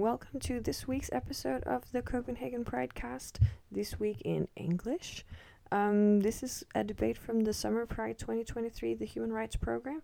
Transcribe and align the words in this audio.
welcome 0.00 0.40
to 0.40 0.60
this 0.60 0.88
week's 0.88 1.10
episode 1.12 1.62
of 1.64 1.82
the 1.92 2.00
Copenhagen 2.00 2.64
Pride 2.64 2.94
Cast, 2.94 3.38
this 3.70 4.00
week 4.00 4.22
in 4.24 4.48
English. 4.56 5.26
Um, 5.70 6.20
this 6.20 6.42
is 6.42 6.64
a 6.74 6.82
debate 6.82 7.18
from 7.18 7.40
the 7.40 7.52
Summer 7.52 7.84
Pride 7.84 8.18
2023, 8.18 8.94
the 8.94 9.04
Human 9.04 9.30
Rights 9.30 9.56
Program, 9.56 10.00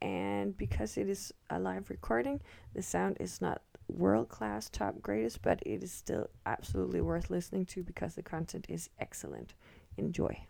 and 0.00 0.56
because 0.56 0.96
it 0.96 1.08
is 1.08 1.34
a 1.50 1.58
live 1.58 1.90
recording, 1.90 2.40
the 2.74 2.82
sound 2.82 3.16
is 3.18 3.40
not 3.40 3.60
world 3.88 4.28
class, 4.28 4.68
top 4.68 5.02
greatest, 5.02 5.42
but 5.42 5.60
it 5.66 5.82
is 5.82 5.90
still 5.90 6.30
absolutely 6.46 7.00
worth 7.00 7.28
listening 7.28 7.66
to 7.66 7.82
because 7.82 8.14
the 8.14 8.22
content 8.22 8.66
is 8.68 8.88
excellent. 9.00 9.54
Enjoy. 9.96 10.44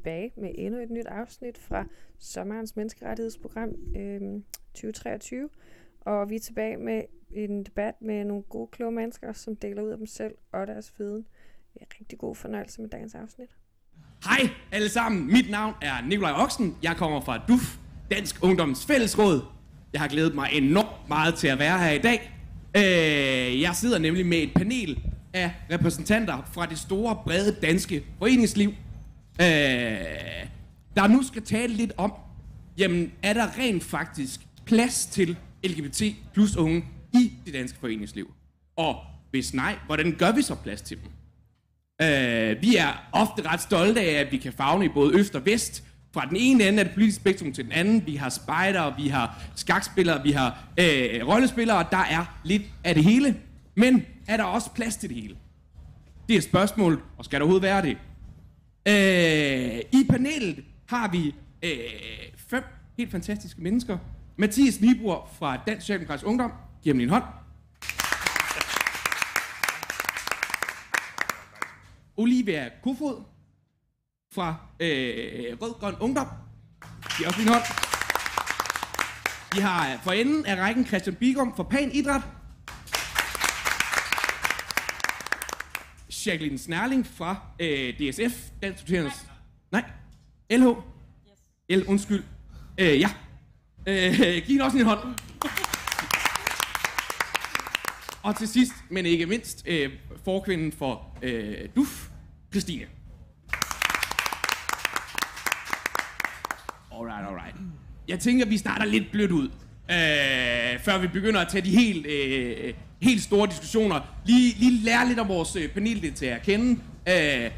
Tilbage 0.00 0.32
med 0.36 0.50
endnu 0.54 0.80
et 0.80 0.90
nyt 0.90 1.06
afsnit 1.06 1.58
fra 1.58 1.84
sommerens 2.18 2.76
menneskerettighedsprogram 2.76 3.68
øh, 3.96 4.20
2023. 4.74 5.48
Og 6.00 6.30
vi 6.30 6.36
er 6.36 6.40
tilbage 6.40 6.76
med 6.76 7.02
en 7.34 7.64
debat 7.64 7.94
med 8.00 8.24
nogle 8.24 8.42
gode, 8.42 8.68
kloge 8.72 8.92
mennesker, 8.92 9.32
som 9.32 9.56
deler 9.56 9.82
ud 9.82 9.90
af 9.90 9.96
dem 9.96 10.06
selv 10.06 10.34
og 10.52 10.66
deres 10.66 10.92
viden. 10.98 11.26
Det 11.74 11.82
er 11.82 11.86
rigtig 12.00 12.18
god 12.18 12.34
fornøjelse 12.34 12.80
med 12.80 12.90
dagens 12.90 13.14
afsnit. 13.14 13.48
Hej 14.24 14.48
alle 14.72 14.88
sammen, 14.88 15.26
mit 15.26 15.50
navn 15.50 15.74
er 15.82 16.06
Nikolaj 16.08 16.32
Oksen. 16.36 16.76
Jeg 16.82 16.96
kommer 16.96 17.20
fra 17.20 17.38
DUF, 17.48 17.78
Dansk 18.10 18.44
Ungdoms 18.44 18.86
Fællesråd. 18.86 19.40
Jeg 19.92 20.00
har 20.00 20.08
glædet 20.08 20.34
mig 20.34 20.48
enormt 20.52 21.08
meget 21.08 21.34
til 21.34 21.48
at 21.48 21.58
være 21.58 21.78
her 21.78 21.90
i 21.90 21.98
dag. 21.98 22.32
Øh, 22.76 23.60
jeg 23.60 23.74
sidder 23.74 23.98
nemlig 23.98 24.26
med 24.26 24.38
et 24.38 24.50
panel 24.54 25.02
af 25.32 25.50
repræsentanter 25.72 26.50
fra 26.52 26.66
det 26.66 26.78
store, 26.78 27.18
brede 27.24 27.56
danske 27.62 28.04
foreningsliv, 28.18 28.72
øh, 29.40 29.46
der 30.96 31.06
nu 31.06 31.22
skal 31.22 31.42
tale 31.42 31.74
lidt 31.74 31.92
om, 31.96 32.12
jamen 32.78 33.12
er 33.22 33.32
der 33.32 33.58
rent 33.58 33.84
faktisk 33.84 34.40
plads 34.66 35.06
til 35.06 35.36
LGBT 35.64 36.02
plus 36.34 36.56
unge 36.56 36.84
i 37.14 37.32
det 37.46 37.54
danske 37.54 37.78
foreningsliv? 37.78 38.34
Og 38.76 38.96
hvis 39.30 39.54
nej, 39.54 39.78
hvordan 39.86 40.16
gør 40.18 40.32
vi 40.32 40.42
så 40.42 40.54
plads 40.54 40.82
til 40.82 40.96
dem? 40.96 41.10
Øh, 42.02 42.62
vi 42.62 42.76
er 42.76 43.08
ofte 43.12 43.48
ret 43.48 43.60
stolte 43.60 44.00
af, 44.00 44.20
at 44.20 44.32
vi 44.32 44.36
kan 44.36 44.52
fagne 44.52 44.84
i 44.84 44.88
både 44.88 45.18
øst 45.18 45.34
og 45.34 45.46
vest. 45.46 45.84
Fra 46.14 46.26
den 46.26 46.36
ene 46.36 46.68
ende 46.68 46.78
af 46.78 46.84
det 46.84 46.94
politiske 46.94 47.20
spektrum 47.20 47.52
til 47.52 47.64
den 47.64 47.72
anden. 47.72 48.06
Vi 48.06 48.16
har 48.16 48.28
spejder, 48.28 48.96
vi 48.96 49.08
har 49.08 49.42
skakspillere, 49.54 50.22
vi 50.22 50.32
har 50.32 50.64
øh, 50.78 51.28
rollespillere. 51.28 51.86
Der 51.90 52.04
er 52.10 52.40
lidt 52.44 52.62
af 52.84 52.94
det 52.94 53.04
hele. 53.04 53.36
Men 53.76 54.02
er 54.28 54.36
der 54.36 54.44
også 54.44 54.70
plads 54.70 54.96
til 54.96 55.08
det 55.08 55.22
hele? 55.22 55.36
Det 56.28 56.36
er 56.36 56.40
spørgsmålet, 56.40 56.98
og 57.18 57.24
skal 57.24 57.40
der 57.40 57.44
overhovedet 57.44 57.62
være 57.62 57.82
det? 57.82 57.96
Øh, 58.88 59.80
I 59.92 60.06
panelet 60.10 60.64
har 60.86 61.08
vi 61.08 61.34
øh, 61.62 61.70
fem 62.36 62.64
helt 62.96 63.10
fantastiske 63.10 63.60
mennesker. 63.62 63.98
Mathias 64.36 64.80
Nibor 64.80 65.30
fra 65.38 65.56
Dansk 65.66 65.80
Socialdemokratisk 65.80 66.26
Ungdom. 66.26 66.52
Giv 66.82 66.92
ham 66.92 67.00
en 67.00 67.08
hånd. 67.08 67.24
Olivia 72.16 72.68
Kofod 72.82 73.22
fra 74.34 74.56
øh, 74.80 75.56
Rød 75.60 75.80
Grøn 75.80 75.94
Ungdom. 76.00 76.26
Giv 77.18 77.26
også 77.26 77.40
en 77.42 77.48
hånd. 77.48 77.62
Vi 79.54 79.60
har 79.60 79.92
øh, 79.92 80.02
for 80.02 80.12
enden 80.12 80.46
af 80.46 80.56
rækken 80.56 80.86
Christian 80.86 81.16
Bigum 81.16 81.56
fra 81.56 81.62
Pan 81.62 81.90
Idræt. 81.92 82.22
Jacqueline 86.26 86.58
Snærling 86.58 87.06
fra 87.06 87.36
øh, 87.60 87.94
DSF, 87.94 88.50
Dansk 88.62 88.80
Studerendes... 88.80 89.26
Nej. 89.72 89.84
LH? 90.50 90.66
Yes. 90.66 91.78
L, 91.78 91.88
undskyld. 91.88 92.24
Øh, 92.78 93.00
ja. 93.00 93.10
Øh, 93.86 94.42
giv 94.46 94.60
også 94.62 94.76
din 94.76 94.86
hånd. 94.86 94.98
Og 98.22 98.36
til 98.36 98.48
sidst, 98.48 98.72
men 98.90 99.06
ikke 99.06 99.26
mindst, 99.26 99.62
øh, 99.66 99.90
forkvinden 100.24 100.72
for 100.72 101.18
øh, 101.22 101.68
DUF, 101.76 102.08
Christine. 102.52 102.86
Alright, 106.92 107.26
alright. 107.26 107.56
Jeg 108.08 108.20
tænker, 108.20 108.46
vi 108.46 108.56
starter 108.58 108.84
lidt 108.84 109.10
blødt 109.12 109.30
ud, 109.30 109.50
øh, 109.90 110.80
før 110.80 110.98
vi 110.98 111.06
begynder 111.06 111.40
at 111.40 111.48
tage 111.48 111.62
de 111.62 111.70
helt, 111.70 112.06
øh, 112.06 112.74
helt 113.02 113.22
store 113.22 113.48
diskussioner. 113.48 114.00
Lige, 114.26 114.54
lige 114.58 114.84
lære 114.84 115.08
lidt 115.08 115.18
om 115.18 115.28
vores 115.28 115.56
øh, 115.56 115.68
paneldeltagere 115.68 116.36
at 116.36 116.42
kende. 116.42 116.80
Øh, 117.08 117.50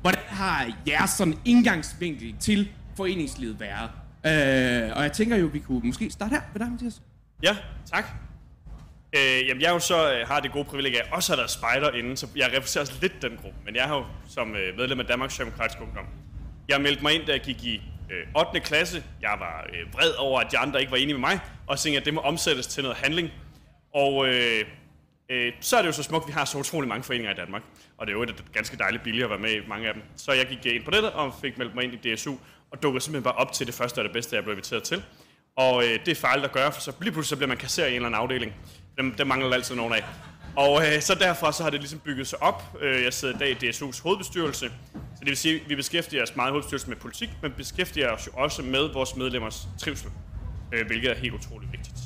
hvordan 0.00 0.22
har 0.26 0.72
jeres 0.86 1.10
sådan 1.10 1.34
indgangsvinkel 1.44 2.34
til 2.40 2.68
foreningslivet 2.96 3.60
været? 3.60 3.90
Øh, 4.26 4.96
og 4.96 5.02
jeg 5.02 5.12
tænker 5.12 5.36
jo, 5.36 5.46
vi 5.46 5.58
kunne 5.58 5.80
måske 5.84 6.10
starte 6.10 6.30
her 6.30 6.40
med 6.52 6.60
dig, 6.60 6.70
Mathias. 6.70 7.02
Ja, 7.42 7.56
tak. 7.92 8.04
Øh, 9.16 9.48
jamen, 9.48 9.62
jeg 9.62 9.70
jo 9.70 9.78
så 9.78 10.12
øh, 10.12 10.28
har 10.28 10.40
det 10.40 10.52
gode 10.52 10.64
privilegie 10.64 11.02
af 11.02 11.08
også 11.12 11.32
at 11.32 11.38
der 11.38 11.46
spejder 11.46 11.90
inden, 11.90 12.16
så 12.16 12.26
jeg 12.36 12.46
repræsenterer 12.46 12.82
også 12.82 12.94
lidt 13.00 13.22
den 13.22 13.30
gruppe. 13.42 13.58
Men 13.64 13.76
jeg 13.76 13.84
har 13.84 13.96
jo 13.96 14.04
som 14.28 14.54
øh, 14.56 14.76
medlem 14.76 15.00
af 15.00 15.06
Danmarks 15.06 15.32
Socialdemokratiske 15.32 15.82
Ungdom. 15.82 16.06
Jeg 16.68 16.80
meldte 16.80 17.02
mig 17.02 17.14
ind, 17.14 17.26
da 17.26 17.32
jeg 17.32 17.40
gik 17.40 17.64
i 17.64 17.82
øh, 18.10 18.46
8. 18.46 18.60
klasse. 18.60 19.04
Jeg 19.20 19.36
var 19.38 19.66
øh, 19.72 19.94
vred 19.94 20.12
over, 20.18 20.40
at 20.40 20.52
de 20.52 20.58
andre 20.58 20.80
ikke 20.80 20.92
var 20.92 20.98
enige 20.98 21.14
med 21.14 21.20
mig, 21.20 21.40
og 21.66 21.78
tænkte, 21.78 22.00
at 22.00 22.04
det 22.04 22.14
må 22.14 22.20
omsættes 22.20 22.66
til 22.66 22.82
noget 22.82 22.98
handling. 22.98 23.30
Og 23.94 24.28
øh, 24.28 24.64
øh, 25.30 25.52
så 25.60 25.76
er 25.76 25.82
det 25.82 25.86
jo 25.86 25.92
så 25.92 26.02
smukt, 26.02 26.22
at 26.24 26.28
vi 26.28 26.32
har 26.32 26.44
så 26.44 26.58
utrolig 26.58 26.88
mange 26.88 27.02
foreninger 27.02 27.32
i 27.32 27.34
Danmark. 27.34 27.62
Og 27.98 28.06
det 28.06 28.12
er 28.12 28.16
jo 28.16 28.22
et 28.22 28.44
ganske 28.52 28.76
dejligt 28.76 29.02
billigt 29.02 29.24
at 29.24 29.30
være 29.30 29.38
med 29.38 29.52
i 29.52 29.60
mange 29.68 29.88
af 29.88 29.94
dem. 29.94 30.02
Så 30.16 30.32
jeg 30.32 30.46
gik 30.46 30.58
øh, 30.66 30.74
ind 30.74 30.84
på 30.84 30.90
det 30.90 31.04
og 31.04 31.34
fik 31.40 31.58
meldt 31.58 31.74
mig 31.74 31.84
ind 31.84 32.06
i 32.06 32.14
DSU, 32.14 32.34
og 32.70 32.82
dukkede 32.82 33.04
simpelthen 33.04 33.24
bare 33.24 33.34
op 33.34 33.52
til 33.52 33.66
det 33.66 33.74
første 33.74 33.98
og 33.98 34.04
det 34.04 34.12
bedste, 34.12 34.36
jeg 34.36 34.44
blev 34.44 34.52
inviteret 34.52 34.82
til. 34.82 35.02
Og 35.56 35.84
øh, 35.84 35.98
det 36.06 36.08
er 36.08 36.14
farligt 36.14 36.44
at 36.44 36.52
gøre, 36.52 36.72
for 36.72 36.80
så 36.80 36.92
lige 37.00 37.12
pludselig 37.12 37.28
så 37.28 37.36
bliver 37.36 37.48
man 37.48 37.56
kasseret 37.56 37.88
i 37.88 37.90
en 37.90 37.96
eller 37.96 38.08
anden 38.08 38.20
afdeling. 38.20 38.54
Dem, 38.98 39.14
dem 39.14 39.26
mangler 39.26 39.48
der 39.48 39.54
altid 39.54 39.74
nogen 39.74 39.94
af. 39.94 40.04
Og 40.56 40.82
øh, 40.86 41.00
så 41.00 41.14
derfra 41.14 41.52
så 41.52 41.62
har 41.62 41.70
det 41.70 41.80
ligesom 41.80 41.98
bygget 41.98 42.26
sig 42.26 42.42
op. 42.42 42.76
Øh, 42.80 43.02
jeg 43.02 43.12
sidder 43.12 43.34
i 43.34 43.38
dag 43.38 43.62
i 43.62 43.70
DSU's 43.70 44.02
hovedbestyrelse. 44.02 44.68
Så 44.92 45.20
det 45.20 45.26
vil 45.26 45.36
sige, 45.36 45.60
at 45.60 45.68
vi 45.68 45.76
beskæftiger 45.76 46.22
os 46.22 46.36
meget 46.36 46.48
i 46.48 46.50
hovedbestyrelsen 46.50 46.90
med 46.90 46.96
politik, 46.96 47.30
men 47.42 47.52
beskæftiger 47.52 48.10
os 48.10 48.26
jo 48.26 48.32
også 48.42 48.62
med 48.62 48.92
vores 48.92 49.16
medlemmers 49.16 49.68
trivsel. 49.78 50.10
Øh, 50.72 50.86
hvilket 50.86 51.10
er 51.10 51.14
helt 51.14 51.34
utroligt 51.34 51.72
vigtigt. 51.72 51.96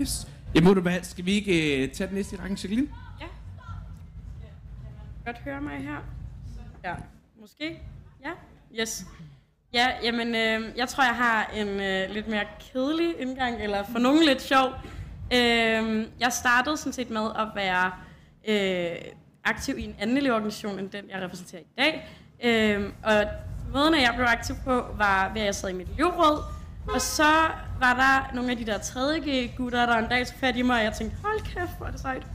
Yes. 0.00 0.28
Jamen, 0.54 0.68
må 0.68 0.74
du 0.74 0.80
hvad, 0.80 1.02
skal 1.02 1.24
vi 1.24 1.32
ikke 1.32 1.84
uh, 1.84 1.94
tage 1.94 2.06
den 2.06 2.16
næste 2.16 2.36
i 2.36 2.38
rækken, 2.38 2.56
Jacqueline? 2.56 2.88
Ja. 3.20 3.26
Godt 5.24 5.38
høre 5.38 5.60
mig 5.60 5.78
her. 5.78 5.98
Ja, 6.84 6.94
måske. 7.40 7.80
Ja, 8.24 8.30
yes. 8.80 9.04
Ja, 9.72 9.88
jamen, 10.02 10.34
øh, 10.34 10.76
jeg 10.76 10.88
tror, 10.88 11.04
jeg 11.04 11.16
har 11.16 11.50
en 11.54 11.68
øh, 11.68 12.10
lidt 12.10 12.28
mere 12.28 12.44
kedelig 12.60 13.20
indgang, 13.20 13.62
eller 13.62 13.84
for 13.92 13.98
nogen 13.98 14.24
lidt 14.24 14.42
sjov. 14.42 14.72
Øh, 15.32 16.06
jeg 16.20 16.32
startede 16.32 16.76
sådan 16.76 16.92
set 16.92 17.10
med 17.10 17.30
at 17.36 17.48
være 17.54 17.92
øh, 18.48 18.96
aktiv 19.44 19.78
i 19.78 19.84
en 19.84 19.96
anden 19.98 20.16
elevorganisation, 20.16 20.78
end 20.78 20.90
den, 20.90 21.04
jeg 21.10 21.22
repræsenterer 21.22 21.62
i 21.62 21.74
dag. 21.78 22.10
Øh, 22.44 22.92
og 23.04 23.24
måden, 23.72 23.94
jeg 23.94 24.12
blev 24.16 24.26
aktiv 24.26 24.54
på, 24.64 24.84
var 24.96 25.30
ved, 25.32 25.40
at 25.40 25.46
jeg 25.46 25.54
sad 25.54 25.70
i 25.70 25.72
mit 25.72 25.88
elevråd. 25.88 26.42
Og 26.94 27.00
så 27.00 27.32
var 27.80 27.94
der 27.94 28.34
nogle 28.34 28.50
af 28.50 28.56
de 28.56 28.66
der 28.66 28.78
3. 28.78 29.50
gutter, 29.56 29.86
der 29.86 29.96
en 29.96 30.08
dag 30.08 30.26
tog 30.26 30.36
fat 30.40 30.56
i 30.56 30.62
mig, 30.62 30.78
og 30.78 30.84
jeg 30.84 30.92
tænkte, 30.92 31.16
hold 31.24 31.40
kæft, 31.40 31.76
hvor 31.78 31.86
er 31.86 31.90
det 31.90 32.00
sejt. 32.00 32.26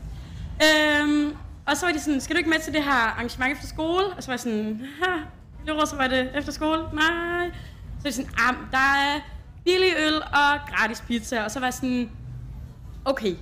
Øhm, 0.64 1.36
og 1.68 1.78
så 1.78 1.86
var 1.86 1.94
de 1.94 2.00
sådan, 2.00 2.22
skal 2.22 2.36
du 2.36 2.38
ikke 2.38 2.50
med 2.50 2.60
til 2.60 2.74
det 2.74 2.84
her 2.84 2.92
arrangement 2.92 3.52
efter 3.52 3.68
skole? 3.68 4.06
Og 4.06 4.24
så 4.24 4.28
var 4.28 4.34
jeg 4.34 4.40
sådan, 4.40 4.82
ha, 5.02 5.86
så 5.86 5.96
var 5.98 6.08
det 6.08 6.32
efter 6.36 6.52
skole? 6.52 6.82
Nej. 6.94 7.52
Så 7.98 8.04
var 8.04 8.10
de 8.10 8.12
sådan, 8.12 8.32
ah, 8.38 8.56
der 8.72 8.96
er 8.98 9.20
billig 9.66 9.94
øl 10.08 10.16
og 10.16 10.60
gratis 10.70 11.02
pizza. 11.08 11.44
Og 11.44 11.52
så 11.52 11.60
var 11.60 11.68
jeg 11.68 11.74
sådan, 11.74 12.12
okay. 13.06 13.36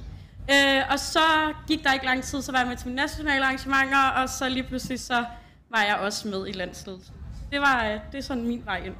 Øh, 0.52 0.82
og 0.92 1.00
så 1.00 1.54
gik 1.68 1.84
der 1.84 1.94
ikke 1.94 2.06
lang 2.06 2.24
tid, 2.24 2.42
så 2.42 2.52
var 2.52 2.60
jeg 2.60 2.68
med 2.68 2.78
til 2.78 2.88
mine 2.88 2.96
nationale 2.96 3.46
arrangementer, 3.46 4.08
og 4.08 4.30
så 4.30 4.50
lige 4.50 4.64
pludselig 4.64 5.00
så 5.00 5.26
var 5.70 5.82
jeg 5.82 5.96
også 5.96 6.28
med 6.28 6.48
i 6.48 6.52
landsledelsen. 6.52 7.14
Det, 7.52 7.62
var, 7.62 7.86
øh, 7.86 8.00
det 8.12 8.18
er 8.18 8.22
sådan 8.22 8.48
min 8.48 8.62
vej 8.66 8.78
ind. 8.86 8.96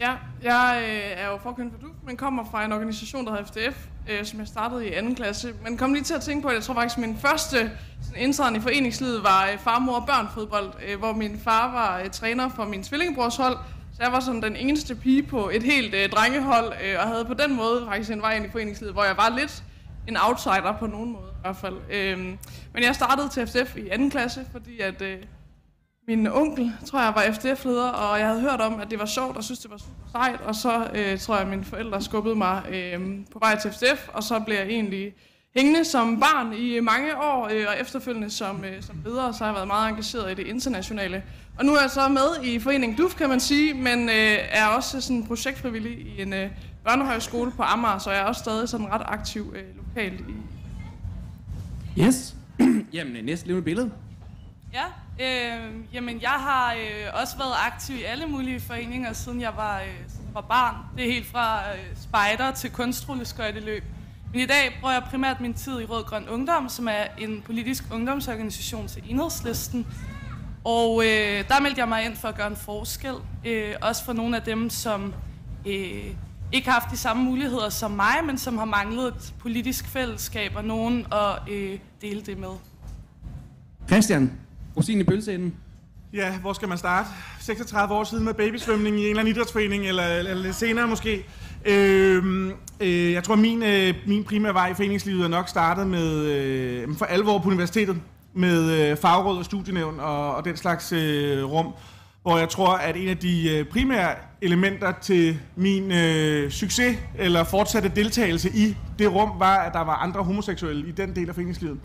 Ja, 0.00 0.16
jeg 0.42 0.82
øh, 0.82 1.24
er 1.24 1.30
jo 1.30 1.38
forkønt 1.38 1.72
for 1.72 1.80
du, 1.80 1.92
men 2.06 2.16
kommer 2.16 2.44
fra 2.50 2.64
en 2.64 2.72
organisation, 2.72 3.26
der 3.26 3.30
hedder 3.30 3.44
FDF, 3.46 3.86
øh, 4.10 4.24
som 4.24 4.38
jeg 4.38 4.48
startede 4.48 4.88
i 4.88 4.92
anden 4.92 5.14
klasse. 5.14 5.54
Men 5.64 5.78
kom 5.78 5.92
lige 5.92 6.04
til 6.04 6.14
at 6.14 6.22
tænke 6.22 6.42
på, 6.42 6.48
at 6.48 6.54
jeg 6.54 6.62
tror 6.62 6.74
faktisk, 6.74 6.98
at 6.98 7.00
min 7.00 7.18
første 7.18 7.70
sådan, 8.02 8.22
indtræden 8.22 8.56
i 8.56 8.60
foreningslivet 8.60 9.22
var 9.22 9.50
øh, 9.52 9.58
farmor 9.58 9.94
og 9.94 10.06
børn 10.06 10.28
fodbold, 10.34 10.72
øh, 10.88 10.98
hvor 10.98 11.12
min 11.12 11.40
far 11.44 11.72
var 11.72 12.00
øh, 12.00 12.10
træner 12.10 12.48
for 12.48 12.64
min 12.64 12.82
tvillingebrors 12.82 13.36
hold. 13.36 13.56
Så 14.00 14.04
jeg 14.04 14.12
var 14.12 14.20
sådan 14.20 14.42
den 14.42 14.56
eneste 14.56 14.94
pige 14.94 15.22
på 15.22 15.50
et 15.52 15.62
helt 15.62 15.94
øh, 15.94 16.08
drengehold, 16.10 16.72
øh, 16.84 16.96
og 16.98 17.08
havde 17.08 17.24
på 17.24 17.34
den 17.34 17.56
måde 17.56 17.84
faktisk 17.86 18.10
en 18.10 18.22
vej 18.22 18.36
ind 18.36 18.46
i 18.46 18.50
foreningslivet, 18.50 18.94
hvor 18.94 19.04
jeg 19.04 19.16
var 19.16 19.36
lidt 19.38 19.64
en 20.08 20.16
outsider 20.16 20.76
på 20.78 20.86
nogen 20.86 21.12
måde 21.12 21.30
i 21.30 21.40
hvert 21.42 21.56
fald. 21.56 21.76
Øh, 21.92 22.18
men 22.74 22.82
jeg 22.82 22.94
startede 22.94 23.28
til 23.28 23.46
FDF 23.46 23.76
i 23.76 23.88
anden 23.88 24.10
klasse, 24.10 24.46
fordi 24.52 24.80
at... 24.80 25.02
Øh, 25.02 25.18
min 26.08 26.26
onkel, 26.26 26.72
tror 26.86 27.00
jeg, 27.00 27.12
var 27.14 27.32
FDF-leder, 27.32 27.88
og 27.88 28.18
jeg 28.18 28.26
havde 28.28 28.40
hørt 28.40 28.60
om, 28.60 28.80
at 28.80 28.90
det 28.90 28.98
var 28.98 29.06
sjovt, 29.06 29.36
og 29.36 29.44
synes 29.44 29.60
det 29.60 29.70
var 29.70 29.76
super 29.76 30.08
sejt, 30.12 30.40
og 30.40 30.54
så 30.54 30.90
øh, 30.94 31.18
tror 31.18 31.34
jeg, 31.34 31.42
at 31.42 31.48
mine 31.48 31.64
forældre 31.64 32.02
skubbede 32.02 32.36
mig 32.36 32.62
øh, 32.70 33.00
på 33.32 33.38
vej 33.38 33.58
til 33.58 33.70
FDF, 33.70 34.08
og 34.08 34.22
så 34.22 34.40
blev 34.40 34.56
jeg 34.56 34.66
egentlig 34.66 35.14
hængende 35.56 35.84
som 35.84 36.20
barn 36.20 36.52
i 36.52 36.80
mange 36.80 37.16
år, 37.16 37.48
øh, 37.52 37.66
og 37.68 37.80
efterfølgende 37.80 38.30
som, 38.30 38.64
øh, 38.64 38.82
som 38.82 38.96
leder, 39.04 39.32
så 39.32 39.38
har 39.38 39.46
jeg 39.46 39.54
været 39.54 39.66
meget 39.66 39.88
engageret 39.90 40.32
i 40.32 40.34
det 40.34 40.46
internationale. 40.46 41.22
Og 41.58 41.64
nu 41.64 41.74
er 41.74 41.80
jeg 41.80 41.90
så 41.90 42.08
med 42.08 42.44
i 42.44 42.58
Foreningen 42.58 42.98
DUF, 42.98 43.14
kan 43.14 43.28
man 43.28 43.40
sige, 43.40 43.74
men 43.74 44.08
øh, 44.08 44.38
er 44.50 44.66
også 44.66 45.00
sådan 45.00 45.26
projektfrivillig 45.26 45.92
i 45.92 46.22
en 46.22 46.32
øh, 46.32 46.50
børnehøjskole 46.84 47.50
på 47.50 47.62
Amager, 47.62 47.98
så 47.98 48.10
jeg 48.10 48.20
er 48.20 48.24
også 48.24 48.38
stadig 48.38 48.68
sådan 48.68 48.92
ret 48.92 49.02
aktiv 49.04 49.54
øh, 49.56 49.62
lokalt 49.76 50.20
i 50.20 50.34
Yes. 51.98 52.34
Jamen, 52.92 53.24
næste 53.24 53.46
levende 53.46 53.64
billede. 53.64 53.90
Ja, 54.72 54.84
øh, 55.20 55.72
jamen 55.92 56.22
jeg 56.22 56.30
har 56.30 56.74
øh, 56.74 57.20
også 57.22 57.38
været 57.38 57.54
aktiv 57.66 57.96
i 57.96 58.02
alle 58.02 58.26
mulige 58.26 58.60
foreninger, 58.60 59.12
siden 59.12 59.40
jeg 59.40 59.52
var, 59.56 59.80
øh, 59.80 60.34
var 60.34 60.40
barn. 60.40 60.76
Det 60.96 61.08
er 61.08 61.12
helt 61.12 61.26
fra 61.26 61.60
øh, 61.72 61.96
spejder 62.02 62.50
til 62.50 62.70
kunstrulleskøjteløb. 62.70 63.84
Men 64.32 64.40
i 64.40 64.46
dag 64.46 64.76
bruger 64.80 64.92
jeg 64.92 65.02
primært 65.10 65.40
min 65.40 65.54
tid 65.54 65.80
i 65.80 65.84
Rød 65.84 66.04
Grøn 66.04 66.28
Ungdom, 66.28 66.68
som 66.68 66.88
er 66.88 67.04
en 67.18 67.42
politisk 67.46 67.84
ungdomsorganisation 67.92 68.88
til 68.88 69.02
Enhedslisten. 69.08 69.86
Og 70.64 71.02
øh, 71.04 71.44
der 71.48 71.60
meldte 71.60 71.80
jeg 71.80 71.88
mig 71.88 72.04
ind 72.04 72.16
for 72.16 72.28
at 72.28 72.34
gøre 72.36 72.46
en 72.46 72.56
forskel. 72.56 73.14
Øh, 73.46 73.74
også 73.82 74.04
for 74.04 74.12
nogle 74.12 74.36
af 74.36 74.42
dem, 74.42 74.70
som 74.70 75.14
øh, 75.66 76.04
ikke 76.52 76.68
har 76.68 76.80
haft 76.80 76.90
de 76.90 76.96
samme 76.96 77.24
muligheder 77.24 77.68
som 77.68 77.90
mig, 77.90 78.14
men 78.26 78.38
som 78.38 78.58
har 78.58 78.64
manglet 78.64 79.06
et 79.06 79.34
politisk 79.38 79.88
fællesskab 79.88 80.52
og 80.56 80.64
nogen 80.64 81.06
at 81.12 81.52
øh, 81.52 81.78
dele 82.02 82.20
det 82.20 82.38
med. 82.38 82.52
Christian, 83.88 84.32
rosin 84.76 85.00
i 85.00 85.04
pølseenden. 85.04 85.54
Ja, 86.12 86.38
hvor 86.38 86.52
skal 86.52 86.68
man 86.68 86.78
starte? 86.78 87.08
36 87.40 87.94
år 87.94 88.04
siden 88.04 88.24
med 88.24 88.34
babysvømning 88.34 88.96
i 88.96 89.02
en 89.02 89.08
eller 89.08 89.20
anden 89.20 89.34
idrætsforening, 89.34 89.86
eller, 89.86 90.06
eller 90.06 90.34
lidt 90.34 90.56
senere 90.56 90.86
måske. 90.86 91.24
Øh, 91.64 92.52
øh, 92.80 93.12
jeg 93.12 93.24
tror, 93.24 93.34
min, 93.34 93.62
øh, 93.62 93.94
min 94.06 94.24
primære 94.24 94.54
vej 94.54 94.70
i 94.70 94.74
foreningslivet 94.74 95.24
er 95.24 95.28
nok 95.28 95.48
startet 95.48 95.86
med 95.86 96.24
øh, 96.24 96.96
for 96.96 97.04
alvor 97.04 97.38
på 97.38 97.48
universitetet, 97.48 97.96
med 98.34 98.90
øh, 98.90 98.96
fagråd 98.96 99.38
og 99.38 99.44
studienævn 99.44 100.00
og, 100.00 100.34
og 100.34 100.44
den 100.44 100.56
slags 100.56 100.92
øh, 100.92 101.44
rum, 101.44 101.66
hvor 102.22 102.38
jeg 102.38 102.48
tror, 102.48 102.72
at 102.72 102.96
en 102.96 103.08
af 103.08 103.16
de 103.16 103.56
øh, 103.56 103.64
primære 103.64 104.14
elementer 104.42 104.92
til 105.02 105.38
min 105.56 105.92
øh, 105.92 106.50
succes 106.50 106.98
eller 107.18 107.44
fortsatte 107.44 107.92
deltagelse 107.96 108.50
i 108.54 108.76
det 108.98 109.14
rum, 109.14 109.30
var, 109.38 109.56
at 109.56 109.72
der 109.72 109.84
var 109.84 109.94
andre 109.94 110.22
homoseksuelle 110.22 110.88
i 110.88 110.90
den 110.90 111.16
del 111.16 111.28
af 111.28 111.34
foreningslivet. 111.34 111.78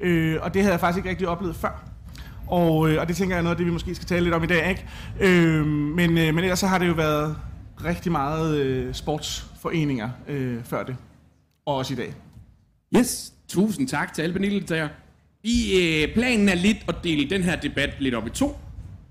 Øh, 0.00 0.36
og 0.42 0.54
det 0.54 0.62
havde 0.62 0.72
jeg 0.72 0.80
faktisk 0.80 0.98
ikke 0.98 1.10
rigtig 1.10 1.28
oplevet 1.28 1.56
før. 1.56 1.84
Og, 2.46 2.90
øh, 2.90 3.00
og 3.00 3.08
det 3.08 3.16
tænker 3.16 3.34
jeg 3.34 3.38
er 3.38 3.42
noget 3.42 3.54
af 3.54 3.56
det, 3.56 3.66
vi 3.66 3.72
måske 3.72 3.94
skal 3.94 4.06
tale 4.06 4.24
lidt 4.24 4.34
om 4.34 4.44
i 4.44 4.46
dag, 4.46 4.68
ikke? 4.68 4.86
Øh, 5.20 5.66
men, 5.66 6.18
øh, 6.18 6.34
men 6.34 6.38
ellers 6.38 6.58
så 6.58 6.66
har 6.66 6.78
det 6.78 6.88
jo 6.88 6.92
været 6.92 7.36
rigtig 7.84 8.12
meget 8.12 8.56
øh, 8.56 8.94
sportsforeninger 8.94 10.10
øh, 10.28 10.64
før 10.64 10.82
det. 10.82 10.96
Og 11.66 11.76
også 11.76 11.92
i 11.92 11.96
dag. 11.96 12.14
Yes, 12.96 13.32
tusind 13.48 13.88
tak 13.88 14.14
til 14.14 14.22
alle 14.22 14.32
paneldeltagere. 14.32 14.88
I 15.42 15.80
øh, 15.82 16.14
planen 16.14 16.48
er 16.48 16.54
lidt 16.54 16.78
at 16.88 16.94
dele 17.04 17.30
den 17.30 17.42
her 17.42 17.60
debat 17.60 17.90
lidt 18.00 18.14
op 18.14 18.26
i 18.26 18.30
to. 18.30 18.58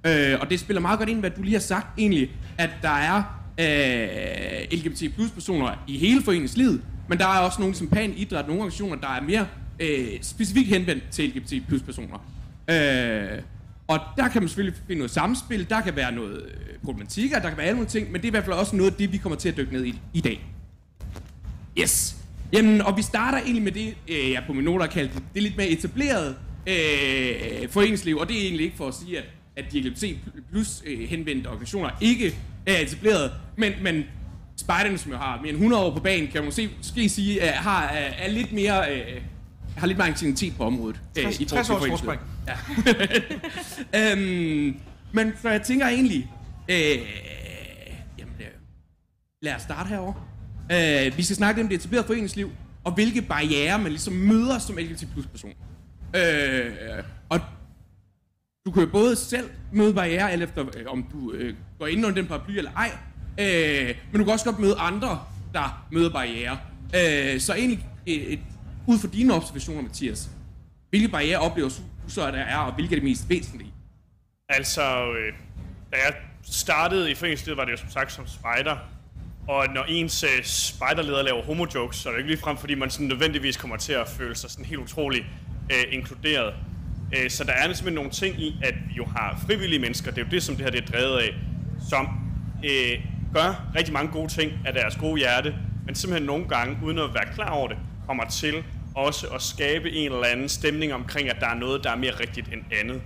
Øh, 0.06 0.38
og 0.42 0.50
det 0.50 0.60
spiller 0.60 0.82
meget 0.82 1.00
godt 1.00 1.10
ind, 1.10 1.20
hvad 1.20 1.30
du 1.30 1.42
lige 1.42 1.54
har 1.54 1.60
sagt 1.60 2.00
egentlig, 2.00 2.32
at 2.58 2.70
der 2.82 2.90
er 2.90 3.24
øh, 3.60 4.78
LGBT 4.78 5.16
plus 5.16 5.32
personer 5.32 5.84
i 5.88 5.98
hele 5.98 6.22
foreningslivet, 6.22 6.82
men 7.08 7.18
der 7.18 7.26
er 7.26 7.40
også 7.40 7.60
nogle 7.60 7.76
som 7.76 7.88
Pan 7.88 8.14
Idræt, 8.18 8.48
nogle 8.48 8.62
organisationer, 8.62 8.96
der 8.96 9.08
er 9.08 9.22
mere 9.22 9.48
øh, 9.80 10.08
specifikt 10.22 10.68
henvendt 10.68 11.04
til 11.12 11.30
LGBT 11.30 11.68
plus 11.68 11.82
personer. 11.82 12.18
Øh, 12.70 13.42
og 13.90 14.00
der 14.18 14.28
kan 14.28 14.42
man 14.42 14.50
selvfølgelig 14.50 14.80
finde 14.88 15.00
noget 15.00 15.12
samspil, 15.12 15.70
der 15.70 15.82
kan 15.82 15.96
være 15.96 16.12
noget 16.12 16.42
øh, 16.46 16.80
problematikker, 16.84 17.40
der 17.40 17.50
kan 17.50 17.58
være 17.58 17.66
alle 17.66 17.76
nogle 17.76 17.90
ting, 17.90 18.12
men 18.12 18.22
det 18.22 18.28
er 18.28 18.30
i 18.30 18.32
hvert 18.32 18.46
fald 18.46 18.56
også 18.56 18.76
noget 18.76 18.92
af 18.92 18.98
det, 18.98 19.12
vi 19.12 19.18
kommer 19.18 19.38
til 19.38 19.50
at 19.50 19.58
dykke 19.58 19.74
ned 19.74 19.86
i 19.86 20.02
i 20.14 20.22
dag. 20.22 20.46
Yes. 21.80 22.16
Jamen, 22.54 22.82
og 22.82 22.98
vi 22.98 23.02
starter 23.02 23.38
egentlig 23.38 23.64
med 23.64 23.72
det, 23.72 23.96
øh, 24.08 24.32
jeg 24.32 24.44
på 24.48 24.54
min 24.54 24.66
noter 24.66 24.86
har 24.86 24.92
kaldt 24.92 25.14
det, 25.14 25.24
det 25.34 25.44
lidt 25.44 25.58
mere 25.58 25.68
etableret 25.68 26.36
øh, 26.68 27.70
foreningsliv, 27.70 28.18
og 28.18 28.30
det 28.30 28.38
er 28.38 28.42
egentlig 28.42 28.66
ikke 28.66 28.78
for 28.78 28.88
at 28.88 28.94
sige, 28.94 29.18
at, 29.18 29.26
at 29.56 29.72
de 29.72 29.80
LGBT 29.82 30.04
plus 30.52 30.84
øh, 30.86 31.10
henvendte 31.10 31.48
organisationer 31.48 31.90
ikke 32.02 32.36
er 32.66 32.78
etableret, 32.78 33.32
men, 33.58 33.74
men 33.82 34.04
spejderne, 34.58 34.98
som 34.98 35.12
jo 35.12 35.18
har 35.18 35.38
mere 35.42 35.50
end 35.50 35.58
100 35.58 35.84
år 35.84 35.94
på 35.94 36.00
banen, 36.00 36.28
kan 36.28 36.42
man 36.42 36.46
måske, 36.46 36.70
måske 36.78 37.10
sige, 37.10 37.40
er, 37.40 37.54
har, 37.54 37.84
er, 37.84 38.26
er 38.26 38.32
lidt 38.32 38.52
mere... 38.52 38.92
Øh, 38.92 39.22
har 39.80 39.88
lidt 39.88 39.98
mere 39.98 40.08
aktivitet 40.08 40.54
på 40.58 40.64
området. 40.64 41.02
60, 41.16 41.38
60 41.38 41.70
års 41.70 41.88
forspring. 41.88 42.22
Ja. 42.48 42.56
øhm, 44.12 44.76
men 45.14 45.34
så 45.42 45.50
jeg 45.50 45.62
tænker 45.62 45.88
egentlig, 45.88 46.32
øh, 46.70 46.78
jamen, 48.20 48.34
øh, 48.40 48.46
lad 49.42 49.56
os 49.56 49.62
starte 49.62 49.88
herovre. 49.88 50.14
Øh, 50.72 51.18
vi 51.18 51.24
skal 51.24 51.36
snakke 51.36 51.62
om 51.62 51.68
det 51.68 51.76
etablerede 51.76 52.08
foreningsliv, 52.08 52.52
og 52.84 52.92
hvilke 52.92 53.22
barriere 53.22 53.80
man 53.80 53.92
ligesom 53.92 54.14
møder 54.14 54.60
som 54.60 54.78
LGBT 54.78 55.08
plus 55.14 55.26
person. 55.28 55.54
Øh, 56.16 57.04
og 57.30 57.40
du 58.66 58.72
kan 58.72 58.84
jo 58.84 58.90
både 58.90 59.16
selv 59.16 59.50
møde 59.74 59.94
barriere, 59.94 60.34
eller 60.34 60.46
efter 60.46 60.66
øh, 60.78 60.86
om 60.88 61.06
du 61.12 61.32
øh, 61.32 61.56
går 61.80 61.88
ind 61.88 62.06
under 62.06 62.22
den 62.22 62.28
paraply 62.28 62.58
eller 62.58 62.72
ej, 62.72 62.92
øh, 63.40 63.96
men 64.12 64.20
du 64.20 64.26
kan 64.26 64.34
også 64.34 64.46
godt 64.46 64.60
møde 64.60 64.76
andre, 64.76 65.20
der 65.54 65.88
møder 65.92 66.10
barriere. 66.10 66.58
Øh, 66.96 67.40
så 67.40 67.54
egentlig 67.54 67.86
et, 68.06 68.34
et, 68.34 68.40
ud 68.90 69.00
fra 69.00 69.08
dine 69.08 69.34
observationer, 69.34 69.82
Mathias, 69.82 70.30
hvilke 70.90 71.08
barriere 71.08 71.40
oplever 71.40 71.70
så, 72.08 72.32
der 72.32 72.38
er, 72.38 72.58
og 72.58 72.74
hvilke 72.74 72.96
er 72.96 73.00
det 73.00 73.04
mest 73.04 73.30
væsentlige? 73.30 73.74
Altså, 74.50 74.82
øh, 75.12 75.34
da 75.92 75.98
jeg 76.06 76.14
startede 76.44 77.12
i 77.12 77.16
foreningslivet, 77.16 77.58
var 77.58 77.66
det 77.66 77.72
jo 77.72 77.78
som 77.78 77.90
sagt 77.90 78.12
som 78.12 78.28
spejder. 78.28 78.78
Og 79.48 79.68
når 79.76 79.84
ens 79.84 80.24
øh, 80.24 80.44
spejderleder 80.44 81.24
laver 81.24 81.44
homo-jokes, 81.44 81.98
så 81.98 82.10
er 82.10 82.14
det 82.14 82.20
ikke 82.20 82.30
ligefrem, 82.30 82.58
fordi 82.58 82.76
man 82.76 82.90
sådan 82.90 83.08
nødvendigvis 83.08 83.58
kommer 83.58 83.78
til 83.78 83.94
at 83.94 84.08
føle 84.08 84.36
sig 84.36 84.50
sådan 84.50 84.66
helt 84.66 84.80
utrolig 84.80 85.26
øh, 85.72 85.84
inkluderet. 85.92 86.54
Øh, 87.18 87.30
så 87.30 87.44
der 87.44 87.52
er 87.52 87.64
simpelthen 87.64 87.94
nogle 87.94 88.12
ting 88.12 88.42
i, 88.42 88.56
at 88.64 88.74
vi 88.88 88.94
jo 88.98 89.06
har 89.06 89.44
frivillige 89.48 89.80
mennesker, 89.80 90.12
det 90.12 90.22
er 90.22 90.26
jo 90.26 90.32
det, 90.32 90.44
som 90.44 90.56
det 90.56 90.64
her 90.66 90.72
det 90.72 90.84
er 90.84 90.86
drevet 90.86 91.18
af, 91.18 91.36
som 91.90 92.08
øh, 92.66 93.06
gør 93.34 93.72
rigtig 93.76 93.94
mange 93.94 94.12
gode 94.12 94.28
ting 94.28 94.52
af 94.66 94.74
deres 94.74 94.96
gode 94.96 95.20
hjerte, 95.20 95.56
men 95.86 95.96
simpelthen 95.96 96.26
nogle 96.26 96.48
gange, 96.48 96.78
uden 96.84 96.98
at 96.98 97.14
være 97.14 97.34
klar 97.34 97.50
over 97.50 97.68
det, 97.68 97.78
kommer 98.08 98.26
til 98.26 98.64
også 98.96 99.28
at 99.28 99.42
skabe 99.42 99.92
en 99.92 100.12
eller 100.12 100.28
anden 100.28 100.50
stemning 100.50 100.94
omkring, 100.94 101.30
at 101.30 101.38
der 101.40 101.48
er 101.48 101.56
noget, 101.56 101.84
der 101.84 101.92
er 101.92 101.96
mere 101.96 102.20
rigtigt 102.20 102.48
end 102.54 102.62
andet. 102.72 103.02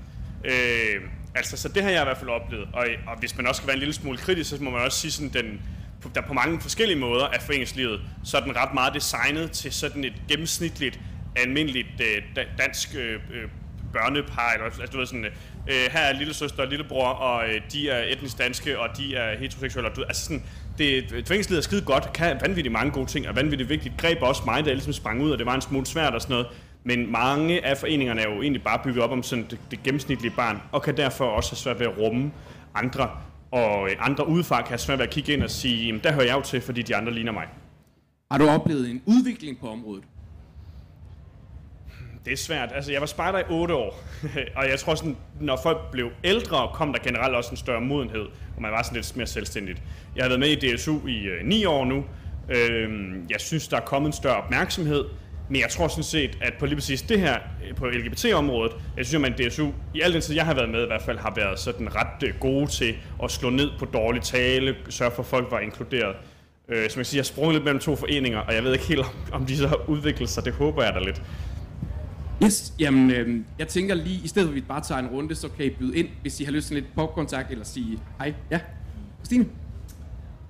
Øh, 0.45 1.01
altså, 1.35 1.57
så 1.57 1.69
det 1.69 1.83
har 1.83 1.89
jeg 1.89 2.01
i 2.01 2.05
hvert 2.05 2.17
fald 2.17 2.29
oplevet. 2.29 2.67
Og, 2.73 2.87
og 3.07 3.19
hvis 3.19 3.37
man 3.37 3.47
også 3.47 3.59
skal 3.59 3.67
være 3.67 3.75
en 3.75 3.79
lille 3.79 3.93
smule 3.93 4.17
kritisk, 4.17 4.49
så 4.49 4.63
må 4.63 4.69
man 4.69 4.81
også 4.81 4.99
sige 4.99 5.11
sådan, 5.11 5.29
den, 5.29 5.61
der 6.15 6.21
på 6.21 6.33
mange 6.33 6.61
forskellige 6.61 6.99
måder 6.99 7.25
af 7.25 7.41
foreningslivet, 7.41 8.01
så 8.23 8.37
er 8.37 8.41
den 8.41 8.55
ret 8.55 8.73
meget 8.73 8.93
designet 8.93 9.51
til 9.51 9.73
sådan 9.73 10.03
et 10.03 10.13
gennemsnitligt, 10.29 10.99
almindeligt 11.35 12.01
øh, 12.01 12.45
dansk 12.57 12.95
øh, 12.95 13.13
øh, 13.13 13.49
børnepar, 13.93 14.51
eller 14.51 14.65
altså, 14.65 14.81
du 14.93 14.97
ved 14.97 15.05
sådan, 15.05 15.25
øh, 15.25 15.31
øh, 15.67 15.91
her 15.91 15.99
er 15.99 16.13
lille 16.13 16.33
søster 16.33 16.63
og 16.63 16.69
lillebror, 16.69 17.07
og 17.07 17.49
øh, 17.49 17.61
de 17.71 17.89
er 17.89 18.13
etnisk 18.13 18.37
danske, 18.37 18.79
og 18.79 18.97
de 18.97 19.15
er 19.15 19.37
heteroseksuelle, 19.37 19.89
og 19.89 19.95
du, 19.95 20.03
altså 20.03 20.25
sådan, 20.25 20.43
det, 20.77 21.23
foreningslivet 21.27 21.57
er 21.57 21.63
skide 21.63 21.81
godt, 21.81 22.13
kan 22.13 22.37
vanvittigt 22.41 22.73
mange 22.73 22.91
gode 22.91 23.05
ting, 23.05 23.27
og 23.27 23.35
vanvittigt 23.35 23.69
vigtigt. 23.69 23.97
Greb 23.97 24.17
også 24.21 24.41
mig, 24.45 24.65
der 24.65 24.73
ligesom 24.73 24.93
sprang 24.93 25.21
ud, 25.21 25.31
og 25.31 25.37
det 25.37 25.45
var 25.45 25.55
en 25.55 25.61
smule 25.61 25.85
svært 25.85 26.13
og 26.13 26.21
sådan 26.21 26.33
noget. 26.33 26.47
Men 26.83 27.11
mange 27.11 27.65
af 27.65 27.77
foreningerne 27.77 28.21
er 28.21 28.35
jo 28.35 28.41
egentlig 28.41 28.63
bare 28.63 28.79
bygget 28.83 29.03
op 29.03 29.11
om 29.11 29.23
sådan 29.23 29.45
det, 29.49 29.59
det 29.71 29.83
gennemsnitlige 29.83 30.33
barn, 30.35 30.61
og 30.71 30.81
kan 30.81 30.97
derfor 30.97 31.25
også 31.25 31.51
have 31.51 31.57
svært 31.57 31.79
ved 31.79 31.87
at 31.87 31.97
rumme 31.97 32.31
andre. 32.75 33.09
Og 33.51 33.89
øh, 33.89 33.95
andre 33.99 34.27
udefra 34.27 34.61
kan 34.61 34.69
have 34.69 34.77
svært 34.77 34.99
ved 34.99 35.05
at 35.05 35.11
kigge 35.11 35.33
ind 35.33 35.43
og 35.43 35.49
sige, 35.49 35.85
jamen 35.85 36.01
der 36.03 36.13
hører 36.13 36.25
jeg 36.25 36.35
jo 36.35 36.41
til, 36.41 36.61
fordi 36.61 36.81
de 36.81 36.95
andre 36.95 37.13
ligner 37.13 37.31
mig. 37.31 37.47
Har 38.31 38.37
du 38.37 38.47
oplevet 38.49 38.89
en 38.89 39.01
udvikling 39.05 39.59
på 39.59 39.69
området? 39.69 40.03
Det 42.25 42.33
er 42.33 42.37
svært. 42.37 42.69
Altså, 42.75 42.91
jeg 42.91 43.01
var 43.01 43.07
spejder 43.07 43.39
i 43.39 43.43
8 43.49 43.75
år, 43.75 44.03
og 44.57 44.69
jeg 44.69 44.79
tror 44.79 44.95
sådan, 44.95 45.17
når 45.39 45.59
folk 45.63 45.91
blev 45.91 46.09
ældre, 46.23 46.69
kom 46.73 46.93
der 46.93 46.99
generelt 47.03 47.35
også 47.35 47.51
en 47.51 47.57
større 47.57 47.81
modenhed, 47.81 48.25
og 48.55 48.61
man 48.61 48.71
var 48.71 48.83
sådan 48.83 48.95
lidt 48.95 49.17
mere 49.17 49.27
selvstændigt. 49.27 49.81
Jeg 50.15 50.23
har 50.23 50.29
været 50.29 50.39
med 50.39 50.49
i 50.49 50.75
DSU 50.75 51.07
i 51.07 51.23
øh, 51.23 51.45
9 51.45 51.65
år 51.65 51.85
nu. 51.85 52.05
Øh, 52.49 52.89
jeg 53.29 53.41
synes, 53.41 53.67
der 53.67 53.77
er 53.77 53.81
kommet 53.81 54.07
en 54.07 54.13
større 54.13 54.35
opmærksomhed, 54.35 55.05
men 55.49 55.61
jeg 55.61 55.69
tror 55.69 55.87
sådan 55.87 56.03
set, 56.03 56.37
at 56.41 56.53
på 56.59 56.65
lige 56.65 56.75
præcis 56.75 57.01
det 57.01 57.19
her, 57.19 57.37
øh, 57.67 57.75
på 57.75 57.87
LGBT-området, 57.87 58.71
jeg 58.97 59.05
synes, 59.05 59.25
at 59.25 59.31
man 59.39 59.49
DSU, 59.49 59.67
i 59.93 60.01
al 60.01 60.13
den 60.13 60.21
tid, 60.21 60.35
jeg 60.35 60.45
har 60.45 60.53
været 60.53 60.69
med 60.69 60.83
i 60.83 60.87
hvert 60.87 61.01
fald, 61.01 61.17
har 61.17 61.33
været 61.35 61.59
sådan 61.59 61.95
ret 61.95 62.23
øh, 62.27 62.33
gode 62.39 62.67
til 62.67 62.95
at 63.23 63.31
slå 63.31 63.49
ned 63.49 63.69
på 63.79 63.85
dårlig 63.85 64.21
tale, 64.21 64.75
sørge 64.89 65.11
for, 65.11 65.23
at 65.23 65.27
folk 65.27 65.51
var 65.51 65.59
inkluderet. 65.59 66.15
Øh, 66.69 66.89
som 66.89 66.99
jeg 66.99 67.05
siger, 67.05 67.19
jeg 67.19 67.25
sprunget 67.25 67.53
lidt 67.53 67.63
mellem 67.63 67.79
to 67.79 67.95
foreninger, 67.95 68.39
og 68.39 68.53
jeg 68.53 68.63
ved 68.63 68.73
ikke 68.73 68.85
helt, 68.85 68.99
om, 68.99 69.07
om 69.31 69.45
de 69.45 69.57
så 69.57 69.67
har 69.67 69.89
udviklet 69.89 70.29
sig. 70.29 70.45
Det 70.45 70.53
håber 70.53 70.83
jeg 70.83 70.93
da 70.93 70.99
lidt. 70.99 71.21
Yes, 72.45 72.73
jamen, 72.79 73.11
øh, 73.11 73.39
jeg 73.59 73.67
tænker 73.67 73.95
lige, 73.95 74.21
i 74.23 74.27
stedet 74.27 74.47
for 74.47 74.51
at 74.51 74.55
vi 74.55 74.61
bare 74.61 74.81
tager 74.81 74.99
en 74.99 75.07
runde, 75.07 75.35
så 75.35 75.49
kan 75.49 75.65
I 75.65 75.69
byde 75.69 75.97
ind, 75.97 76.07
hvis 76.21 76.39
I 76.39 76.43
har 76.43 76.51
lyst 76.51 76.67
til 76.67 76.75
lidt 76.75 76.95
popkontakt, 76.95 77.51
eller 77.51 77.65
sige 77.65 77.99
hej. 78.19 78.33
Ja, 78.51 78.59
Stine? 79.23 79.45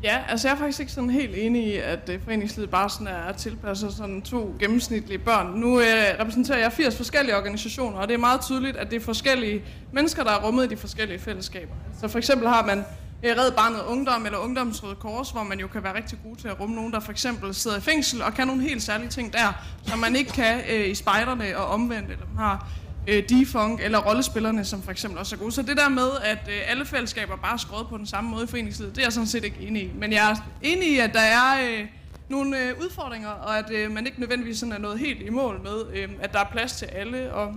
Ja, 0.04 0.18
altså 0.30 0.48
jeg 0.48 0.56
er 0.56 0.60
faktisk 0.60 0.80
ikke 0.80 0.92
sådan 0.92 1.10
helt 1.10 1.36
enig 1.36 1.68
i, 1.68 1.78
at 1.78 2.10
øh, 2.10 2.24
foreningslivet 2.24 2.70
bare 2.70 2.90
sådan 2.90 3.08
er 3.08 3.32
tilpasset 3.38 3.94
sådan 3.94 4.22
to 4.22 4.56
gennemsnitlige 4.60 5.18
børn. 5.18 5.60
Nu 5.60 5.80
øh, 5.80 5.86
repræsenterer 6.20 6.58
jeg 6.58 6.72
80 6.72 6.98
forskellige 6.98 7.38
organisationer, 7.38 7.98
og 7.98 8.08
det 8.08 8.14
er 8.14 8.18
meget 8.18 8.42
tydeligt, 8.42 8.78
at 8.78 8.90
det 8.92 8.96
er 8.96 9.00
forskellige 9.00 9.62
mennesker, 9.92 10.24
der 10.24 10.32
er 10.32 10.46
rummet 10.46 10.66
i 10.66 10.68
de 10.68 10.78
forskellige 10.78 11.20
fællesskaber. 11.20 11.74
Så 12.02 12.08
for 12.08 12.18
eksempel 12.18 12.48
har 12.48 12.66
man 12.66 12.84
Red 13.24 13.52
Barnet 13.52 13.82
Ungdom 13.82 14.26
eller 14.26 14.38
Ungdomsrøde 14.38 14.96
Kors, 14.96 15.30
hvor 15.30 15.44
man 15.44 15.60
jo 15.60 15.68
kan 15.68 15.84
være 15.84 15.96
rigtig 15.96 16.20
god 16.24 16.36
til 16.36 16.48
at 16.48 16.60
rumme 16.60 16.76
nogen, 16.76 16.94
der 16.94 17.00
for 17.00 17.12
eksempel 17.12 17.56
sidder 17.56 17.78
i 17.78 17.82
fængsel 17.82 18.22
og 18.22 18.34
kan 18.34 18.48
nogle 18.48 18.62
helt 18.62 18.84
særlige 18.84 19.10
ting 19.10 19.34
der, 19.34 19.64
som 19.88 20.00
man 20.00 20.16
ikke 20.16 20.32
kan 20.32 20.62
øh, 20.70 20.90
i 20.90 20.96
spejderne 20.96 21.58
og 21.58 21.66
omvendt, 21.66 22.12
eller 22.12 22.26
man 22.26 22.38
har 22.38 22.68
øh, 23.08 23.30
defunk 23.30 23.82
eller 23.82 24.00
rollespillerne, 24.00 24.66
som 24.66 24.82
for 24.82 24.92
eksempel 24.92 25.20
også 25.20 25.36
er 25.36 25.40
gode. 25.40 25.52
Så 25.52 25.62
det 25.62 25.78
der 25.78 25.90
med, 25.90 26.10
at 26.24 26.48
øh, 26.48 26.62
alle 26.68 26.86
fællesskaber 26.86 27.36
bare 27.36 27.54
er 27.54 27.58
skåret 27.58 27.88
på 27.88 27.98
den 27.98 28.06
samme 28.06 28.30
måde 28.30 28.44
i 28.44 28.48
foreningslivet, 28.48 28.96
det 28.96 29.02
er 29.02 29.06
jeg 29.06 29.14
sådan 29.14 29.28
set 29.28 29.44
ikke 29.44 29.58
enig 29.60 29.84
i. 29.84 29.92
Men 29.96 30.12
jeg 30.14 30.32
er 30.32 30.36
enig 30.62 30.92
i, 30.92 31.00
at 31.00 31.14
der 31.14 31.20
er 31.20 31.70
øh, 31.70 31.88
nogle 32.30 32.60
øh, 32.60 32.74
udfordringer, 32.82 33.30
og 33.30 33.58
at 33.58 33.72
øh, 33.72 33.92
man 33.92 34.06
ikke 34.06 34.20
nødvendigvis 34.20 34.60
sådan 34.60 34.74
er 34.74 34.80
noget 34.80 35.00
helt 35.00 35.22
i 35.22 35.30
mål 35.30 35.62
med, 35.64 35.96
øh, 35.96 36.10
at 36.22 36.34
der 36.34 36.40
er 36.40 36.50
plads 36.52 36.74
til 36.74 36.86
alle. 36.86 37.34
Og 37.34 37.54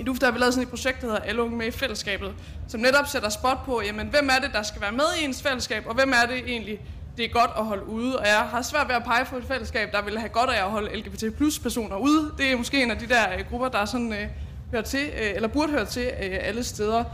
i 0.00 0.02
DUF 0.02 0.18
der 0.18 0.26
har 0.26 0.32
vi 0.32 0.38
lavet 0.38 0.54
sådan 0.54 0.62
et 0.62 0.70
projekt, 0.70 1.00
der 1.00 1.06
hedder 1.06 1.20
Alle 1.20 1.42
unge 1.42 1.56
med 1.56 1.66
i 1.66 1.70
fællesskabet, 1.70 2.34
som 2.68 2.80
netop 2.80 3.06
sætter 3.06 3.28
spot 3.28 3.58
på, 3.64 3.82
jamen, 3.86 4.08
hvem 4.08 4.28
er 4.28 4.38
det, 4.44 4.50
der 4.52 4.62
skal 4.62 4.80
være 4.80 4.92
med 4.92 5.04
i 5.20 5.24
ens 5.24 5.42
fællesskab, 5.42 5.82
og 5.86 5.94
hvem 5.94 6.12
er 6.22 6.26
det 6.26 6.38
egentlig, 6.46 6.80
det 7.16 7.24
er 7.24 7.28
godt 7.28 7.50
at 7.58 7.64
holde 7.64 7.86
ude. 7.86 8.18
Og 8.18 8.26
jeg 8.26 8.38
har 8.38 8.62
svært 8.62 8.88
ved 8.88 8.94
at 8.94 9.04
pege 9.04 9.24
på 9.24 9.36
et 9.36 9.44
fællesskab, 9.48 9.92
der 9.92 10.02
vil 10.02 10.18
have 10.18 10.28
godt 10.28 10.50
af 10.50 10.64
at 10.64 10.70
holde 10.70 10.96
LGBT 10.96 11.36
plus 11.36 11.58
personer 11.58 11.96
ude. 11.96 12.32
Det 12.38 12.52
er 12.52 12.56
måske 12.56 12.82
en 12.82 12.90
af 12.90 12.98
de 12.98 13.08
der 13.08 13.22
øh, 13.38 13.44
grupper, 13.50 13.68
der 13.68 13.78
er 13.78 13.84
sådan... 13.84 14.12
Øh, 14.12 14.28
hører 14.70 14.82
til, 14.82 15.10
øh, 15.22 15.34
eller 15.34 15.48
burde 15.48 15.72
høre 15.72 15.84
til 15.84 16.06
øh, 16.22 16.38
alle 16.40 16.64
steder, 16.64 17.04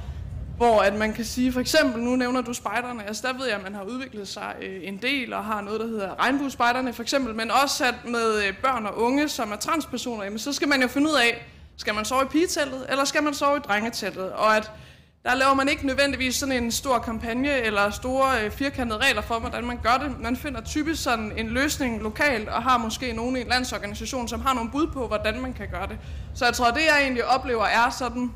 hvor 0.56 0.80
at 0.80 0.94
man 0.94 1.12
kan 1.12 1.24
sige, 1.24 1.52
for 1.52 1.60
eksempel, 1.60 2.02
nu 2.02 2.16
nævner 2.16 2.40
du 2.42 2.52
spejderne, 2.52 3.06
altså 3.06 3.26
der 3.26 3.38
ved 3.38 3.46
jeg, 3.46 3.56
at 3.56 3.62
man 3.62 3.74
har 3.74 3.82
udviklet 3.82 4.28
sig 4.28 4.54
øh, 4.62 4.80
en 4.82 4.96
del, 5.02 5.32
og 5.32 5.44
har 5.44 5.60
noget, 5.60 5.80
der 5.80 5.86
hedder 5.86 6.20
regnbuespejderne 6.20 6.92
for 6.92 7.02
eksempel, 7.02 7.34
men 7.34 7.50
også 7.50 7.84
at 7.84 7.94
med 8.04 8.42
øh, 8.48 8.54
børn 8.62 8.86
og 8.86 8.98
unge, 8.98 9.28
som 9.28 9.52
er 9.52 9.56
transpersoner, 9.56 10.24
jamen, 10.24 10.38
så 10.38 10.52
skal 10.52 10.68
man 10.68 10.82
jo 10.82 10.88
finde 10.88 11.06
ud 11.06 11.14
af, 11.14 11.46
skal 11.76 11.94
man 11.94 12.04
sove 12.04 12.22
i 12.22 12.26
pigeteltet, 12.26 12.86
eller 12.88 13.04
skal 13.04 13.22
man 13.22 13.34
sove 13.34 13.56
i 13.56 13.60
drengeteltet, 13.60 14.32
og 14.32 14.56
at 14.56 14.70
der 15.24 15.34
laver 15.34 15.54
man 15.54 15.68
ikke 15.68 15.86
nødvendigvis 15.86 16.36
sådan 16.36 16.62
en 16.64 16.72
stor 16.72 16.98
kampagne 16.98 17.52
eller 17.52 17.90
store 17.90 18.44
øh, 18.44 18.50
firkantede 18.50 18.98
regler 18.98 19.22
for, 19.22 19.38
hvordan 19.38 19.64
man 19.64 19.78
gør 19.82 20.06
det. 20.06 20.20
Man 20.20 20.36
finder 20.36 20.60
typisk 20.60 21.02
sådan 21.02 21.32
en 21.36 21.48
løsning 21.48 22.02
lokalt 22.02 22.48
og 22.48 22.62
har 22.62 22.78
måske 22.78 23.12
nogen 23.12 23.36
i 23.36 23.40
en 23.40 23.48
landsorganisation, 23.48 24.28
som 24.28 24.40
har 24.40 24.54
nogle 24.54 24.70
bud 24.70 24.86
på, 24.86 25.06
hvordan 25.06 25.40
man 25.40 25.52
kan 25.52 25.68
gøre 25.68 25.86
det. 25.86 25.98
Så 26.34 26.44
jeg 26.44 26.54
tror, 26.54 26.70
det 26.70 26.80
jeg 26.80 27.02
egentlig 27.02 27.24
oplever 27.24 27.64
er 27.64 27.90
sådan 27.90 28.30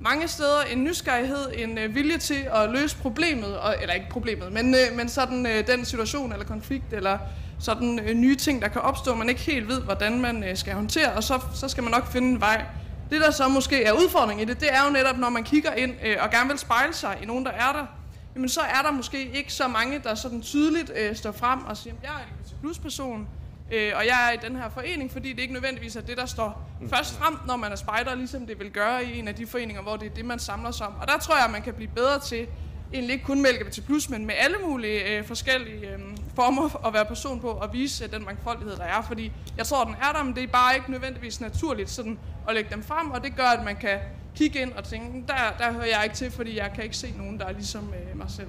mange 0.00 0.28
steder 0.28 0.62
en 0.72 0.84
nysgerrighed, 0.84 1.52
en 1.56 1.78
øh, 1.78 1.94
vilje 1.94 2.18
til 2.18 2.46
at 2.52 2.70
løse 2.70 2.96
problemet, 2.96 3.58
og, 3.58 3.74
eller 3.80 3.94
ikke 3.94 4.08
problemet, 4.10 4.52
men, 4.52 4.74
øh, 4.74 4.96
men 4.96 5.08
sådan 5.08 5.46
øh, 5.46 5.66
den 5.66 5.84
situation 5.84 6.32
eller 6.32 6.46
konflikt 6.46 6.92
eller 6.92 7.18
sådan 7.64 7.98
øh, 7.98 8.14
nye 8.14 8.36
ting, 8.36 8.62
der 8.62 8.68
kan 8.68 8.80
opstå, 8.80 9.14
man 9.14 9.28
ikke 9.28 9.40
helt 9.40 9.68
ved, 9.68 9.80
hvordan 9.80 10.20
man 10.20 10.44
øh, 10.44 10.56
skal 10.56 10.74
håndtere, 10.74 11.12
og 11.12 11.22
så, 11.22 11.40
så 11.54 11.68
skal 11.68 11.82
man 11.82 11.92
nok 11.92 12.06
finde 12.06 12.28
en 12.28 12.40
vej 12.40 12.64
det, 13.10 13.20
der 13.20 13.30
så 13.30 13.48
måske 13.48 13.84
er 13.84 13.92
udfordringen 13.92 14.48
i 14.48 14.52
det, 14.52 14.60
det 14.60 14.68
er 14.72 14.84
jo 14.84 14.90
netop, 14.90 15.18
når 15.18 15.28
man 15.28 15.44
kigger 15.44 15.72
ind 15.72 15.94
øh, 16.04 16.16
og 16.20 16.30
gerne 16.30 16.48
vil 16.48 16.58
spejle 16.58 16.94
sig 16.94 17.18
i 17.22 17.26
nogen, 17.26 17.44
der 17.44 17.50
er 17.50 17.72
der, 17.72 17.86
jamen 18.34 18.48
så 18.48 18.60
er 18.60 18.82
der 18.82 18.90
måske 18.90 19.30
ikke 19.34 19.52
så 19.52 19.68
mange, 19.68 19.98
der 19.98 20.14
sådan 20.14 20.42
tydeligt 20.42 20.92
øh, 20.96 21.16
står 21.16 21.32
frem 21.32 21.64
og 21.64 21.76
siger, 21.76 21.94
jeg 22.02 22.10
er 22.10 22.18
en 22.18 22.24
LGBT 22.40 22.60
plus 22.60 22.78
person, 22.78 23.28
øh, 23.72 23.92
og 23.96 24.06
jeg 24.06 24.28
er 24.28 24.32
i 24.32 24.48
den 24.48 24.56
her 24.56 24.68
forening, 24.68 25.12
fordi 25.12 25.32
det 25.32 25.42
ikke 25.42 25.52
nødvendigvis 25.52 25.96
er 25.96 26.00
det, 26.00 26.16
der 26.16 26.26
står 26.26 26.70
først 26.90 27.18
frem, 27.18 27.38
når 27.46 27.56
man 27.56 27.72
er 27.72 27.76
spejder, 27.76 28.14
ligesom 28.14 28.46
det 28.46 28.58
vil 28.58 28.70
gøre 28.70 29.04
i 29.04 29.18
en 29.18 29.28
af 29.28 29.34
de 29.34 29.46
foreninger, 29.46 29.82
hvor 29.82 29.96
det 29.96 30.10
er 30.10 30.14
det, 30.14 30.24
man 30.24 30.38
samler 30.38 30.70
sig 30.70 30.86
om. 30.86 30.94
Og 31.00 31.08
der 31.08 31.18
tror 31.18 31.36
jeg, 31.36 31.50
man 31.50 31.62
kan 31.62 31.74
blive 31.74 31.90
bedre 31.94 32.20
til 32.20 32.46
egentlig 32.94 33.12
ikke 33.14 33.24
kun 33.24 33.42
med 33.42 33.50
LGBT+, 33.60 34.10
men 34.10 34.26
med 34.26 34.34
alle 34.38 34.56
mulige 34.66 35.18
øh, 35.18 35.24
forskellige 35.24 35.90
øh, 35.90 35.98
former 36.34 36.86
at 36.86 36.94
være 36.94 37.04
person 37.04 37.40
på 37.40 37.48
og 37.48 37.72
vise 37.72 38.04
øh, 38.04 38.12
den 38.12 38.24
mangfoldighed, 38.24 38.76
der 38.76 38.84
er. 38.84 39.02
Fordi 39.02 39.32
jeg 39.56 39.66
tror, 39.66 39.84
den 39.84 39.94
er 39.94 40.12
der, 40.16 40.22
men 40.22 40.34
det 40.34 40.42
er 40.42 40.46
bare 40.46 40.74
ikke 40.74 40.90
nødvendigvis 40.90 41.40
naturligt 41.40 41.90
sådan 41.90 42.18
at 42.48 42.54
lægge 42.54 42.70
dem 42.74 42.82
frem, 42.82 43.10
og 43.10 43.24
det 43.24 43.36
gør, 43.36 43.44
at 43.58 43.64
man 43.64 43.76
kan 43.76 43.98
kigge 44.36 44.60
ind 44.60 44.72
og 44.72 44.84
tænke, 44.84 45.24
der, 45.26 45.34
der 45.64 45.72
hører 45.72 45.86
jeg 45.86 46.00
ikke 46.04 46.16
til, 46.16 46.30
fordi 46.30 46.58
jeg 46.58 46.70
kan 46.74 46.84
ikke 46.84 46.96
se 46.96 47.14
nogen, 47.16 47.38
der 47.38 47.46
er 47.46 47.52
ligesom 47.52 47.92
øh, 48.12 48.18
mig 48.18 48.30
selv. 48.30 48.48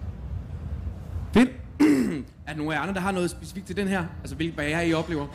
Fedt. 1.33 1.49
er 2.47 2.51
der 2.51 2.55
nogen 2.55 2.71
af 2.71 2.75
jer 2.75 2.81
andre, 2.81 2.93
der 2.93 2.99
har 2.99 3.11
noget 3.11 3.29
specifikt 3.29 3.67
til 3.67 3.77
den 3.77 3.87
her? 3.87 4.05
Altså, 4.21 4.35
hvilke 4.35 4.55
barriere 4.55 4.87
I 4.87 4.93
oplever? 4.93 5.27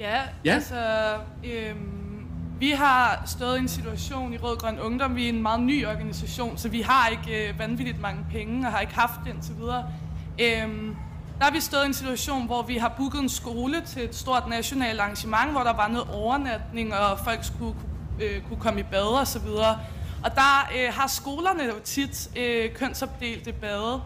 Ja, 0.00 0.20
Ja. 0.44 0.54
altså... 0.54 1.14
Øhm, 1.44 2.05
vi 2.58 2.70
har 2.70 3.22
stået 3.26 3.56
i 3.56 3.60
en 3.60 3.68
situation 3.68 4.32
i 4.32 4.38
Rød 4.38 4.56
Grøn 4.56 4.78
Ungdom. 4.78 5.16
Vi 5.16 5.24
er 5.24 5.28
en 5.28 5.42
meget 5.42 5.60
ny 5.60 5.86
organisation, 5.86 6.58
så 6.58 6.68
vi 6.68 6.80
har 6.80 7.08
ikke 7.08 7.48
øh, 7.48 7.58
vanvittigt 7.58 8.00
mange 8.00 8.26
penge 8.30 8.66
og 8.66 8.72
har 8.72 8.80
ikke 8.80 8.94
haft 8.94 9.20
det 9.24 9.34
indtil 9.34 9.56
videre. 9.56 9.84
Øhm, 10.40 10.96
der 11.38 11.44
har 11.44 11.50
vi 11.50 11.60
stået 11.60 11.82
i 11.82 11.86
en 11.86 11.94
situation, 11.94 12.46
hvor 12.46 12.62
vi 12.62 12.76
har 12.76 12.88
booket 12.88 13.20
en 13.20 13.28
skole 13.28 13.82
til 13.86 14.04
et 14.04 14.14
stort 14.14 14.48
nationalt 14.48 15.00
arrangement, 15.00 15.50
hvor 15.50 15.60
der 15.60 15.72
var 15.72 15.88
noget 15.88 16.08
overnatning, 16.14 16.94
og 16.94 17.18
folk 17.18 17.44
skulle 17.44 17.74
kunne, 17.74 18.26
øh, 18.26 18.42
kunne 18.48 18.60
komme 18.60 18.80
i 18.80 18.82
bad 18.82 19.20
og 19.20 19.26
så 19.26 19.38
videre. 19.38 19.78
Og 20.24 20.34
der 20.34 20.70
øh, 20.76 20.94
har 20.94 21.06
skolerne 21.06 21.64
jo 21.64 21.74
tit 21.84 22.30
øh, 22.36 22.72
kønsopdelte 22.74 23.52
bade. 23.52 24.02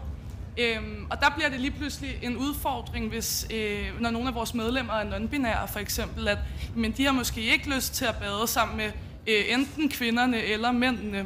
Øhm, 0.57 1.07
og 1.09 1.21
der 1.21 1.29
bliver 1.35 1.49
det 1.49 1.59
lige 1.59 1.71
pludselig 1.71 2.19
en 2.21 2.37
udfordring, 2.37 3.09
hvis 3.09 3.47
øh, 3.53 4.01
når 4.01 4.09
nogle 4.09 4.27
af 4.27 4.35
vores 4.35 4.53
medlemmer 4.53 4.93
er 4.93 5.03
non-binære 5.03 5.71
for 5.71 5.79
eksempel, 5.79 6.27
at 6.27 6.37
men 6.75 6.91
de 6.91 7.05
har 7.05 7.11
måske 7.11 7.41
ikke 7.41 7.75
lyst 7.75 7.93
til 7.93 8.05
at 8.05 8.15
bade 8.15 8.47
sammen 8.47 8.77
med 8.77 8.91
øh, 9.27 9.43
enten 9.47 9.89
kvinderne 9.89 10.43
eller 10.43 10.71
mændene. 10.71 11.25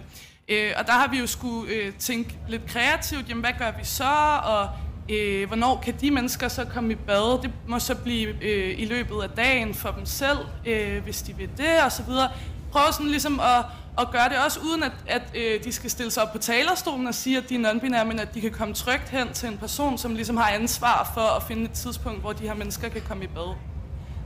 Øh, 0.49 0.71
og 0.77 0.87
der 0.87 0.93
har 0.93 1.07
vi 1.07 1.19
jo 1.19 1.27
skulle 1.27 1.73
øh, 1.73 1.93
tænke 1.93 2.35
lidt 2.49 2.65
kreativt, 2.65 3.29
jamen 3.29 3.43
hvad 3.43 3.53
gør 3.59 3.71
vi 3.79 3.85
så, 3.85 4.39
og 4.43 4.69
øh, 5.09 5.47
hvornår 5.47 5.81
kan 5.85 5.93
de 6.01 6.11
mennesker 6.11 6.47
så 6.47 6.65
komme 6.65 6.91
i 6.91 6.95
bad? 6.95 7.41
Det 7.41 7.51
må 7.67 7.79
så 7.79 7.95
blive 7.95 8.43
øh, 8.43 8.79
i 8.79 8.85
løbet 8.85 9.21
af 9.23 9.29
dagen 9.29 9.73
for 9.73 9.91
dem 9.91 10.05
selv, 10.05 10.37
øh, 10.65 11.03
hvis 11.03 11.21
de 11.21 11.37
vil 11.37 11.49
det, 11.57 11.81
og 11.85 11.91
så 11.91 12.03
videre. 12.03 12.29
Prøve 12.71 12.93
sådan 12.93 13.07
ligesom 13.07 13.39
at 13.39 13.65
og 13.97 14.11
gøre 14.11 14.29
det 14.29 14.37
også 14.45 14.59
uden, 14.59 14.83
at, 14.83 14.91
at 15.07 15.21
øh, 15.35 15.63
de 15.63 15.71
skal 15.71 15.89
stille 15.89 16.11
sig 16.11 16.23
op 16.23 16.31
på 16.31 16.37
talerstolen 16.37 17.07
og 17.07 17.15
sige, 17.15 17.37
at 17.37 17.49
de 17.49 17.55
er 17.55 17.71
non-binære, 17.71 18.03
men 18.05 18.19
at 18.19 18.33
de 18.33 18.41
kan 18.41 18.51
komme 18.51 18.73
trygt 18.73 19.09
hen 19.09 19.33
til 19.33 19.49
en 19.49 19.57
person, 19.57 19.97
som 19.97 20.15
ligesom 20.15 20.37
har 20.37 20.49
ansvar 20.49 21.11
for 21.13 21.35
at 21.37 21.43
finde 21.43 21.63
et 21.63 21.71
tidspunkt, 21.71 22.21
hvor 22.21 22.33
de 22.33 22.43
her 22.43 22.53
mennesker 22.53 22.89
kan 22.89 23.01
komme 23.01 23.23
i 23.23 23.27
bad. 23.27 23.55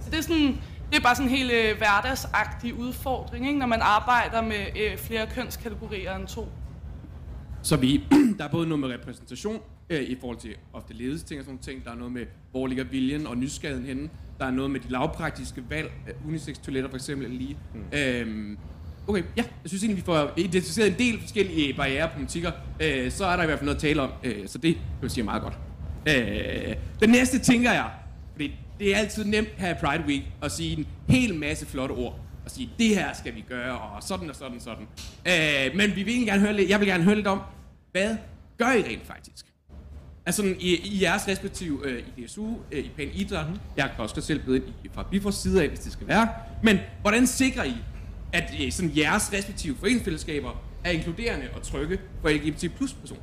Så 0.01 0.09
det 0.09 0.17
er, 0.17 0.21
sådan, 0.21 0.57
det 0.91 0.97
er 0.97 1.01
bare 1.01 1.15
sådan 1.15 1.31
en 1.31 1.37
helt 1.37 1.51
øh, 1.51 1.77
hverdagsagtig 1.77 2.73
udfordring, 2.73 3.47
ikke? 3.47 3.59
når 3.59 3.67
man 3.67 3.81
arbejder 3.81 4.41
med 4.41 4.65
øh, 4.75 4.97
flere 4.97 5.27
kønskategorier 5.35 6.15
end 6.15 6.27
to. 6.27 6.47
Så 7.61 7.77
vi, 7.77 8.03
der 8.37 8.43
er 8.43 8.49
både 8.49 8.67
noget 8.67 8.79
med 8.79 8.89
repræsentation 8.89 9.59
øh, 9.89 10.01
i 10.01 10.17
forhold 10.19 10.37
til 10.37 10.55
ofte 10.73 10.93
ledelsesting 10.93 11.39
og 11.39 11.45
sådan 11.45 11.53
nogle 11.53 11.63
ting. 11.63 11.85
Der 11.85 11.91
er 11.91 11.95
noget 11.95 12.13
med, 12.13 12.25
hvor 12.51 12.67
ligger 12.67 12.83
viljen 12.83 13.27
og 13.27 13.37
nysgerrigheden 13.37 13.87
henne. 13.87 14.09
Der 14.39 14.45
er 14.45 14.51
noget 14.51 14.71
med 14.71 14.79
de 14.79 14.89
lavpraktiske 14.89 15.63
valg, 15.69 15.91
øh, 16.07 16.27
unisex 16.27 16.57
toiletter 16.57 16.89
for 16.89 16.97
eksempel, 16.97 17.29
lige. 17.29 17.57
Mm. 17.73 17.97
Øhm, 17.97 18.57
okay, 19.09 19.23
ja, 19.37 19.43
jeg 19.63 19.69
synes 19.69 19.83
egentlig, 19.83 19.97
vi 19.97 20.05
får 20.05 20.31
identificeret 20.37 20.87
en 20.87 20.97
del 20.97 21.21
forskellige 21.21 21.73
barrierepolitikker. 21.73 22.51
Øh, 22.79 23.11
så 23.11 23.25
er 23.25 23.35
der 23.35 23.43
i 23.43 23.45
hvert 23.45 23.59
fald 23.59 23.65
noget 23.65 23.75
at 23.75 23.81
tale 23.81 24.01
om, 24.01 24.11
øh, 24.23 24.47
så 24.47 24.57
det 24.57 24.77
jeg 25.01 25.11
sige 25.11 25.23
meget 25.23 25.41
godt. 25.41 25.53
Øh, 26.07 26.75
den 26.99 27.09
næste 27.09 27.39
tænker 27.39 27.71
jeg, 27.71 27.89
fordi 28.31 28.55
det 28.79 28.95
er 28.95 28.97
altid 28.97 29.25
nemt 29.25 29.49
her 29.57 29.71
i 29.71 29.73
Pride 29.73 30.03
Week 30.07 30.23
at 30.41 30.51
sige 30.51 30.77
en 30.77 30.87
hel 31.09 31.35
masse 31.35 31.65
flotte 31.65 31.93
ord. 31.93 32.19
Og 32.45 32.51
sige, 32.51 32.69
det 32.79 32.87
her 32.87 33.13
skal 33.13 33.35
vi 33.35 33.45
gøre, 33.49 33.79
og 33.79 34.03
sådan 34.03 34.29
og 34.29 34.35
sådan 34.35 34.55
og 34.55 34.61
sådan. 34.61 34.87
Øh, 35.25 35.77
men 35.77 35.95
vi 35.95 36.03
vil 36.03 36.25
gerne 36.25 36.41
høre 36.41 36.53
lidt, 36.53 36.69
jeg 36.69 36.79
vil 36.79 36.87
gerne 36.87 37.03
høre 37.03 37.15
lidt 37.15 37.27
om, 37.27 37.41
hvad 37.91 38.15
gør 38.57 38.71
I 38.71 38.81
rent 38.81 39.07
faktisk? 39.07 39.45
Altså 40.25 40.41
sådan, 40.41 40.55
i, 40.59 40.75
i 40.75 41.03
jeres 41.03 41.27
respektive 41.27 41.79
øh, 41.85 42.03
i 42.17 42.25
DSU, 42.25 42.55
øh, 42.71 42.85
i 42.85 42.91
Pæn 42.97 43.09
Idræt, 43.13 43.45
jeg 43.77 43.91
kan 43.95 44.03
også 44.03 44.21
selv 44.21 44.43
byde 44.45 44.57
ind 44.57 44.65
i, 44.83 44.89
fra 44.93 45.03
Bifors 45.11 45.35
side 45.35 45.63
af, 45.63 45.69
hvis 45.69 45.79
det 45.79 45.91
skal 45.91 46.07
være. 46.07 46.29
Men 46.63 46.79
hvordan 47.01 47.27
sikrer 47.27 47.63
I, 47.63 47.75
at 48.33 48.53
øh, 48.61 48.71
sådan 48.71 48.91
jeres 48.97 49.33
respektive 49.33 49.75
foreningsfællesskaber 49.79 50.61
er 50.83 50.91
inkluderende 50.91 51.47
og 51.55 51.61
trygge 51.61 51.97
for 52.21 52.29
LGBT 52.29 52.75
plus 52.77 52.93
personer? 52.93 53.21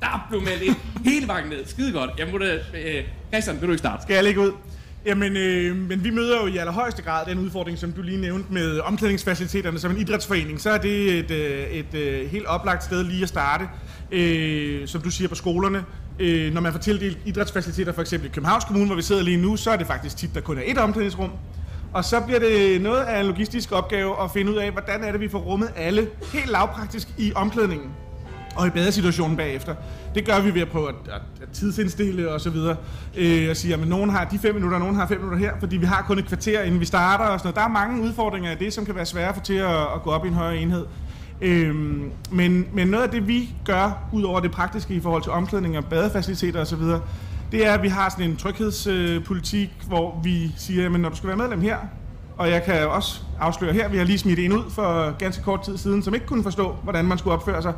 Der 0.00 0.26
blev 0.30 0.42
meldt 0.42 0.62
ind 0.62 0.76
hele 1.04 1.26
vejen 1.26 1.48
ned. 1.48 1.66
Skide 1.66 1.92
godt. 1.92 2.10
Jeg 2.18 2.28
må 2.32 2.38
da, 2.38 2.54
øh, 2.54 3.04
Christian, 3.32 3.60
vil 3.60 3.66
du 3.66 3.72
ikke 3.72 3.78
starte? 3.78 4.02
Skal 4.02 4.14
jeg 4.14 4.24
lægge 4.24 4.40
ud? 4.40 4.52
Jamen, 5.06 5.36
øh, 5.36 5.76
men 5.76 6.04
vi 6.04 6.10
møder 6.10 6.40
jo 6.40 6.46
i 6.46 6.56
allerhøjeste 6.56 7.02
grad 7.02 7.26
den 7.26 7.38
udfordring, 7.38 7.78
som 7.78 7.92
du 7.92 8.02
lige 8.02 8.20
nævnte 8.20 8.52
med 8.52 8.80
omklædningsfaciliteterne 8.80 9.78
som 9.78 9.90
en 9.90 9.96
idrætsforening. 9.96 10.60
Så 10.60 10.70
er 10.70 10.78
det 10.78 11.18
et, 11.18 11.30
øh, 11.30 11.66
et, 11.70 11.94
et 11.94 12.28
helt 12.28 12.46
oplagt 12.46 12.84
sted 12.84 13.04
lige 13.04 13.22
at 13.22 13.28
starte, 13.28 13.64
øh, 14.12 14.88
som 14.88 15.00
du 15.00 15.10
siger, 15.10 15.28
på 15.28 15.34
skolerne. 15.34 15.84
Øh, 16.18 16.54
når 16.54 16.60
man 16.60 16.72
får 16.72 16.78
tildelt 16.78 17.18
idrætsfaciliteter, 17.24 17.92
for 17.92 18.00
eksempel 18.00 18.28
i 18.28 18.32
Københavns 18.32 18.64
Kommune, 18.64 18.86
hvor 18.86 18.96
vi 18.96 19.02
sidder 19.02 19.22
lige 19.22 19.36
nu, 19.36 19.56
så 19.56 19.70
er 19.70 19.76
det 19.76 19.86
faktisk 19.86 20.16
tit, 20.16 20.34
der 20.34 20.40
kun 20.40 20.58
er 20.58 20.62
et 20.66 20.78
omklædningsrum. 20.78 21.30
Og 21.96 22.04
så 22.04 22.20
bliver 22.20 22.38
det 22.38 22.82
noget 22.82 23.02
af 23.02 23.20
en 23.20 23.26
logistisk 23.26 23.72
opgave 23.72 24.22
at 24.22 24.30
finde 24.30 24.52
ud 24.52 24.56
af, 24.56 24.70
hvordan 24.70 25.04
er 25.04 25.12
det, 25.12 25.20
vi 25.20 25.28
får 25.28 25.38
rummet 25.38 25.70
alle 25.76 26.08
helt 26.32 26.50
lavpraktisk 26.50 27.08
i 27.18 27.32
omklædningen 27.34 27.90
og 28.56 28.66
i 28.66 28.70
badesituationen 28.70 29.36
bagefter. 29.36 29.74
Det 30.14 30.26
gør 30.26 30.40
vi 30.40 30.54
ved 30.54 30.60
at 30.60 30.68
prøve 30.68 30.88
at, 30.88 30.94
at, 31.06 31.20
at 31.42 31.48
tidsindstille 31.52 32.32
og 32.32 32.40
så 32.40 32.50
videre. 32.50 32.76
Øh, 33.16 33.50
og 33.50 33.56
sige, 33.56 33.74
at 33.74 33.88
nogen 33.88 34.10
har 34.10 34.24
de 34.24 34.38
fem 34.38 34.54
minutter, 34.54 34.78
nogen 34.78 34.96
har 34.96 35.06
fem 35.06 35.20
minutter 35.20 35.38
her, 35.38 35.52
fordi 35.60 35.76
vi 35.76 35.86
har 35.86 36.04
kun 36.06 36.18
et 36.18 36.26
kvarter, 36.26 36.62
inden 36.62 36.80
vi 36.80 36.84
starter 36.84 37.24
og 37.24 37.40
sådan 37.40 37.46
noget. 37.46 37.56
Der 37.56 37.62
er 37.62 37.84
mange 37.84 38.02
udfordringer 38.02 38.50
af 38.50 38.58
det, 38.58 38.72
som 38.72 38.86
kan 38.86 38.94
være 38.94 39.06
svære 39.06 39.34
for 39.34 39.40
til 39.40 39.54
at, 39.54 39.80
at 39.80 40.02
gå 40.02 40.10
op 40.10 40.24
i 40.24 40.28
en 40.28 40.34
højere 40.34 40.56
enhed. 40.56 40.86
Øhm, 41.40 42.10
men, 42.30 42.66
men 42.72 42.88
noget 42.88 43.04
af 43.04 43.10
det, 43.10 43.28
vi 43.28 43.48
gør, 43.64 44.08
ud 44.12 44.22
over 44.22 44.40
det 44.40 44.50
praktiske 44.50 44.94
i 44.94 45.00
forhold 45.00 45.22
til 45.22 45.32
omklædning 45.32 45.78
og 45.78 45.84
badefaciliteter 45.84 46.60
osv., 46.60 46.82
det 47.52 47.66
er, 47.66 47.72
at 47.72 47.82
vi 47.82 47.88
har 47.88 48.08
sådan 48.08 48.30
en 48.30 48.36
tryghedspolitik, 48.36 49.70
øh, 49.82 49.88
hvor 49.88 50.20
vi 50.22 50.52
siger, 50.56 50.86
at 50.86 51.00
når 51.00 51.08
du 51.08 51.16
skal 51.16 51.28
være 51.28 51.36
medlem 51.36 51.60
her, 51.60 51.76
og 52.36 52.50
jeg 52.50 52.62
kan 52.62 52.88
også 52.88 53.20
afsløre 53.40 53.72
her, 53.72 53.88
vi 53.88 53.96
har 53.96 54.04
lige 54.04 54.18
smidt 54.18 54.38
en 54.38 54.52
ud 54.52 54.70
for 54.70 55.18
ganske 55.18 55.42
kort 55.42 55.62
tid 55.62 55.76
siden, 55.76 56.02
som 56.02 56.14
ikke 56.14 56.26
kunne 56.26 56.42
forstå, 56.42 56.76
hvordan 56.82 57.04
man 57.04 57.18
skulle 57.18 57.34
opføre 57.34 57.62
sig 57.62 57.72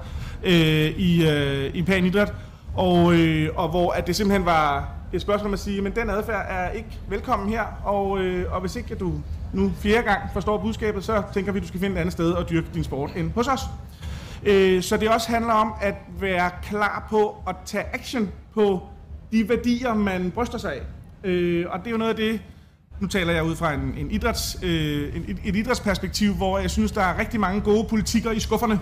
øh, 0.44 0.52
i, 0.98 1.28
øh, 1.28 1.74
i 1.74 1.82
panidræt, 1.82 2.32
og, 2.74 3.14
øh, 3.14 3.50
og 3.56 3.68
hvor 3.68 3.92
at 3.92 4.06
det 4.06 4.16
simpelthen 4.16 4.46
var 4.46 4.88
et 5.12 5.20
spørgsmål 5.20 5.46
om 5.46 5.54
at 5.54 5.60
sige, 5.60 5.82
men 5.82 5.92
den 5.92 6.10
adfærd 6.10 6.46
er 6.48 6.70
ikke 6.70 6.98
velkommen 7.08 7.48
her, 7.48 7.62
og, 7.84 8.18
øh, 8.18 8.52
og 8.52 8.60
hvis 8.60 8.76
ikke 8.76 8.94
du 8.94 9.12
nu 9.52 9.72
fjerde 9.78 10.02
gang 10.02 10.20
forstår 10.32 10.58
budskabet, 10.58 11.04
så 11.04 11.22
tænker 11.34 11.52
vi, 11.52 11.58
at 11.58 11.62
du 11.62 11.68
skal 11.68 11.80
finde 11.80 11.96
et 11.96 12.00
andet 12.00 12.12
sted 12.12 12.32
og 12.32 12.50
dyrke 12.50 12.68
din 12.74 12.84
sport 12.84 13.10
end 13.16 13.32
hos 13.34 13.48
os. 13.48 13.60
Øh, 14.42 14.82
så 14.82 14.96
det 14.96 15.08
også 15.08 15.28
handler 15.28 15.52
om 15.52 15.72
at 15.80 15.94
være 16.20 16.50
klar 16.62 17.06
på 17.10 17.36
at 17.48 17.56
tage 17.64 17.84
action 17.92 18.28
på 18.54 18.82
de 19.32 19.48
værdier, 19.48 19.94
man 19.94 20.30
bryster 20.30 20.58
sig 20.58 20.72
af. 20.72 20.82
Øh, 21.24 21.66
og 21.70 21.78
det 21.78 21.86
er 21.86 21.90
jo 21.90 21.96
noget 21.96 22.10
af 22.10 22.16
det, 22.16 22.40
nu 23.00 23.06
taler 23.06 23.32
jeg 23.32 23.44
ud 23.44 23.56
fra 23.56 23.72
en, 23.72 23.94
en 23.98 24.10
idræts, 24.10 24.56
øh, 24.62 25.16
en, 25.16 25.24
et, 25.28 25.38
et 25.44 25.56
idrætsperspektiv, 25.56 26.34
hvor 26.34 26.58
jeg 26.58 26.70
synes, 26.70 26.92
der 26.92 27.02
er 27.02 27.18
rigtig 27.18 27.40
mange 27.40 27.60
gode 27.60 27.86
politikker 27.88 28.30
i 28.30 28.40
skufferne 28.40 28.80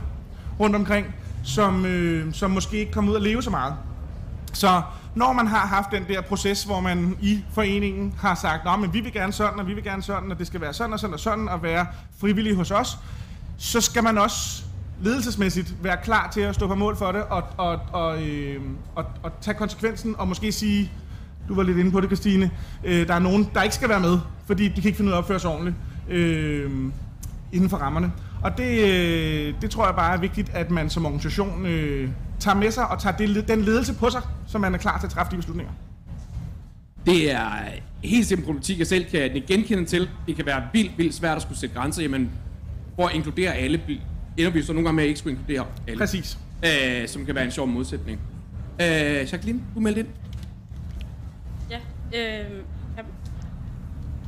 rundt 0.61 0.77
omkring, 0.77 1.07
som, 1.45 1.87
øh, 1.87 2.33
som 2.33 2.51
måske 2.51 2.77
ikke 2.77 2.93
kommer 2.93 3.11
ud 3.11 3.17
at 3.17 3.23
leve 3.23 3.43
så 3.43 3.51
meget. 3.51 3.75
Så 4.53 4.83
når 5.15 5.33
man 5.33 5.47
har 5.47 5.67
haft 5.67 5.91
den 5.91 6.05
der 6.09 6.21
proces, 6.21 6.65
hvor 6.65 6.81
man 6.81 7.17
i 7.21 7.45
foreningen 7.53 8.15
har 8.19 8.35
sagt, 8.35 8.63
at 8.69 8.81
men 8.81 8.93
vi 8.93 9.01
vil 9.01 9.13
gerne 9.13 9.33
sådan, 9.33 9.59
og 9.61 9.67
vi 9.67 9.75
vil 9.75 9.85
gerne 9.85 10.03
sådan, 10.03 10.31
og 10.31 10.39
det 10.39 10.47
skal 10.47 10.61
være 10.61 10.73
sådan 10.73 10.93
og 10.93 11.01
sådan 11.01 11.15
og 11.15 11.21
sådan, 11.21 11.49
og 11.49 11.63
være 11.63 11.87
frivillig 12.21 12.57
hos 12.57 12.71
os, 12.71 12.99
så 13.59 13.81
skal 13.81 14.03
man 14.03 14.19
også 14.19 14.65
ledelsesmæssigt 15.01 15.75
være 15.83 15.97
klar 16.05 16.31
til 16.35 16.41
at 16.41 16.55
stå 16.55 16.67
på 16.67 16.75
mål 16.75 16.97
for 16.97 17.13
det, 17.13 17.23
og, 17.23 17.43
og, 17.57 17.81
og, 17.93 18.23
øh, 18.23 18.61
og, 18.95 19.05
og 19.23 19.33
tage 19.41 19.55
konsekvensen, 19.55 20.15
og 20.19 20.29
måske 20.29 20.53
sige, 20.53 20.91
du 21.49 21.55
var 21.55 21.63
lidt 21.63 21.79
inde 21.79 21.91
på 21.91 22.01
det, 22.01 22.09
Christine, 22.09 22.51
øh, 22.85 23.09
der 23.09 23.15
er 23.15 23.19
nogen, 23.19 23.51
der 23.55 23.63
ikke 23.63 23.75
skal 23.75 23.89
være 23.89 24.01
med, 24.01 24.19
fordi 24.47 24.69
de 24.69 24.75
kan 24.75 24.85
ikke 24.85 24.97
finde 24.97 25.09
ud 25.09 25.13
af 25.13 25.17
at 25.17 25.23
opføre 25.23 25.41
sig 25.41 25.51
ordentligt 25.51 25.77
øh, 26.09 26.71
inden 27.53 27.71
for 27.71 27.77
rammerne. 27.77 28.13
Og 28.43 28.59
det, 28.59 28.81
øh, 28.81 29.55
det 29.63 29.71
tror 29.71 29.87
jeg 29.87 29.95
bare 29.95 30.15
er 30.15 30.21
vigtigt, 30.21 30.51
at 30.55 30.71
man 30.71 30.91
som 30.91 31.07
organisation 31.07 31.67
øh, 31.67 32.11
tager 32.39 32.55
med 32.55 32.71
sig 32.71 32.89
og 32.89 32.99
tager 32.99 33.17
det, 33.17 33.49
den 33.49 33.63
ledelse 33.63 33.95
på 33.95 34.11
sig, 34.11 34.23
så 34.47 34.59
man 34.59 34.75
er 34.75 34.79
klar 34.79 34.99
til 34.99 35.07
at 35.07 35.13
træffe 35.13 35.31
de 35.33 35.37
beslutninger. 35.37 35.73
Det 37.07 37.33
er 37.33 37.49
helt 38.05 38.27
simpel 38.27 38.47
politik, 38.47 38.79
jeg 38.79 38.87
selv 38.87 39.05
kan 39.05 39.43
genkende 39.47 39.85
til. 39.85 40.09
Det 40.27 40.37
kan 40.37 40.47
være 40.47 40.63
vildt, 40.73 40.99
vildt 40.99 41.15
svært 41.15 41.37
at 41.37 41.43
skulle 41.43 41.59
sætte 41.59 41.75
grænser. 41.75 42.03
Jamen, 42.03 42.31
hvor 42.95 43.09
inkluderer 43.09 43.53
alle, 43.53 43.81
ender 44.37 44.51
vi 44.51 44.63
så 44.63 44.73
nogle 44.73 44.87
gange 44.87 44.97
med 44.97 45.05
at 45.05 45.09
ikke 45.09 45.19
skulle 45.19 45.39
inkludere 45.39 45.67
alle. 45.89 45.99
Præcis. 45.99 46.39
Øh, 46.65 47.09
som 47.09 47.27
kan 47.27 47.35
være 47.35 47.45
en 47.45 47.51
sjov 47.51 47.67
modsætning. 47.67 48.21
Øh, 48.81 48.87
Jacqueline, 49.33 49.63
du 49.75 49.81
meldte 49.81 50.01
ind. 50.01 50.09
Ja, 51.71 51.79
øh, 52.15 52.51
kan, 52.97 53.05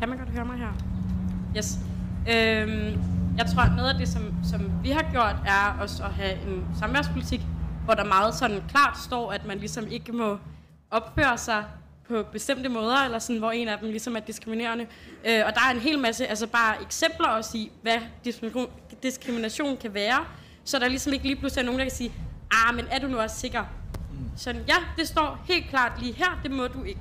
kan 0.00 0.09
man 0.09 0.19
godt 0.19 0.29
høre 0.29 0.45
mig 0.45 0.59
her? 0.59 0.73
Yes. 1.57 1.79
Øh, 2.29 2.97
jeg 3.38 3.47
tror, 3.55 3.62
at 3.62 3.77
noget 3.77 3.88
af 3.88 3.99
det, 3.99 4.09
som, 4.09 4.35
som 4.45 4.71
vi 4.83 4.91
har 4.91 5.11
gjort, 5.12 5.37
er 5.47 5.77
også 5.81 6.03
at 6.03 6.11
have 6.11 6.33
en 6.33 6.65
samværspolitik, 6.79 7.41
hvor 7.85 7.95
der 7.95 8.05
meget 8.05 8.35
sådan 8.35 8.62
klart 8.69 8.99
står, 8.99 9.33
at 9.33 9.47
man 9.47 9.59
ligesom 9.59 9.87
ikke 9.91 10.12
må 10.12 10.38
opføre 10.91 11.38
sig 11.38 11.65
på 12.09 12.23
bestemte 12.33 12.69
måder, 12.69 12.97
eller 12.97 13.19
sådan, 13.19 13.38
hvor 13.38 13.50
en 13.50 13.69
af 13.69 13.79
dem 13.79 13.91
ligesom 13.91 14.17
er 14.17 14.21
diskriminerende. 14.21 14.87
Øh, 15.25 15.43
og 15.47 15.55
der 15.55 15.61
er 15.69 15.71
en 15.71 15.81
hel 15.81 15.99
masse, 15.99 16.27
altså 16.27 16.47
bare 16.47 16.83
eksempler 16.83 17.29
også 17.29 17.59
i, 17.59 17.71
hvad 17.83 17.99
diskrimination, 19.03 19.77
kan 19.77 19.95
være, 19.95 20.25
så 20.65 20.79
der 20.79 20.88
ligesom 20.88 21.12
ikke 21.12 21.25
lige 21.25 21.37
pludselig 21.37 21.62
er 21.62 21.67
nogen, 21.67 21.79
der 21.79 21.85
kan 21.85 21.95
sige, 21.95 22.12
ah, 22.50 22.75
men 22.75 22.85
er 22.91 22.99
du 22.99 23.07
nu 23.07 23.19
også 23.19 23.37
sikker? 23.37 23.62
Mm. 24.12 24.31
Sådan, 24.37 24.65
ja, 24.69 24.77
det 24.97 25.09
står 25.09 25.45
helt 25.45 25.69
klart 25.69 25.93
lige 26.00 26.12
her, 26.12 26.41
det 26.43 26.50
må 26.50 26.67
du 26.67 26.83
ikke. 26.83 27.00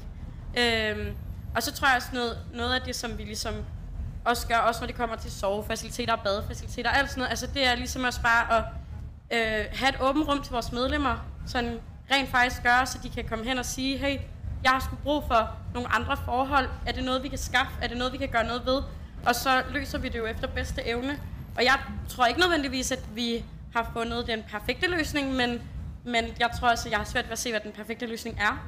Øh, 0.58 1.08
og 1.56 1.64
så 1.64 1.74
tror 1.74 1.88
jeg 1.88 1.96
også 1.98 2.10
noget, 2.14 2.38
noget 2.54 2.74
af 2.74 2.82
det, 2.82 2.96
som 2.96 3.18
vi 3.18 3.24
ligesom 3.24 3.54
også 4.26 4.48
gør, 4.48 4.58
også 4.58 4.82
når 4.82 4.88
det 4.88 4.96
kommer 4.96 5.16
til 5.16 5.32
sovefaciliteter 5.32 6.14
og 6.14 6.20
badefaciliteter, 6.24 6.90
alt 6.90 7.10
sådan 7.10 7.20
noget, 7.20 7.30
altså 7.30 7.48
det 7.54 7.68
er 7.68 7.76
ligesom 7.76 8.04
også 8.04 8.22
bare 8.22 8.58
at 8.58 8.64
øh, 9.32 9.66
have 9.74 9.90
et 9.90 9.98
åbent 10.02 10.28
rum 10.28 10.42
til 10.42 10.52
vores 10.52 10.72
medlemmer, 10.72 11.26
sådan 11.46 11.80
rent 12.12 12.30
faktisk 12.30 12.64
gøre, 12.64 12.86
så 12.86 12.98
de 13.04 13.10
kan 13.10 13.26
komme 13.30 13.46
hen 13.46 13.58
og 13.58 13.66
sige, 13.66 13.98
hey, 13.98 14.18
jeg 14.64 14.72
har 14.72 14.80
sgu 14.80 14.96
brug 15.04 15.24
for 15.28 15.58
nogle 15.74 15.88
andre 15.96 16.18
forhold. 16.26 16.70
Er 16.86 16.92
det 16.92 17.04
noget, 17.04 17.24
vi 17.24 17.28
kan 17.28 17.38
skaffe? 17.38 17.72
Er 17.82 17.88
det 17.88 17.98
noget, 17.98 18.13
vi 18.13 18.17
kan 18.17 18.30
gøre 18.30 18.48
noget 18.48 18.65
ved? 18.65 18.82
Og 19.26 19.36
så 19.36 19.63
løser 19.74 19.98
vi 19.98 20.10
det 20.10 20.17
jo 20.17 20.26
efter 20.26 20.48
bedste 20.48 20.82
evne. 20.86 21.20
Og 21.56 21.63
jeg 21.63 21.80
tror 22.08 22.26
ikke 22.26 22.39
nødvendigvis, 22.39 22.91
at 22.91 23.10
vi 23.15 23.43
har 23.74 23.91
fundet 23.93 24.28
den 24.28 24.39
perfekte 24.48 24.88
løsning, 24.88 25.34
men, 25.34 25.62
men 26.06 26.24
jeg 26.39 26.50
tror 26.60 26.70
også, 26.70 26.88
at 26.88 26.91
jeg 26.91 27.00
har 27.00 27.06
svært 27.06 27.26
ved 27.26 27.32
at 27.32 27.39
se, 27.39 27.50
hvad 27.50 27.60
den 27.60 27.72
perfekte 27.72 28.06
løsning 28.06 28.38
er. 28.39 28.67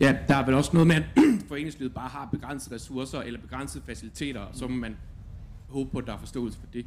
Ja, 0.00 0.16
der 0.28 0.36
er 0.36 0.44
vel 0.44 0.54
også 0.54 0.70
noget 0.72 0.86
med, 0.86 0.96
at 0.96 1.02
foreningslivet 1.48 1.94
bare 1.94 2.08
har 2.08 2.28
begrænsede 2.32 2.74
ressourcer 2.74 3.20
eller 3.20 3.40
begrænsede 3.40 3.84
faciliteter, 3.86 4.46
så 4.52 4.68
må 4.68 4.74
man 4.76 4.96
håbe 5.68 5.90
på, 5.90 5.98
at 5.98 6.06
der 6.06 6.12
er 6.12 6.18
forståelse 6.18 6.58
for 6.58 6.66
det. 6.72 6.86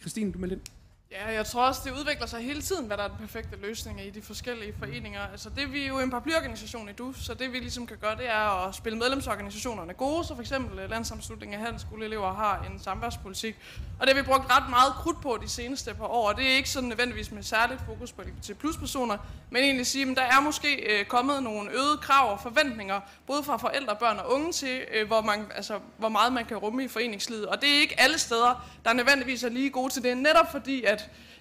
Christine, 0.00 0.32
du 0.32 0.38
med 0.38 0.48
lidt? 0.48 0.70
Ja, 1.10 1.32
jeg 1.32 1.46
tror 1.46 1.66
også, 1.66 1.80
det 1.84 1.92
udvikler 1.98 2.26
sig 2.26 2.40
hele 2.40 2.62
tiden, 2.62 2.86
hvad 2.86 2.96
der 2.96 3.02
er 3.02 3.08
den 3.08 3.16
perfekte 3.16 3.56
løsning 3.62 4.06
i 4.06 4.10
de 4.10 4.22
forskellige 4.22 4.74
foreninger. 4.78 5.20
Altså 5.32 5.50
det 5.50 5.72
vi 5.72 5.82
er 5.82 5.86
jo 5.86 5.98
en 5.98 6.10
paraplyorganisation 6.10 6.88
i 6.88 6.92
DU, 6.92 7.12
så 7.12 7.34
det 7.34 7.52
vi 7.52 7.58
ligesom 7.58 7.86
kan 7.86 7.96
gøre, 7.96 8.16
det 8.16 8.28
er 8.28 8.68
at 8.68 8.74
spille 8.74 8.98
medlemsorganisationerne 8.98 9.92
gode. 9.92 10.24
Så 10.24 10.34
for 10.34 10.42
eksempel 10.42 10.78
øh, 10.78 10.90
af 10.90 11.60
Handelsskoleelever 11.60 12.32
har 12.32 12.66
en 12.70 12.78
samværspolitik. 12.78 13.56
Og 14.00 14.06
det 14.06 14.14
har 14.14 14.22
vi 14.22 14.26
brugt 14.26 14.50
ret 14.50 14.70
meget 14.70 14.92
krudt 14.92 15.22
på 15.22 15.38
de 15.42 15.48
seneste 15.48 15.94
par 15.94 16.06
år. 16.06 16.28
Og 16.28 16.36
det 16.36 16.46
er 16.46 16.56
ikke 16.56 16.70
sådan 16.70 16.88
nødvendigvis 16.88 17.32
med 17.32 17.42
særligt 17.42 17.80
fokus 17.86 18.12
på 18.12 18.22
LGBT 18.22 18.58
plus 18.58 18.76
personer, 18.76 19.16
men 19.50 19.62
egentlig 19.62 19.86
sige, 19.86 20.10
at 20.10 20.16
der 20.16 20.22
er 20.22 20.40
måske 20.40 20.98
øh, 20.98 21.04
kommet 21.04 21.42
nogle 21.42 21.70
øgede 21.70 21.98
krav 22.02 22.32
og 22.32 22.40
forventninger, 22.40 23.00
både 23.26 23.42
fra 23.42 23.56
forældre, 23.56 23.96
børn 23.96 24.18
og 24.18 24.32
unge 24.32 24.52
til, 24.52 24.80
øh, 24.94 25.06
hvor, 25.06 25.20
man, 25.20 25.46
altså, 25.54 25.78
hvor 25.98 26.08
meget 26.08 26.32
man 26.32 26.44
kan 26.44 26.56
rumme 26.56 26.84
i 26.84 26.88
foreningslivet. 26.88 27.46
Og 27.46 27.60
det 27.62 27.76
er 27.76 27.80
ikke 27.80 28.00
alle 28.00 28.18
steder, 28.18 28.68
der 28.84 28.92
nødvendigvis 28.92 29.44
er 29.44 29.48
lige 29.48 29.70
gode 29.70 29.92
til 29.92 30.02
det, 30.02 30.16
netop 30.16 30.52
fordi 30.52 30.84
at 30.84 30.95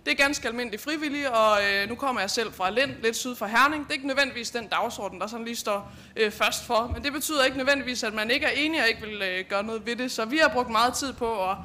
det 0.06 0.12
er 0.12 0.16
ganske 0.16 0.48
almindelig 0.48 0.80
frivillige, 0.80 1.32
og 1.32 1.58
øh, 1.64 1.90
nu 1.90 1.96
kommer 1.96 2.22
jeg 2.22 2.30
selv 2.30 2.54
fra 2.54 2.70
Lind, 2.70 2.92
lidt 3.04 3.16
syd 3.16 3.36
for 3.36 3.46
Herning. 3.46 3.84
Det 3.84 3.90
er 3.90 3.94
ikke 3.94 4.08
nødvendigvis 4.08 4.52
den 4.52 4.68
dagsorden, 4.68 5.20
der 5.20 5.28
sådan 5.28 5.46
lige 5.46 5.56
står 5.56 5.92
øh, 6.16 6.32
først 6.32 6.66
for. 6.66 6.92
Men 6.94 7.04
det 7.04 7.14
betyder 7.14 7.44
ikke 7.44 7.58
nødvendigvis, 7.58 8.04
at 8.04 8.14
man 8.14 8.32
ikke 8.32 8.46
er 8.46 8.50
enig 8.50 8.82
og 8.82 8.88
ikke 8.88 9.02
vil 9.02 9.22
øh, 9.22 9.46
gøre 9.50 9.64
noget 9.64 9.86
ved 9.86 9.96
det. 9.96 10.12
Så 10.12 10.26
vi 10.26 10.38
har 10.38 10.50
brugt 10.50 10.70
meget 10.70 10.94
tid 10.94 11.14
på 11.14 11.50
at 11.50 11.58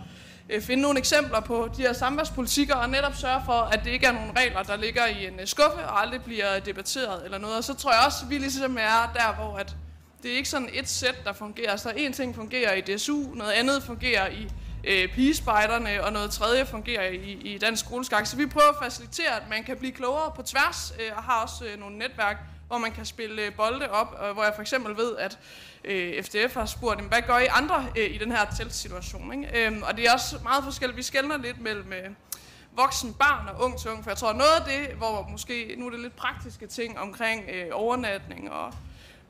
øh, 0.51 0.63
finde 0.63 0.83
nogle 0.83 0.99
eksempler 0.99 1.41
på 1.41 1.69
de 1.77 1.83
her 1.83 1.93
samværspolitikker, 1.93 2.75
og 2.75 2.91
netop 2.91 3.15
sørge 3.15 3.43
for, 3.45 3.53
at 3.53 3.81
det 3.85 3.91
ikke 3.91 4.07
er 4.07 4.13
nogle 4.13 4.33
regler, 4.37 4.63
der 4.63 4.77
ligger 4.77 5.07
i 5.07 5.27
en 5.27 5.41
øh, 5.41 5.47
skuffe 5.47 5.79
og 5.79 6.03
aldrig 6.03 6.23
bliver 6.23 6.59
debatteret 6.59 7.25
eller 7.25 7.39
noget. 7.39 7.57
Og 7.57 7.65
så 7.65 7.75
tror 7.75 7.93
jeg 7.93 8.01
også, 8.07 8.19
at 8.25 8.31
vi 8.31 8.39
ligesom 8.39 8.77
er 8.81 9.13
der, 9.15 9.35
hvor 9.35 9.57
at 9.57 9.77
det 10.23 10.33
er 10.33 10.37
ikke 10.37 10.49
sådan 10.49 10.69
et 10.73 10.89
sæt, 10.89 11.25
der 11.25 11.33
fungerer. 11.33 11.77
Så 11.77 11.93
en 11.97 12.13
ting 12.13 12.35
fungerer 12.35 12.75
i 12.75 12.81
DSU, 12.81 13.35
noget 13.35 13.53
andet 13.53 13.83
fungerer 13.83 14.29
i 14.29 14.49
øh, 14.85 15.09
pigespejderne, 15.15 16.05
og 16.05 16.13
noget 16.13 16.31
tredje 16.31 16.67
fungerer 16.67 17.09
i, 17.09 17.33
i 17.33 17.59
dansk 17.59 17.85
skoleskak. 17.85 18.27
Så 18.27 18.37
vi 18.37 18.47
prøver 18.47 18.69
at 18.69 18.77
facilitere, 18.83 19.37
at 19.37 19.49
man 19.51 19.65
kan 19.65 19.77
blive 19.77 19.93
klogere 19.93 20.33
på 20.37 20.43
tværs, 20.43 20.95
øh, 21.01 21.17
og 21.17 21.23
har 21.23 21.43
også 21.43 21.65
øh, 21.65 21.81
nogle 21.81 21.99
netværk, 21.99 22.37
hvor 22.67 22.79
man 22.79 22.93
kan 22.93 23.05
spille 23.05 23.43
øh, 23.43 23.55
bolde 23.55 23.91
op, 23.91 24.15
og 24.19 24.33
hvor 24.33 24.45
jeg 24.45 24.53
for 24.55 24.63
eksempel 24.63 24.97
ved, 24.97 25.17
at 25.17 25.39
øh, 25.85 26.23
FDF 26.23 26.55
har 26.55 26.67
spurgt, 26.67 27.01
hvad 27.01 27.23
gør 27.23 27.39
I 27.39 27.47
andre 27.51 27.87
øh, 27.97 28.15
i 28.15 28.19
den 28.19 28.33
her 28.33 28.45
teltsituation? 28.57 29.33
Ikke? 29.33 29.67
Øh, 29.67 29.83
og 29.83 29.97
det 29.97 30.07
er 30.07 30.13
også 30.13 30.37
meget 30.43 30.65
forskelligt. 30.65 30.97
Vi 30.97 31.03
skældner 31.03 31.39
lidt 31.39 31.61
mellem 31.61 31.93
øh, 31.93 32.11
voksen, 32.77 33.15
barn 33.15 33.49
og 33.49 33.65
ung 33.65 33.79
til 33.79 33.91
ung, 33.91 34.03
for 34.03 34.11
jeg 34.11 34.19
tror, 34.19 34.33
noget 34.33 34.55
af 34.61 34.65
det, 34.65 34.97
hvor 34.97 35.29
måske, 35.31 35.75
nu 35.79 35.87
er 35.87 35.91
det 35.91 36.01
lidt 36.01 36.17
praktiske 36.17 36.67
ting 36.67 36.99
omkring 36.99 37.45
øh, 37.51 37.67
overnatning 37.73 38.51
og 38.51 38.75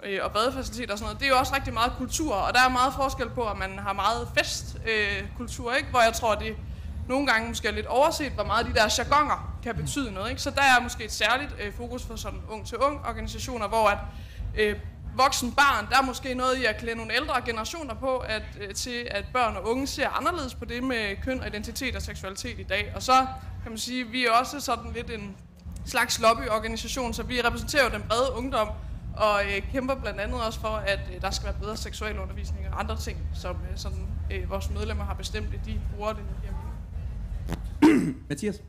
øh, 0.02 0.18
og 0.22 0.32
badefaciliteter 0.32 0.92
og 0.92 0.98
sådan 0.98 1.06
noget, 1.06 1.20
det 1.20 1.26
er 1.26 1.30
jo 1.30 1.38
også 1.38 1.54
rigtig 1.54 1.74
meget 1.74 1.92
kultur, 1.98 2.34
og 2.34 2.54
der 2.54 2.60
er 2.60 2.68
meget 2.68 2.94
forskel 2.94 3.30
på, 3.30 3.42
at 3.42 3.58
man 3.58 3.78
har 3.78 3.92
meget 3.92 4.28
festkultur, 4.38 5.70
øh, 5.70 5.76
ikke? 5.76 5.90
hvor 5.90 6.00
jeg 6.00 6.12
tror, 6.12 6.34
det 6.34 6.56
nogle 7.08 7.26
gange 7.26 7.48
måske 7.48 7.68
er 7.68 7.72
lidt 7.72 7.86
overset, 7.86 8.32
hvor 8.32 8.44
meget 8.44 8.66
de 8.66 8.74
der 8.74 8.94
jargoner 8.98 9.56
kan 9.62 9.76
betyde 9.76 10.12
noget. 10.12 10.30
Ikke? 10.30 10.42
Så 10.42 10.50
der 10.50 10.62
er 10.62 10.80
måske 10.82 11.04
et 11.04 11.12
særligt 11.12 11.54
øh, 11.60 11.72
fokus 11.72 12.02
for 12.04 12.16
sådan 12.16 12.40
ung-til-ung 12.50 13.00
organisationer, 13.06 13.68
hvor 13.68 13.88
at 13.88 13.98
øh, 14.58 14.76
voksen 15.16 15.52
barn, 15.52 15.86
der 15.90 15.98
er 15.98 16.02
måske 16.02 16.34
noget 16.34 16.58
i 16.58 16.64
at 16.64 16.76
klæde 16.76 16.96
nogle 16.96 17.14
ældre 17.14 17.42
generationer 17.46 17.94
på, 17.94 18.18
at, 18.18 18.42
øh, 18.60 18.74
til 18.74 19.08
at 19.10 19.24
børn 19.32 19.56
og 19.56 19.68
unge 19.68 19.86
ser 19.86 20.08
anderledes 20.08 20.54
på 20.54 20.64
det 20.64 20.82
med 20.82 21.22
køn, 21.24 21.42
identitet 21.46 21.96
og 21.96 22.02
seksualitet 22.02 22.58
i 22.58 22.62
dag. 22.62 22.92
Og 22.94 23.02
så 23.02 23.26
kan 23.62 23.72
man 23.72 23.78
sige, 23.78 24.00
at 24.00 24.12
vi 24.12 24.26
er 24.26 24.30
også 24.30 24.60
sådan 24.60 24.92
lidt 24.92 25.10
en 25.10 25.36
slags 25.86 26.20
lobbyorganisation, 26.20 27.14
så 27.14 27.22
vi 27.22 27.40
repræsenterer 27.40 27.84
jo 27.84 27.90
den 27.90 28.02
brede 28.08 28.32
ungdom, 28.32 28.68
og 29.16 29.40
øh, 29.44 29.62
kæmper 29.72 29.94
blandt 29.94 30.20
andet 30.20 30.46
også 30.46 30.60
for, 30.60 30.68
at 30.68 31.00
øh, 31.14 31.20
der 31.20 31.30
skal 31.30 31.46
være 31.46 31.56
bedre 31.60 31.76
seksualundervisning 31.76 32.66
og 32.72 32.80
andre 32.80 32.96
ting, 32.96 33.18
som 33.34 33.56
øh, 33.70 33.76
sådan, 33.76 34.06
øh, 34.32 34.50
vores 34.50 34.70
medlemmer 34.70 35.04
har 35.04 35.14
bestemt, 35.14 35.46
at 35.54 35.60
de 35.66 35.80
bruger 35.96 36.12
det 36.12 36.22
hjemme. 36.42 38.14
Mathias? 38.28 38.62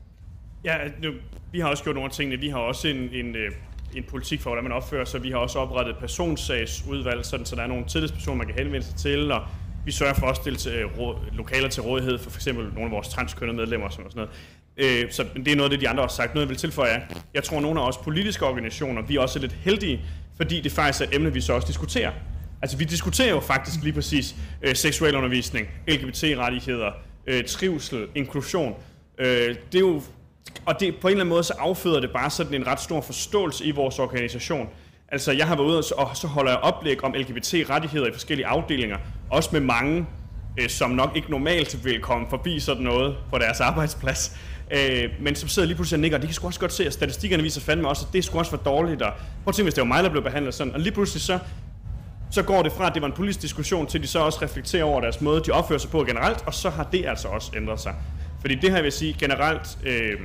Ja, 0.64 0.76
nu, 1.02 1.12
vi 1.52 1.60
har 1.60 1.68
også 1.68 1.84
gjort 1.84 1.96
nogle 1.96 2.06
af 2.06 2.12
tingene. 2.12 2.40
Vi 2.40 2.48
har 2.48 2.58
også 2.58 2.88
en, 2.88 2.96
en, 2.96 3.36
øh, 3.36 3.52
en 3.94 4.04
politik 4.04 4.40
for, 4.40 4.50
hvordan 4.50 4.64
man 4.64 4.72
opfører 4.72 5.04
sig. 5.04 5.22
Vi 5.22 5.30
har 5.30 5.38
også 5.38 5.58
oprettet 5.58 5.96
personsagsudvalg, 5.98 7.24
sådan, 7.24 7.46
så 7.46 7.56
der 7.56 7.62
er 7.62 7.66
nogle 7.66 7.84
tillidspersoner, 7.86 8.38
man 8.38 8.46
kan 8.46 8.56
henvende 8.58 8.86
sig 8.86 8.96
til, 8.96 9.32
og 9.32 9.42
Vi 9.84 9.92
sørger 9.92 10.14
for 10.14 10.26
at 10.26 10.36
stille 10.36 10.58
til, 10.58 10.72
øh, 10.72 10.98
rå, 10.98 11.18
lokaler 11.32 11.68
til 11.68 11.82
rådighed 11.82 12.18
for 12.18 12.30
f.eks. 12.30 12.46
nogle 12.46 12.84
af 12.84 12.90
vores 12.90 13.08
transkønnede 13.08 13.56
medlemmer 13.56 13.86
og 13.86 13.92
sådan 13.92 14.12
noget. 14.14 14.30
Øh, 14.76 15.10
så 15.10 15.24
det 15.36 15.48
er 15.48 15.56
noget 15.56 15.70
af 15.70 15.70
det, 15.70 15.80
de 15.80 15.88
andre 15.88 16.02
også 16.02 16.22
har 16.22 16.26
sagt. 16.26 16.34
Noget, 16.34 16.46
jeg 16.46 16.48
vil 16.48 16.56
tilføje 16.56 16.90
er, 16.90 17.00
jeg 17.34 17.44
tror, 17.44 17.56
at 17.56 17.62
nogle 17.62 17.80
af 17.80 17.88
os 17.88 17.96
politiske 17.96 18.46
organisationer, 18.46 19.02
vi 19.02 19.16
er 19.16 19.20
også 19.20 19.38
lidt 19.38 19.52
heldige, 19.52 20.00
fordi 20.36 20.60
det 20.60 20.72
faktisk 20.72 21.00
er 21.00 21.08
et 21.08 21.14
emne, 21.14 21.32
vi 21.32 21.40
så 21.40 21.52
også 21.52 21.68
diskuterer. 21.68 22.10
Altså, 22.62 22.76
vi 22.76 22.84
diskuterer 22.84 23.30
jo 23.30 23.40
faktisk 23.40 23.82
lige 23.82 23.92
præcis 23.92 24.34
øh, 24.62 24.76
seksuel 24.76 25.16
undervisning, 25.16 25.68
LGBT-rettigheder, 25.88 26.90
øh, 27.26 27.44
trivsel, 27.44 28.06
inklusion. 28.14 28.74
Øh, 29.18 29.56
det 29.72 29.74
er 29.74 29.80
jo, 29.80 30.02
og 30.66 30.80
det, 30.80 30.94
på 31.00 31.08
en 31.08 31.10
eller 31.10 31.24
anden 31.24 31.28
måde, 31.28 31.42
så 31.42 31.54
afføder 31.58 32.00
det 32.00 32.10
bare 32.10 32.30
sådan 32.30 32.54
en 32.54 32.66
ret 32.66 32.80
stor 32.80 33.00
forståelse 33.00 33.64
i 33.64 33.70
vores 33.70 33.98
organisation. 33.98 34.68
Altså, 35.08 35.32
jeg 35.32 35.46
har 35.46 35.56
været 35.56 35.66
ude, 35.66 35.78
og 35.78 36.16
så, 36.16 36.26
holder 36.26 36.50
jeg 36.50 36.60
oplæg 36.60 37.04
om 37.04 37.12
LGBT-rettigheder 37.12 38.06
i 38.06 38.12
forskellige 38.12 38.46
afdelinger, 38.46 38.96
også 39.30 39.50
med 39.52 39.60
mange, 39.60 40.06
øh, 40.60 40.68
som 40.68 40.90
nok 40.90 41.16
ikke 41.16 41.30
normalt 41.30 41.84
vil 41.84 42.00
komme 42.00 42.26
forbi 42.30 42.60
sådan 42.60 42.82
noget 42.82 43.16
på 43.30 43.38
deres 43.38 43.60
arbejdsplads. 43.60 44.36
Øh, 44.72 45.10
men 45.20 45.34
som 45.34 45.48
sidder 45.48 45.66
lige 45.66 45.76
pludselig 45.76 45.96
og 45.96 46.00
nikker, 46.00 46.18
de 46.18 46.26
kan 46.26 46.34
sgu 46.34 46.46
også 46.46 46.60
godt 46.60 46.72
se, 46.72 46.86
at 46.86 46.92
statistikkerne 46.92 47.42
viser 47.42 47.60
fandme 47.60 47.88
også, 47.88 48.06
at 48.08 48.12
det 48.12 48.24
skulle 48.24 48.40
også 48.40 48.50
være 48.50 48.62
dårligt. 48.64 49.02
Og 49.02 49.12
prøv 49.12 49.48
at 49.48 49.54
tænke, 49.54 49.64
hvis 49.64 49.74
det 49.74 49.80
var 49.80 49.88
mig, 49.88 50.04
der 50.04 50.10
blev 50.10 50.22
behandlet 50.22 50.54
sådan. 50.54 50.74
Og 50.74 50.80
lige 50.80 50.92
pludselig 50.92 51.22
så, 51.22 51.38
så 52.30 52.42
går 52.42 52.62
det 52.62 52.72
fra, 52.72 52.86
at 52.86 52.94
det 52.94 53.02
var 53.02 53.08
en 53.08 53.14
politisk 53.14 53.42
diskussion, 53.42 53.86
til 53.86 54.02
de 54.02 54.06
så 54.06 54.18
også 54.18 54.38
reflekterer 54.42 54.84
over 54.84 55.00
deres 55.00 55.20
måde, 55.20 55.42
de 55.46 55.50
opfører 55.50 55.78
sig 55.78 55.90
på 55.90 56.04
generelt, 56.04 56.38
og 56.46 56.54
så 56.54 56.70
har 56.70 56.88
det 56.92 57.06
altså 57.06 57.28
også 57.28 57.52
ændret 57.56 57.80
sig. 57.80 57.94
Fordi 58.40 58.54
det 58.54 58.70
her 58.70 58.76
vil 58.76 58.84
jeg 58.84 58.92
sige 58.92 59.16
generelt, 59.18 59.78
øh, 59.86 60.18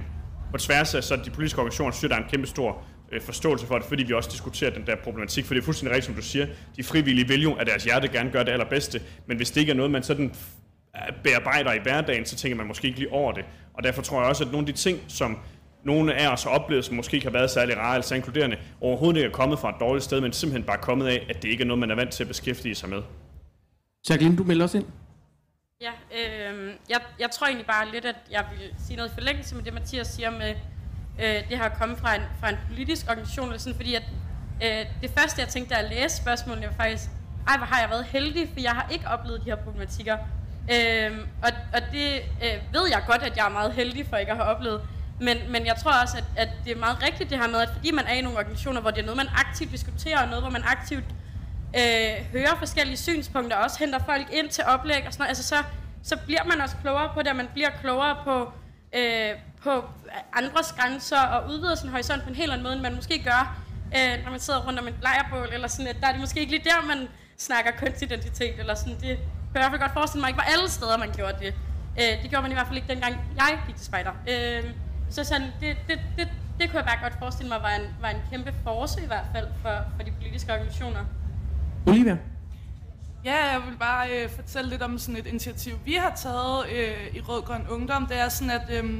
på 0.52 0.58
tværs 0.58 0.96
af 0.96 1.04
så 1.04 1.16
de 1.16 1.30
politiske 1.30 1.60
organisationer, 1.60 1.92
synes 1.92 2.10
der 2.10 2.16
er 2.18 2.24
en 2.24 2.30
kæmpe 2.30 2.48
stor 2.48 2.84
øh, 3.12 3.22
forståelse 3.22 3.68
for 3.68 3.78
det, 3.78 3.88
fordi 3.88 4.04
vi 4.04 4.14
også 4.14 4.30
diskuterer 4.32 4.72
den 4.72 4.86
der 4.86 4.96
problematik. 5.04 5.46
For 5.46 5.54
det 5.54 5.62
er 5.62 5.66
fuldstændig 5.66 5.96
rigtigt, 5.96 6.06
som 6.06 6.16
du 6.16 6.22
siger, 6.22 6.48
de 6.78 6.84
frivillige 6.84 7.28
vil 7.28 7.42
jo 7.42 7.56
af 7.56 7.66
deres 7.66 7.84
hjerte 7.84 8.08
gerne 8.08 8.32
gøre 8.32 8.44
det 8.44 8.52
allerbedste, 8.52 9.02
men 9.28 9.38
hvis 9.38 9.52
det 9.52 9.62
ikke 9.62 9.72
er 9.72 9.76
noget, 9.76 9.92
man 9.92 10.04
sådan 10.04 10.34
bearbejder 11.24 11.74
i 11.74 11.80
hverdagen, 11.80 12.26
så 12.26 12.36
tænker 12.36 12.58
man 12.58 12.68
måske 12.68 12.88
ikke 12.88 13.00
lige 13.00 13.12
over 13.12 13.32
det. 13.32 13.46
Og 13.74 13.84
derfor 13.84 14.02
tror 14.02 14.20
jeg 14.20 14.30
også, 14.30 14.44
at 14.44 14.52
nogle 14.52 14.68
af 14.68 14.74
de 14.74 14.80
ting, 14.80 15.00
som 15.08 15.38
nogle 15.84 16.14
af 16.14 16.28
os 16.34 16.44
har 16.44 16.50
oplevet, 16.50 16.86
som 16.86 16.96
måske 16.96 17.16
ikke 17.16 17.28
har 17.28 17.32
været 17.32 17.50
særlig 17.50 17.78
rare 17.78 17.96
eller 17.96 18.06
så 18.06 18.16
inkluderende, 18.16 18.58
overhovedet 18.82 19.18
ikke 19.18 19.28
er 19.28 19.32
kommet 19.32 19.60
fra 19.60 19.70
et 19.70 19.76
dårligt 19.80 20.04
sted, 20.04 20.22
men 20.22 20.34
simpelthen 20.34 20.64
bare 20.64 20.78
kommet 20.78 21.08
af, 21.08 21.26
at 21.30 21.42
det 21.44 21.50
ikke 21.50 21.62
er 21.62 21.68
noget, 21.68 21.80
man 21.80 21.92
er 21.92 21.96
vant 21.96 22.12
til 22.12 22.24
at 22.24 22.28
beskæftige 22.28 22.76
sig 22.76 22.90
med. 22.90 23.02
Jacqueline, 24.10 24.38
du 24.38 24.44
melder 24.44 24.66
os 24.66 24.74
ind. 24.74 24.86
Ja, 25.82 25.92
øh, 26.20 26.74
jeg, 26.90 27.02
jeg 27.20 27.32
tror 27.32 27.48
egentlig 27.48 27.68
bare 27.68 27.92
lidt, 27.92 28.06
at 28.06 28.16
jeg 28.32 28.46
vil 28.52 28.74
sige 28.86 28.98
noget 28.98 29.10
i 29.10 29.14
forlængelse 29.14 29.56
med 29.56 29.64
det, 29.64 29.74
Mathias 29.74 30.08
siger 30.08 30.32
med, 30.32 30.56
øh, 31.24 31.50
det 31.50 31.58
har 31.58 31.70
kommet 31.80 31.98
fra 31.98 32.16
en, 32.16 32.22
fra 32.40 32.50
en 32.50 32.56
politisk 32.68 33.06
organisation, 33.10 33.46
eller 33.46 33.60
sådan, 33.60 33.76
fordi 33.76 33.96
at, 33.96 34.04
øh, 34.64 34.86
det 35.02 35.12
første, 35.18 35.42
jeg 35.42 35.50
tænkte, 35.50 35.76
da 35.76 35.80
jeg 35.80 35.90
læste 35.90 36.18
spørgsmålene, 36.18 36.68
var 36.68 36.74
faktisk, 36.74 37.04
ej, 37.48 37.58
hvor 37.58 37.66
har 37.66 37.82
jeg 37.82 37.90
været 37.90 38.06
heldig, 38.06 38.50
for 38.54 38.62
jeg 38.62 38.72
har 38.72 38.90
ikke 38.92 39.08
oplevet 39.08 39.40
de 39.40 39.46
her 39.46 39.56
problematikker. 39.56 40.18
Øh, 40.74 41.18
og, 41.44 41.50
og 41.74 41.82
det 41.92 42.22
øh, 42.44 42.74
ved 42.74 42.88
jeg 42.90 43.04
godt, 43.08 43.24
at 43.24 43.38
jeg 43.38 43.46
er 43.46 43.50
meget 43.50 43.74
heldig 43.74 44.06
for 44.10 44.18
ikke 44.18 44.32
at 44.32 44.38
have 44.38 44.50
oplevet. 44.50 44.82
Men, 45.20 45.38
men 45.50 45.66
jeg 45.66 45.76
tror 45.76 45.92
også, 46.02 46.18
at, 46.18 46.24
at 46.36 46.50
det 46.66 46.72
er 46.72 46.80
meget 46.80 47.04
rigtigt 47.04 47.30
det 47.30 47.38
her 47.40 47.48
med, 47.48 47.60
at 47.60 47.70
fordi 47.76 47.92
man 47.92 48.06
er 48.06 48.14
i 48.14 48.22
nogle 48.22 48.38
organisationer, 48.38 48.82
hvor 48.82 48.92
det 48.92 49.00
er 49.00 49.06
noget, 49.06 49.18
man 49.18 49.30
aktivt 49.36 49.72
diskuterer, 49.72 50.22
og 50.22 50.28
noget, 50.28 50.44
hvor 50.44 50.52
man 50.52 50.64
aktivt 50.66 51.04
øh, 51.76 52.32
hører 52.32 52.56
forskellige 52.60 52.98
synspunkter, 52.98 53.58
og 53.58 53.64
også 53.64 53.80
henter 53.80 54.00
folk 54.06 54.28
ind 54.34 54.50
til 54.50 54.64
oplæg 54.68 55.04
og 55.08 55.14
sådan 55.14 55.24
noget, 55.24 55.30
altså 55.30 55.44
så, 55.44 55.56
så 56.04 56.18
bliver 56.26 56.44
man 56.44 56.62
også 56.62 56.76
klogere 56.82 57.10
på 57.14 57.20
det, 57.20 57.28
og 57.28 57.36
man 57.36 57.50
bliver 57.54 57.70
klogere 57.82 58.18
på, 58.24 58.52
øh, 58.94 59.32
på 59.64 59.84
andres 60.34 60.76
grænser, 60.78 61.22
og 61.22 61.50
udvider 61.50 61.76
sin 61.76 61.90
horisont 61.90 62.24
på 62.24 62.30
en 62.30 62.36
helt 62.36 62.52
anden 62.52 62.64
måde, 62.64 62.74
end 62.74 62.82
man 62.82 62.96
måske 62.96 63.24
gør, 63.24 63.58
øh, 63.98 64.24
når 64.24 64.32
man 64.32 64.40
sidder 64.40 64.68
rundt 64.68 64.80
om 64.80 64.88
en 64.88 64.96
lejrbål, 65.02 65.50
eller 65.54 65.68
sådan, 65.68 65.88
at 65.88 65.98
der 66.02 66.08
er 66.08 66.12
det 66.12 66.22
måske 66.22 66.40
ikke 66.40 66.52
lige 66.52 66.64
der, 66.64 66.86
man 66.88 67.08
snakker 67.38 67.72
kønsidentitet, 67.72 68.60
eller 68.60 68.76
sådan, 68.76 68.98
det 69.02 69.20
jeg 69.60 69.68
i 69.68 69.70
hvert 69.70 69.80
fald 69.80 69.82
godt 69.82 69.94
forestille 70.00 70.22
mig, 70.22 70.30
ikke 70.30 70.38
var 70.38 70.50
alle 70.54 70.70
steder, 70.70 70.98
man 70.98 71.12
gjorde 71.16 71.36
det. 71.40 71.54
Øh, 72.02 72.14
det 72.22 72.30
gjorde 72.30 72.42
man 72.42 72.52
i 72.52 72.54
hvert 72.54 72.68
fald 72.68 72.78
ikke 72.78 72.94
dengang, 72.94 73.14
jeg 73.36 73.60
gik 73.68 73.76
til 73.76 73.86
spejder. 73.86 74.12
Øh, 74.32 74.64
så 75.10 75.24
sådan, 75.24 75.48
det, 75.62 75.78
det, 75.88 76.00
det, 76.18 76.28
det 76.60 76.70
kunne 76.70 76.78
jeg 76.78 76.86
bare 76.86 77.02
godt 77.02 77.20
forestille 77.20 77.50
mig 77.50 77.62
var 77.62 77.76
en, 77.80 77.88
var 78.02 78.10
en 78.10 78.22
kæmpe 78.32 78.54
force 78.64 79.04
i 79.04 79.08
hvert 79.08 79.26
fald 79.34 79.48
for, 79.62 79.76
for 79.96 80.04
de 80.04 80.12
politiske 80.12 80.54
organisationer. 80.54 81.00
Olivia? 81.86 82.18
Ja, 83.26 83.52
jeg 83.52 83.62
vil 83.70 83.78
bare 83.78 84.10
øh, 84.10 84.30
fortælle 84.30 84.70
lidt 84.70 84.82
om 84.82 84.98
sådan 84.98 85.20
et 85.20 85.28
initiativ, 85.28 85.74
vi 85.86 85.94
har 85.94 86.14
taget 86.16 86.66
øh, 86.72 87.16
i 87.16 87.22
Rød 87.22 87.42
Grøn 87.42 87.68
Ungdom. 87.70 88.06
Det 88.06 88.20
er 88.20 88.30
sådan, 88.30 88.52
at 88.52 88.84
øh, 88.84 89.00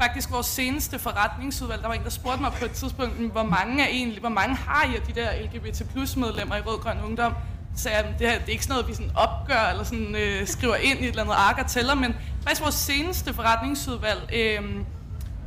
faktisk 0.00 0.30
vores 0.30 0.46
seneste 0.46 0.98
forretningsudvalg, 0.98 1.82
der 1.82 1.88
var 1.88 1.94
en, 1.94 2.04
der 2.04 2.10
spurgte 2.10 2.40
mig 2.40 2.52
på 2.52 2.64
et 2.64 2.70
tidspunkt, 2.70 3.32
hvor 3.32 3.42
mange 3.42 3.84
er 3.84 3.88
egentlig, 3.88 4.20
hvor 4.20 4.28
mange 4.28 4.56
har 4.56 4.92
I 4.92 4.96
af 4.96 5.02
de 5.02 5.20
der 5.20 5.30
LGBT 5.42 5.90
plus 5.92 6.16
medlemmer 6.16 6.56
i 6.56 6.60
Rød 6.60 6.78
Grøn 6.78 7.00
Ungdom? 7.04 7.34
Så 7.78 7.82
sagde 7.82 7.96
jeg, 7.96 8.14
det, 8.18 8.30
her, 8.30 8.38
det 8.38 8.48
er 8.48 8.52
ikke 8.52 8.64
sådan 8.64 8.74
noget, 8.74 8.88
vi 8.88 8.94
sådan 8.94 9.10
opgør 9.16 9.68
eller 9.70 9.84
sådan, 9.84 10.14
øh, 10.14 10.46
skriver 10.46 10.76
ind 10.76 11.00
i 11.00 11.02
et 11.02 11.08
eller 11.08 11.22
andet 11.22 11.34
ark 11.34 11.58
og 11.58 11.66
tæller, 11.66 11.94
men 11.94 12.16
faktisk 12.42 12.62
vores 12.62 12.74
seneste 12.74 13.34
forretningsudvalg, 13.34 14.30
øh, 14.34 14.62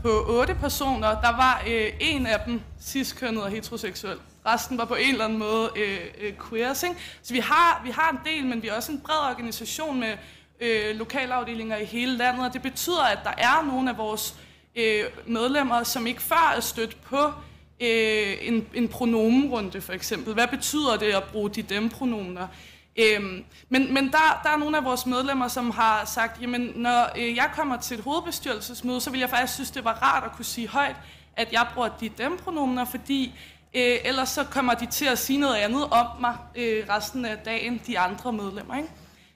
på 0.02 0.26
otte 0.30 0.56
personer, 0.56 1.08
der 1.08 1.36
var 1.38 1.64
øh, 1.68 1.88
en 2.00 2.26
af 2.26 2.40
dem 2.46 2.62
ciskønnet 2.82 3.44
og 3.44 3.50
heteroseksuel. 3.50 4.18
Resten 4.46 4.78
var 4.78 4.86
på 4.86 4.96
en 4.96 5.12
eller 5.12 5.26
anden 5.26 5.40
måde 5.40 5.70
øh, 5.76 6.00
øh, 6.22 6.34
queers. 6.50 6.84
Ikke? 6.84 6.96
Så 7.22 7.34
vi 7.34 7.40
har, 7.40 7.82
vi 7.86 7.92
har 7.92 8.10
en 8.12 8.20
del, 8.34 8.46
men 8.46 8.62
vi 8.62 8.68
er 8.68 8.74
også 8.74 8.92
en 8.92 9.02
bred 9.02 9.30
organisation 9.32 10.00
med 10.00 10.14
øh, 10.62 10.96
lokalafdelinger 10.96 11.78
i 11.78 11.86
hele 11.86 12.18
landet, 12.18 12.46
og 12.46 12.54
det 12.54 12.62
betyder, 12.62 13.04
at 13.04 13.20
der 13.24 13.34
er 13.38 13.66
nogle 13.66 13.90
af 13.90 13.98
vores 13.98 14.36
øh, 14.76 15.04
medlemmer, 15.28 15.84
som 15.84 16.08
ikke 16.08 16.22
før 16.22 16.54
er 16.56 16.60
stødt 16.60 16.98
på 17.02 17.34
øh, 17.82 18.38
en, 18.42 18.68
en 18.74 18.88
pronomenrunde 18.88 19.82
for 19.82 19.94
eksempel. 19.94 20.34
Hvad 20.34 20.48
betyder 20.48 20.98
det 20.98 21.14
at 21.14 21.24
bruge 21.24 21.50
de 21.50 21.62
dem 21.62 21.90
pronomener? 21.90 22.48
Øhm, 22.96 23.44
men 23.70 23.94
men 23.94 24.12
der, 24.12 24.42
der 24.44 24.50
er 24.50 24.58
nogle 24.58 24.78
af 24.78 24.84
vores 24.84 25.06
medlemmer, 25.06 25.48
som 25.48 25.70
har 25.72 26.06
sagt, 26.06 26.42
jamen 26.42 26.72
når 26.76 27.10
øh, 27.18 27.36
jeg 27.36 27.50
kommer 27.56 27.78
til 27.78 27.98
et 27.98 28.04
hovedbestyrelsesmøde, 28.04 29.02
så 29.02 29.10
vil 29.10 29.20
jeg 29.20 29.30
faktisk 29.30 29.54
synes, 29.54 29.72
det 29.72 29.86
var 29.86 29.94
rart 29.94 30.24
at 30.24 30.32
kunne 30.32 30.46
sige 30.46 30.68
højt, 30.68 30.96
at 31.36 31.52
jeg 31.52 31.68
bruger 31.74 31.90
de 32.00 32.10
dem 32.10 32.38
pronomener, 32.38 32.86
fordi 32.86 33.34
øh, 33.74 33.98
ellers 34.04 34.30
så 34.30 34.44
kommer 34.44 34.74
de 34.74 34.86
til 34.86 35.06
at 35.06 35.20
sige 35.20 35.40
noget 35.40 35.56
andet 35.56 35.84
om 35.84 36.08
mig 36.20 36.38
øh, 36.56 36.86
resten 36.90 37.26
af 37.26 37.38
dagen, 37.38 37.82
de 37.88 38.00
andre 38.00 38.34
medlemmer. 38.34 38.78
Ikke? 38.78 38.90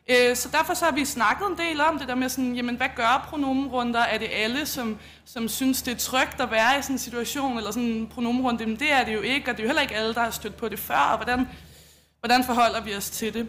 Øh, 0.10 0.36
så 0.36 0.50
derfor 0.52 0.74
så 0.74 0.86
har 0.86 0.92
vi 0.92 1.06
snakket 1.06 1.48
en 1.48 1.58
del 1.58 1.82
om 1.82 2.00
det 2.00 2.08
der 2.08 2.16
med 2.16 2.30
sådan, 2.30 2.56
jamen 2.56 2.76
hvad 2.76 2.90
gør 2.96 3.26
pronomenrunder? 3.30 4.00
Er 4.00 4.18
det 4.18 4.30
alle, 4.34 4.66
som, 4.66 5.00
som 5.26 5.48
synes, 5.48 5.82
det 5.82 5.92
er 5.92 5.98
trygt 5.98 6.42
at 6.42 6.52
være 6.52 6.80
i 6.80 6.82
sådan 6.82 6.94
en 6.94 7.00
situation, 7.00 7.58
eller 7.58 7.72
sådan 7.72 7.90
en 7.90 8.08
pronomenrunde? 8.08 8.66
Men 8.66 8.80
det 8.80 8.92
er 8.92 9.06
det 9.06 9.14
jo 9.14 9.22
ikke, 9.22 9.52
og 9.52 9.58
det 9.58 9.60
er 9.60 9.64
jo 9.64 9.70
heller 9.70 9.82
ikke 9.82 9.96
alle, 9.96 10.14
der 10.14 10.22
har 10.22 10.32
stødt 10.32 10.58
på 10.58 10.70
det 10.70 10.80
før, 10.80 10.96
og 11.12 11.18
hvordan 11.18 11.48
Hvordan 12.26 12.44
forholder 12.44 12.82
vi 12.82 12.96
os 12.96 13.10
til 13.10 13.34
det? 13.34 13.48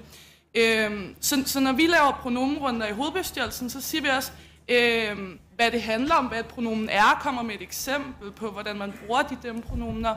Øhm, 0.55 1.17
så, 1.21 1.43
så 1.47 1.61
når 1.61 1.73
vi 1.73 1.87
laver 1.87 2.19
pronomenrunder 2.23 2.87
i 2.87 2.93
hovedbestyrelsen, 2.93 3.71
så 3.71 3.81
siger 3.81 4.03
vi 4.03 4.09
også, 4.09 4.33
øhm, 4.69 5.39
hvad 5.55 5.71
det 5.71 5.83
handler 5.83 6.15
om, 6.15 6.27
hvad 6.27 6.41
et 6.41 6.47
pronomen 6.47 6.89
er, 6.89 7.19
kommer 7.21 7.43
med 7.43 7.55
et 7.55 7.63
eksempel 7.63 8.33
på, 8.33 8.51
hvordan 8.51 8.79
man 8.79 8.93
bruger 8.93 9.23
de 9.23 9.37
dem 9.43 9.63
pronomener, 9.63 10.15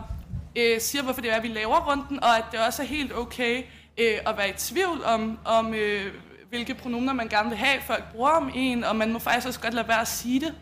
øh, 0.55 0.81
siger, 0.81 1.03
hvorfor 1.03 1.21
det 1.21 1.31
er, 1.31 1.35
at 1.35 1.43
vi 1.43 1.47
laver 1.47 1.91
runden, 1.91 2.23
og 2.23 2.37
at 2.37 2.43
det 2.51 2.59
også 2.59 2.81
er 2.81 2.85
helt 2.85 3.17
okay 3.17 3.63
øh, 3.97 4.17
at 4.25 4.37
være 4.37 4.49
i 4.49 4.53
tvivl 4.57 5.03
om, 5.03 5.39
om 5.45 5.73
øh, 5.73 6.13
hvilke 6.49 6.73
pronomener 6.73 7.13
man 7.13 7.27
gerne 7.27 7.49
vil 7.49 7.57
have, 7.57 7.81
folk 7.87 8.03
bruger 8.11 8.29
om 8.29 8.51
en, 8.55 8.83
og 8.83 8.95
man 8.95 9.13
må 9.13 9.19
faktisk 9.19 9.47
også 9.47 9.59
godt 9.59 9.73
lade 9.73 9.87
være 9.87 10.01
at 10.01 10.07
sige 10.07 10.39
det. 10.39 10.53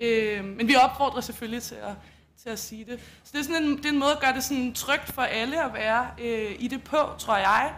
Øh, 0.00 0.44
men 0.44 0.68
vi 0.68 0.74
opfordrer 0.76 1.20
selvfølgelig 1.20 1.62
til 1.62 1.74
at, 1.74 1.94
til 2.42 2.50
at 2.50 2.58
sige 2.58 2.84
det. 2.84 3.00
Så 3.24 3.30
det 3.32 3.38
er, 3.38 3.42
sådan 3.42 3.62
en, 3.62 3.76
det 3.76 3.86
er 3.86 3.90
en 3.92 3.98
måde 3.98 4.12
at 4.12 4.20
gøre 4.20 4.32
det 4.32 4.44
sådan 4.44 4.72
trygt 4.72 5.12
for 5.12 5.22
alle 5.22 5.64
at 5.64 5.74
være 5.74 6.06
øh, 6.18 6.56
i 6.58 6.68
det 6.68 6.82
på, 6.84 6.96
tror 7.18 7.36
jeg. 7.36 7.72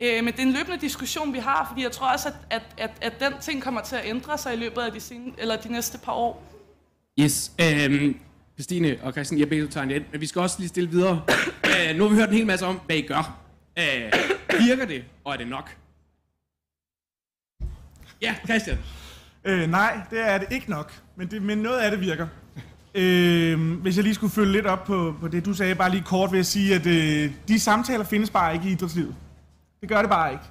Øh, 0.00 0.24
men 0.24 0.32
det 0.32 0.38
er 0.38 0.46
en 0.46 0.52
løbende 0.52 0.78
diskussion, 0.80 1.32
vi 1.32 1.38
har, 1.38 1.66
fordi 1.70 1.82
jeg 1.82 1.92
tror 1.92 2.12
også, 2.12 2.28
at, 2.28 2.34
at, 2.50 2.62
at, 2.78 2.90
at 3.00 3.20
den 3.20 3.40
ting 3.40 3.62
kommer 3.62 3.80
til 3.82 3.96
at 3.96 4.02
ændre 4.04 4.38
sig 4.38 4.54
i 4.54 4.56
løbet 4.56 4.80
af 4.80 4.92
de, 4.92 5.00
sen, 5.00 5.34
eller 5.38 5.56
de 5.56 5.72
næste 5.72 5.98
par 5.98 6.12
år. 6.12 6.46
Yes. 7.20 7.52
Øhm, 7.60 8.20
Christine 8.54 8.98
og 9.02 9.12
Christian, 9.12 9.40
jeg 9.40 9.48
beder 9.48 9.66
du 9.66 9.80
ind, 9.80 10.04
men 10.12 10.20
vi 10.20 10.26
skal 10.26 10.42
også 10.42 10.56
lige 10.58 10.68
stille 10.68 10.90
videre. 10.90 11.22
øh, 11.70 11.96
nu 11.96 12.02
har 12.02 12.10
vi 12.10 12.16
hørt 12.16 12.28
en 12.28 12.34
hel 12.34 12.46
masse 12.46 12.66
om, 12.66 12.80
hvad 12.86 12.96
I 12.96 13.02
gør. 13.02 13.38
Øh, 13.78 14.12
virker 14.60 14.84
det, 14.84 15.04
og 15.24 15.32
er 15.32 15.36
det 15.36 15.48
nok? 15.48 15.76
Ja, 18.22 18.34
Christian. 18.44 18.78
Øh, 19.44 19.70
nej, 19.70 20.00
det 20.10 20.28
er 20.30 20.38
det 20.38 20.46
ikke 20.50 20.70
nok, 20.70 20.92
men, 21.16 21.30
det, 21.30 21.42
men 21.42 21.58
noget 21.58 21.78
af 21.78 21.90
det 21.90 22.00
virker. 22.00 22.26
Øh, 22.94 23.72
hvis 23.82 23.96
jeg 23.96 24.04
lige 24.04 24.14
skulle 24.14 24.32
følge 24.32 24.52
lidt 24.52 24.66
op 24.66 24.84
på, 24.84 25.14
på 25.20 25.28
det, 25.28 25.44
du 25.44 25.54
sagde, 25.54 25.74
bare 25.74 25.90
lige 25.90 26.02
kort 26.02 26.32
vil 26.32 26.38
jeg 26.38 26.46
sige, 26.46 26.74
at 26.74 26.86
øh, 26.86 27.30
de 27.48 27.60
samtaler 27.60 28.04
findes 28.04 28.30
bare 28.30 28.54
ikke 28.54 28.68
i 28.68 28.72
idrætslivet. 28.72 29.14
Det 29.80 29.88
gør 29.88 30.00
det 30.00 30.10
bare 30.10 30.32
ikke. 30.32 30.44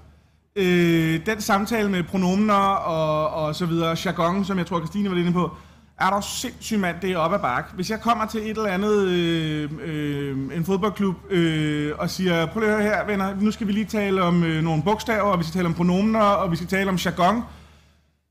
Øh, 0.56 1.26
den 1.26 1.42
samtale 1.42 1.90
med 1.90 2.04
pronomener 2.04 2.54
og, 2.54 3.30
og 3.46 3.56
så 3.56 3.66
videre, 3.66 3.98
jargon, 4.06 4.46
som 4.46 4.58
jeg 4.58 4.66
tror, 4.66 4.80
Christine 4.80 5.12
var 5.12 5.18
inde 5.18 5.34
på, 5.34 5.52
er 6.00 6.10
der 6.10 6.22
sindssygt 6.22 6.80
mand, 6.80 6.96
det 7.02 7.12
er 7.12 7.18
op 7.18 7.34
ad 7.34 7.40
bakke. 7.40 7.70
Hvis 7.76 7.90
jeg 7.90 8.02
kommer 8.02 8.26
til 8.26 8.40
et 8.40 8.58
eller 8.58 8.70
andet, 8.70 9.08
øh, 9.08 9.70
øh, 9.82 10.58
en 10.58 10.66
fodboldklub, 10.66 11.16
øh, 11.30 11.94
og 11.98 12.10
siger, 12.10 12.46
prøv 12.46 12.60
lige 12.60 12.72
at 12.72 12.82
høre 12.82 12.96
her, 12.96 13.06
venner, 13.06 13.36
nu 13.40 13.52
skal 13.52 13.68
vi 13.68 13.72
lige 13.72 13.86
tale 13.86 14.22
om 14.22 14.44
øh, 14.44 14.64
nogle 14.64 14.84
bogstaver, 14.84 15.22
og 15.32 15.40
vi 15.40 15.44
skal 15.44 15.54
tale 15.54 15.66
om 15.66 15.74
pronomener, 15.74 16.20
og 16.20 16.52
vi 16.52 16.56
skal 16.56 16.68
tale 16.68 16.90
om 16.90 16.96
jargon, 16.96 17.44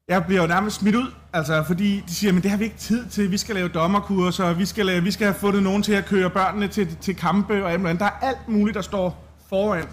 jeg 0.09 0.25
bliver 0.25 0.43
jo 0.43 0.49
nærmest 0.49 0.77
smidt 0.77 0.95
ud, 0.95 1.13
altså, 1.33 1.65
fordi 1.67 2.03
de 2.09 2.15
siger, 2.15 2.33
men 2.33 2.43
det 2.43 2.51
har 2.51 2.59
vi 2.59 2.65
ikke 2.65 2.77
tid 2.77 3.07
til. 3.07 3.31
Vi 3.31 3.39
skal 3.39 3.55
lave 3.55 3.69
dommerkurser, 3.69 4.53
vi 4.53 4.67
skal, 4.67 4.87
lave, 4.87 5.03
vi 5.03 5.11
skal 5.11 5.27
have 5.27 5.35
fundet 5.35 5.63
nogen 5.63 5.83
til 5.83 5.93
at 5.93 6.07
køre 6.07 6.31
børnene 6.31 6.69
til, 6.69 6.97
til 7.01 7.17
kampe 7.17 7.65
og 7.65 7.73
alt 7.73 7.83
Der 7.83 8.05
er 8.05 8.19
alt 8.23 8.49
muligt, 8.49 8.75
der 8.75 8.83
står 8.83 9.25
foran. 9.49 9.85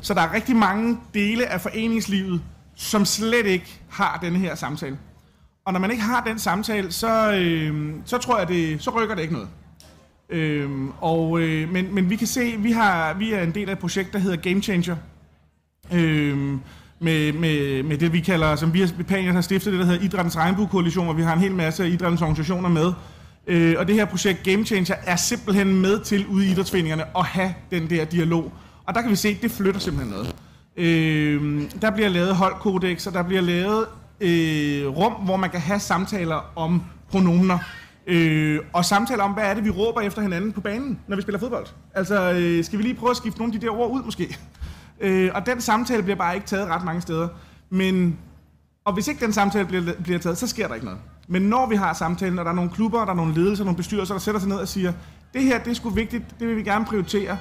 Så 0.00 0.14
der 0.14 0.20
er 0.20 0.32
rigtig 0.32 0.56
mange 0.56 0.98
dele 1.14 1.46
af 1.46 1.60
foreningslivet, 1.60 2.42
som 2.74 3.04
slet 3.04 3.46
ikke 3.46 3.80
har 3.88 4.18
den 4.22 4.36
her 4.36 4.54
samtale. 4.54 4.98
Og 5.64 5.72
når 5.72 5.80
man 5.80 5.90
ikke 5.90 6.02
har 6.02 6.24
den 6.24 6.38
samtale, 6.38 6.92
så, 6.92 7.32
øh, 7.32 7.92
så 8.04 8.18
tror 8.18 8.38
jeg, 8.38 8.48
det, 8.48 8.82
så 8.82 8.90
rykker 8.90 9.14
det 9.14 9.22
ikke 9.22 9.34
noget. 9.34 9.48
Øh, 10.30 10.70
og, 11.00 11.40
øh, 11.40 11.72
men, 11.72 11.94
men 11.94 12.10
vi 12.10 12.16
kan 12.16 12.26
se, 12.26 12.56
vi 12.58 12.72
har 12.72 13.14
vi 13.14 13.32
er 13.32 13.42
en 13.42 13.54
del 13.54 13.68
af 13.68 13.72
et 13.72 13.78
projekt, 13.78 14.12
der 14.12 14.18
hedder 14.18 14.36
Game 14.36 14.62
Changer. 14.62 14.96
Øh, 15.92 16.58
med, 17.02 17.32
med, 17.32 17.82
med 17.82 17.98
det, 17.98 18.12
vi 18.12 18.20
kalder, 18.20 18.56
som 18.56 18.74
vi 18.74 18.80
har, 18.80 18.90
Panier 19.08 19.32
har 19.32 19.40
stiftet, 19.40 19.72
det 19.72 19.80
der 19.80 19.86
hedder 19.86 20.04
Idrættens 20.04 20.36
Regnbue-koalition, 20.36 21.04
hvor 21.04 21.14
vi 21.14 21.22
har 21.22 21.32
en 21.32 21.40
hel 21.40 21.52
masse 21.52 21.84
af 21.84 21.88
idrættens 21.88 22.22
organisationer 22.22 22.68
med. 22.68 22.92
Øh, 23.46 23.74
og 23.78 23.88
det 23.88 23.94
her 23.94 24.04
projekt 24.04 24.42
Game 24.42 24.64
Changer 24.64 24.94
er 25.06 25.16
simpelthen 25.16 25.80
med 25.80 26.00
til 26.00 26.26
ude 26.26 26.46
i 26.46 26.50
idrætsforeningerne 26.50 27.04
at 27.16 27.24
have 27.24 27.54
den 27.70 27.90
der 27.90 28.04
dialog. 28.04 28.52
Og 28.86 28.94
der 28.94 29.00
kan 29.00 29.10
vi 29.10 29.16
se, 29.16 29.28
at 29.28 29.42
det 29.42 29.50
flytter 29.50 29.80
simpelthen 29.80 30.12
noget. 30.12 30.34
Øh, 30.76 31.62
der 31.82 31.90
bliver 31.90 32.08
lavet 32.08 32.36
holdkodex, 32.36 33.06
og 33.06 33.12
der 33.12 33.22
bliver 33.22 33.42
lavet 33.42 33.86
øh, 34.20 34.86
rum, 34.86 35.12
hvor 35.12 35.36
man 35.36 35.50
kan 35.50 35.60
have 35.60 35.80
samtaler 35.80 36.52
om 36.56 36.82
pronomener. 37.10 37.58
Øh, 38.06 38.60
og 38.72 38.84
samtaler 38.84 39.24
om, 39.24 39.30
hvad 39.30 39.44
er 39.44 39.54
det, 39.54 39.64
vi 39.64 39.70
råber 39.70 40.00
efter 40.00 40.22
hinanden 40.22 40.52
på 40.52 40.60
banen, 40.60 40.98
når 41.06 41.16
vi 41.16 41.22
spiller 41.22 41.38
fodbold. 41.38 41.66
Altså, 41.94 42.32
øh, 42.32 42.64
skal 42.64 42.78
vi 42.78 42.82
lige 42.82 42.94
prøve 42.94 43.10
at 43.10 43.16
skifte 43.16 43.38
nogle 43.38 43.54
af 43.54 43.60
de 43.60 43.66
der 43.66 43.72
ord 43.72 43.90
ud, 43.90 44.02
måske? 44.02 44.38
Øh, 45.02 45.30
og 45.34 45.46
den 45.46 45.60
samtale 45.60 46.02
bliver 46.02 46.16
bare 46.16 46.34
ikke 46.34 46.46
taget 46.46 46.68
ret 46.68 46.84
mange 46.84 47.00
steder. 47.00 47.28
Men, 47.70 48.18
og 48.84 48.92
hvis 48.92 49.08
ikke 49.08 49.24
den 49.24 49.32
samtale 49.32 49.66
bliver, 49.66 49.92
bliver 50.02 50.18
taget, 50.18 50.38
så 50.38 50.46
sker 50.46 50.68
der 50.68 50.74
ikke 50.74 50.86
noget. 50.86 51.00
Men 51.28 51.42
når 51.42 51.66
vi 51.66 51.76
har 51.76 51.92
samtalen, 51.92 52.38
og 52.38 52.44
der 52.44 52.50
er 52.50 52.54
nogle 52.54 52.70
klubber, 52.70 53.04
der 53.04 53.12
er 53.12 53.16
nogle 53.16 53.34
ledelser, 53.34 53.64
nogle 53.64 53.76
bestyrelser, 53.76 54.14
der 54.14 54.20
sætter 54.20 54.40
sig 54.40 54.48
ned 54.48 54.56
og 54.56 54.68
siger, 54.68 54.92
det 55.34 55.42
her, 55.42 55.58
det 55.58 55.70
er 55.70 55.74
sgu 55.74 55.90
vigtigt, 55.90 56.24
det 56.38 56.48
vil 56.48 56.56
vi 56.56 56.62
gerne 56.62 56.84
prioritere, 56.84 57.38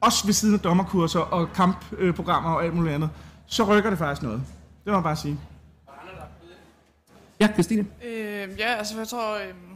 også 0.00 0.26
ved 0.26 0.32
siden 0.32 0.54
af 0.54 0.60
dommerkurser 0.60 1.20
og 1.20 1.52
kampprogrammer 1.52 2.50
og 2.50 2.64
alt 2.64 2.74
muligt 2.74 2.94
andet, 2.94 3.10
så 3.46 3.64
rykker 3.64 3.90
det 3.90 3.98
faktisk 3.98 4.22
noget. 4.22 4.42
Det 4.84 4.90
må 4.90 4.92
jeg 4.92 5.02
bare 5.02 5.16
sige. 5.16 5.38
Ja, 7.40 7.48
Christine. 7.52 7.86
Øh, 8.04 8.48
ja, 8.58 8.74
altså 8.74 8.98
jeg 8.98 9.08
tror, 9.08 9.34
øh, 9.34 9.73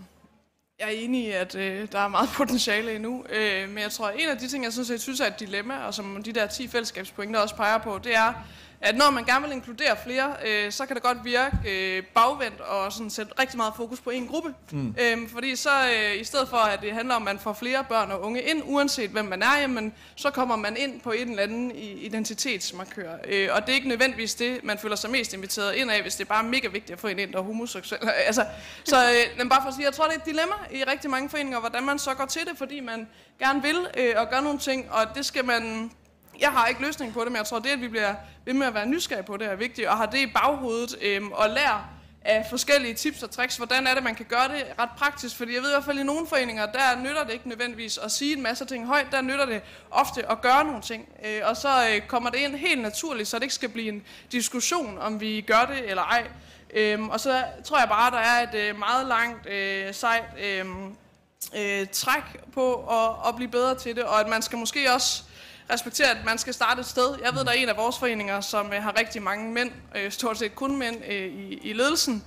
jeg 0.80 0.86
er 0.86 0.90
enig 0.90 1.24
i, 1.24 1.30
at 1.30 1.54
øh, 1.54 1.88
der 1.92 1.98
er 1.98 2.08
meget 2.08 2.28
potentiale 2.36 2.94
endnu. 2.94 3.24
Øh, 3.30 3.68
men 3.68 3.78
jeg 3.78 3.90
tror, 3.90 4.06
at 4.06 4.14
en 4.18 4.28
af 4.28 4.38
de 4.38 4.48
ting, 4.48 4.64
jeg 4.64 4.72
synes, 4.72 4.90
jeg 4.90 5.00
synes 5.00 5.20
er 5.20 5.26
et 5.26 5.40
dilemma, 5.40 5.74
og 5.78 5.94
som 5.94 6.22
de 6.22 6.32
der 6.32 6.46
10 6.46 6.68
fællesskabspointer 6.68 7.40
også 7.40 7.56
peger 7.56 7.78
på, 7.78 8.00
det 8.04 8.14
er, 8.14 8.32
at 8.80 8.96
når 8.96 9.10
man 9.10 9.24
gerne 9.24 9.46
vil 9.46 9.54
inkludere 9.54 9.96
flere, 10.04 10.34
øh, 10.46 10.72
så 10.72 10.86
kan 10.86 10.96
det 10.96 11.02
godt 11.02 11.18
virke 11.24 11.56
øh, 11.68 12.02
bagvendt 12.14 12.60
og 12.60 12.92
sådan 12.92 13.10
sætte 13.10 13.32
rigtig 13.40 13.56
meget 13.56 13.72
fokus 13.76 14.00
på 14.00 14.10
en 14.10 14.26
gruppe. 14.26 14.54
Mm. 14.70 14.94
Øh, 15.00 15.28
fordi 15.28 15.56
så 15.56 15.70
øh, 15.70 16.20
i 16.20 16.24
stedet 16.24 16.48
for, 16.48 16.56
at 16.56 16.80
det 16.80 16.92
handler 16.92 17.14
om, 17.14 17.22
at 17.22 17.34
man 17.34 17.38
får 17.38 17.52
flere 17.52 17.84
børn 17.88 18.10
og 18.10 18.20
unge 18.20 18.42
ind, 18.42 18.62
uanset 18.64 19.10
hvem 19.10 19.24
man 19.24 19.42
er, 19.42 19.58
jamen, 19.60 19.92
så 20.16 20.30
kommer 20.30 20.56
man 20.56 20.76
ind 20.76 21.00
på 21.00 21.10
en 21.10 21.30
eller 21.30 21.42
anden 21.42 21.70
identitetsmarkør. 21.76 23.12
Øh, 23.24 23.48
og 23.52 23.62
det 23.62 23.68
er 23.68 23.74
ikke 23.74 23.88
nødvendigvis 23.88 24.34
det, 24.34 24.64
man 24.64 24.78
føler 24.78 24.96
sig 24.96 25.10
mest 25.10 25.34
inviteret 25.34 25.74
ind 25.74 25.90
af, 25.90 26.02
hvis 26.02 26.16
det 26.16 26.24
er 26.24 26.28
bare 26.28 26.42
mega 26.42 26.68
vigtigt 26.68 26.90
at 26.90 27.00
få 27.00 27.06
en 27.06 27.18
ind, 27.18 27.32
der 27.32 27.38
er 27.38 27.42
homoseksuel. 27.42 28.08
altså, 28.26 28.44
så 28.84 28.96
øh, 28.96 29.38
men 29.38 29.48
bare 29.48 29.62
for 29.62 29.68
at 29.68 29.74
sige, 29.74 29.84
jeg 29.84 29.94
tror, 29.94 30.04
det 30.04 30.14
er 30.14 30.18
et 30.18 30.26
dilemma 30.26 30.54
i 30.70 30.84
rigtig 30.84 31.10
mange 31.10 31.28
foreninger, 31.28 31.60
hvordan 31.60 31.84
man 31.84 31.98
så 31.98 32.14
går 32.14 32.26
til 32.26 32.42
det, 32.46 32.58
fordi 32.58 32.80
man 32.80 33.08
gerne 33.38 33.62
vil 33.62 33.86
øh, 33.96 34.14
og 34.16 34.30
gøre 34.30 34.42
nogle 34.42 34.58
ting, 34.58 34.90
og 34.90 35.14
det 35.14 35.26
skal 35.26 35.44
man 35.44 35.90
jeg 36.40 36.50
har 36.50 36.66
ikke 36.66 36.82
løsning 36.82 37.12
på 37.12 37.20
det, 37.24 37.32
men 37.32 37.36
jeg 37.36 37.46
tror, 37.46 37.58
det, 37.58 37.70
at 37.70 37.80
vi 37.80 37.88
bliver 37.88 38.14
ved 38.44 38.54
med 38.54 38.66
at 38.66 38.74
være 38.74 38.86
nysgerrige 38.86 39.26
på 39.26 39.36
det, 39.36 39.46
er 39.46 39.56
vigtigt, 39.56 39.88
og 39.88 39.96
har 39.96 40.06
det 40.06 40.18
i 40.18 40.26
baghovedet, 40.26 40.96
øhm, 41.00 41.32
og 41.32 41.50
lære 41.50 41.84
af 42.24 42.46
forskellige 42.50 42.94
tips 42.94 43.22
og 43.22 43.30
tricks, 43.30 43.56
hvordan 43.56 43.86
er 43.86 43.94
det, 43.94 44.02
man 44.02 44.14
kan 44.14 44.26
gøre 44.26 44.48
det 44.48 44.64
ret 44.78 44.88
praktisk, 44.96 45.36
fordi 45.36 45.54
jeg 45.54 45.62
ved 45.62 45.70
i 45.70 45.72
hvert 45.72 45.84
fald 45.84 45.98
i 45.98 46.02
nogle 46.02 46.26
foreninger, 46.26 46.66
der 46.66 47.02
nytter 47.02 47.24
det 47.24 47.32
ikke 47.32 47.48
nødvendigvis 47.48 47.98
at 47.98 48.12
sige 48.12 48.36
en 48.36 48.42
masse 48.42 48.64
ting 48.64 48.86
højt, 48.86 49.06
der 49.10 49.20
nytter 49.20 49.46
det 49.46 49.62
ofte 49.90 50.30
at 50.30 50.40
gøre 50.40 50.64
nogle 50.64 50.82
ting, 50.82 51.08
øh, 51.24 51.40
og 51.44 51.56
så 51.56 51.68
øh, 51.68 52.00
kommer 52.00 52.30
det 52.30 52.38
ind 52.38 52.56
helt 52.56 52.82
naturligt, 52.82 53.28
så 53.28 53.36
det 53.36 53.42
ikke 53.42 53.54
skal 53.54 53.68
blive 53.68 53.88
en 53.88 54.02
diskussion, 54.32 54.98
om 54.98 55.20
vi 55.20 55.40
gør 55.40 55.64
det 55.74 55.90
eller 55.90 56.02
ej. 56.02 56.26
Øhm, 56.74 57.08
og 57.08 57.20
så 57.20 57.44
tror 57.64 57.78
jeg 57.78 57.88
bare, 57.88 58.10
der 58.10 58.18
er 58.18 58.42
et 58.42 58.54
øh, 58.54 58.78
meget 58.78 59.06
langt, 59.06 59.46
øh, 59.46 59.94
sejt 59.94 60.24
øh, 60.44 60.66
øh, 61.56 61.86
træk 61.92 62.22
på 62.52 62.74
at, 62.74 63.28
at 63.28 63.36
blive 63.36 63.50
bedre 63.50 63.74
til 63.74 63.96
det, 63.96 64.04
og 64.04 64.20
at 64.20 64.28
man 64.28 64.42
skal 64.42 64.58
måske 64.58 64.92
også 64.92 65.22
respektere, 65.70 66.10
at 66.10 66.24
man 66.24 66.38
skal 66.38 66.54
starte 66.54 66.80
et 66.80 66.86
sted. 66.86 67.18
Jeg 67.24 67.34
ved, 67.34 67.44
der 67.44 67.50
er 67.50 67.54
en 67.54 67.68
af 67.68 67.76
vores 67.76 67.98
foreninger, 67.98 68.40
som 68.40 68.72
øh, 68.72 68.82
har 68.82 68.98
rigtig 68.98 69.22
mange 69.22 69.52
mænd, 69.52 69.70
øh, 69.96 70.10
stort 70.10 70.38
set 70.38 70.54
kun 70.54 70.76
mænd 70.76 70.96
øh, 71.08 71.26
i, 71.26 71.58
i 71.62 71.72
ledelsen. 71.72 72.24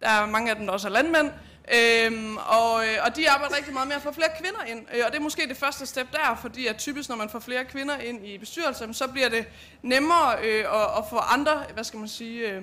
Der 0.00 0.08
er 0.08 0.26
mange 0.26 0.50
af 0.50 0.56
dem, 0.56 0.66
der 0.66 0.72
også 0.72 0.88
er 0.88 0.92
landmænd. 0.92 1.30
Øhm, 1.72 2.36
og, 2.36 2.86
øh, 2.86 2.96
og 3.06 3.16
de 3.16 3.30
arbejder 3.30 3.56
rigtig 3.56 3.72
meget 3.72 3.88
med 3.88 3.96
at 3.96 4.02
få 4.02 4.12
flere 4.12 4.28
kvinder 4.40 4.62
ind. 4.66 4.86
Øh, 4.94 5.02
og 5.06 5.12
det 5.12 5.18
er 5.18 5.22
måske 5.22 5.42
det 5.48 5.56
første 5.56 5.86
step 5.86 6.12
der, 6.12 6.38
fordi 6.40 6.66
at 6.66 6.76
typisk, 6.76 7.08
når 7.08 7.16
man 7.16 7.28
får 7.28 7.38
flere 7.38 7.64
kvinder 7.64 7.98
ind 7.98 8.26
i 8.26 8.38
bestyrelsen, 8.38 8.94
så 8.94 9.08
bliver 9.08 9.28
det 9.28 9.44
nemmere 9.82 10.34
øh, 10.44 10.58
at, 10.58 10.98
at 10.98 11.04
få 11.10 11.16
andre 11.16 11.62
hvad 11.74 11.84
skal 11.84 11.98
man 11.98 12.08
sige, 12.08 12.50
øh, 12.50 12.62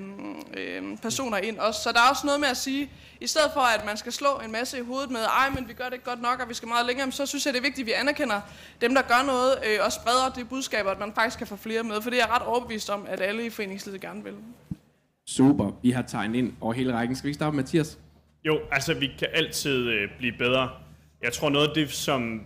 øh, 0.58 0.98
personer 0.98 1.38
ind 1.38 1.60
også. 1.60 1.82
Så 1.82 1.92
der 1.92 2.00
er 2.00 2.10
også 2.10 2.26
noget 2.26 2.40
med 2.40 2.48
at 2.48 2.58
sige, 2.58 2.92
i 3.22 3.28
stedet 3.28 3.52
for 3.54 3.62
at 3.62 3.86
man 3.86 3.98
skal 3.98 4.12
slå 4.12 4.42
en 4.46 4.52
masse 4.52 4.78
i 4.78 4.82
hovedet 4.82 5.12
med, 5.12 5.22
ej, 5.22 5.50
men 5.50 5.68
vi 5.68 5.74
gør 5.74 5.86
det 5.86 5.94
ikke 5.94 6.06
godt 6.06 6.22
nok, 6.22 6.40
og 6.40 6.50
vi 6.50 6.54
skal 6.54 6.68
meget 6.68 6.86
længere, 6.86 7.12
så 7.12 7.26
synes 7.26 7.46
jeg, 7.46 7.54
det 7.54 7.60
er 7.60 7.64
vigtigt, 7.64 7.86
at 7.86 7.88
vi 7.88 7.92
anerkender 7.92 8.42
dem, 8.82 8.96
der 8.96 9.02
gør 9.02 9.24
noget, 9.26 9.56
øh, 9.68 9.80
og 9.86 9.92
spreder 9.92 10.30
det 10.36 10.50
budskab, 10.50 10.88
at 10.88 11.00
man 11.00 11.14
faktisk 11.14 11.38
kan 11.38 11.48
få 11.48 11.56
flere 11.56 11.84
med. 11.84 12.02
For 12.02 12.10
det 12.10 12.20
er 12.20 12.26
jeg 12.26 12.36
ret 12.36 12.48
overbevist 12.48 12.90
om, 12.90 13.06
at 13.10 13.22
alle 13.22 13.46
i 13.46 13.50
foreningslivet 13.50 14.02
gerne 14.02 14.24
vil. 14.24 14.34
Super. 15.28 15.72
Vi 15.82 15.92
har 15.92 16.02
tegnet 16.02 16.36
ind 16.36 16.54
over 16.62 16.74
hele 16.74 16.94
rækken. 16.94 17.16
Skal 17.16 17.28
vi 17.28 17.34
starte 17.34 17.56
med 17.56 17.64
Mathias? 17.64 17.98
Jo, 18.46 18.60
altså 18.72 18.94
vi 18.94 19.12
kan 19.20 19.28
altid 19.34 19.90
øh, 19.90 20.10
blive 20.18 20.34
bedre. 20.38 20.70
Jeg 21.24 21.34
tror 21.34 21.50
noget 21.50 21.68
af 21.68 21.74
det, 21.74 21.92
som, 21.92 22.46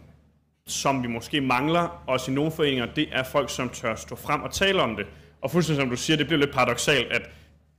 som 0.67 1.03
vi 1.03 1.08
måske 1.08 1.41
mangler, 1.41 2.03
også 2.08 2.31
i 2.31 2.34
nogle 2.34 2.51
foreninger, 2.51 2.86
det 2.86 3.08
er 3.12 3.23
folk, 3.23 3.49
som 3.49 3.69
tør 3.69 3.95
stå 3.95 4.15
frem 4.15 4.41
og 4.41 4.53
tale 4.53 4.81
om 4.81 4.95
det. 4.95 5.05
Og 5.41 5.51
fuldstændig 5.51 5.81
som 5.81 5.89
du 5.89 5.95
siger, 5.95 6.17
det 6.17 6.27
bliver 6.27 6.39
lidt 6.39 6.51
paradoxalt, 6.51 7.12
at 7.12 7.29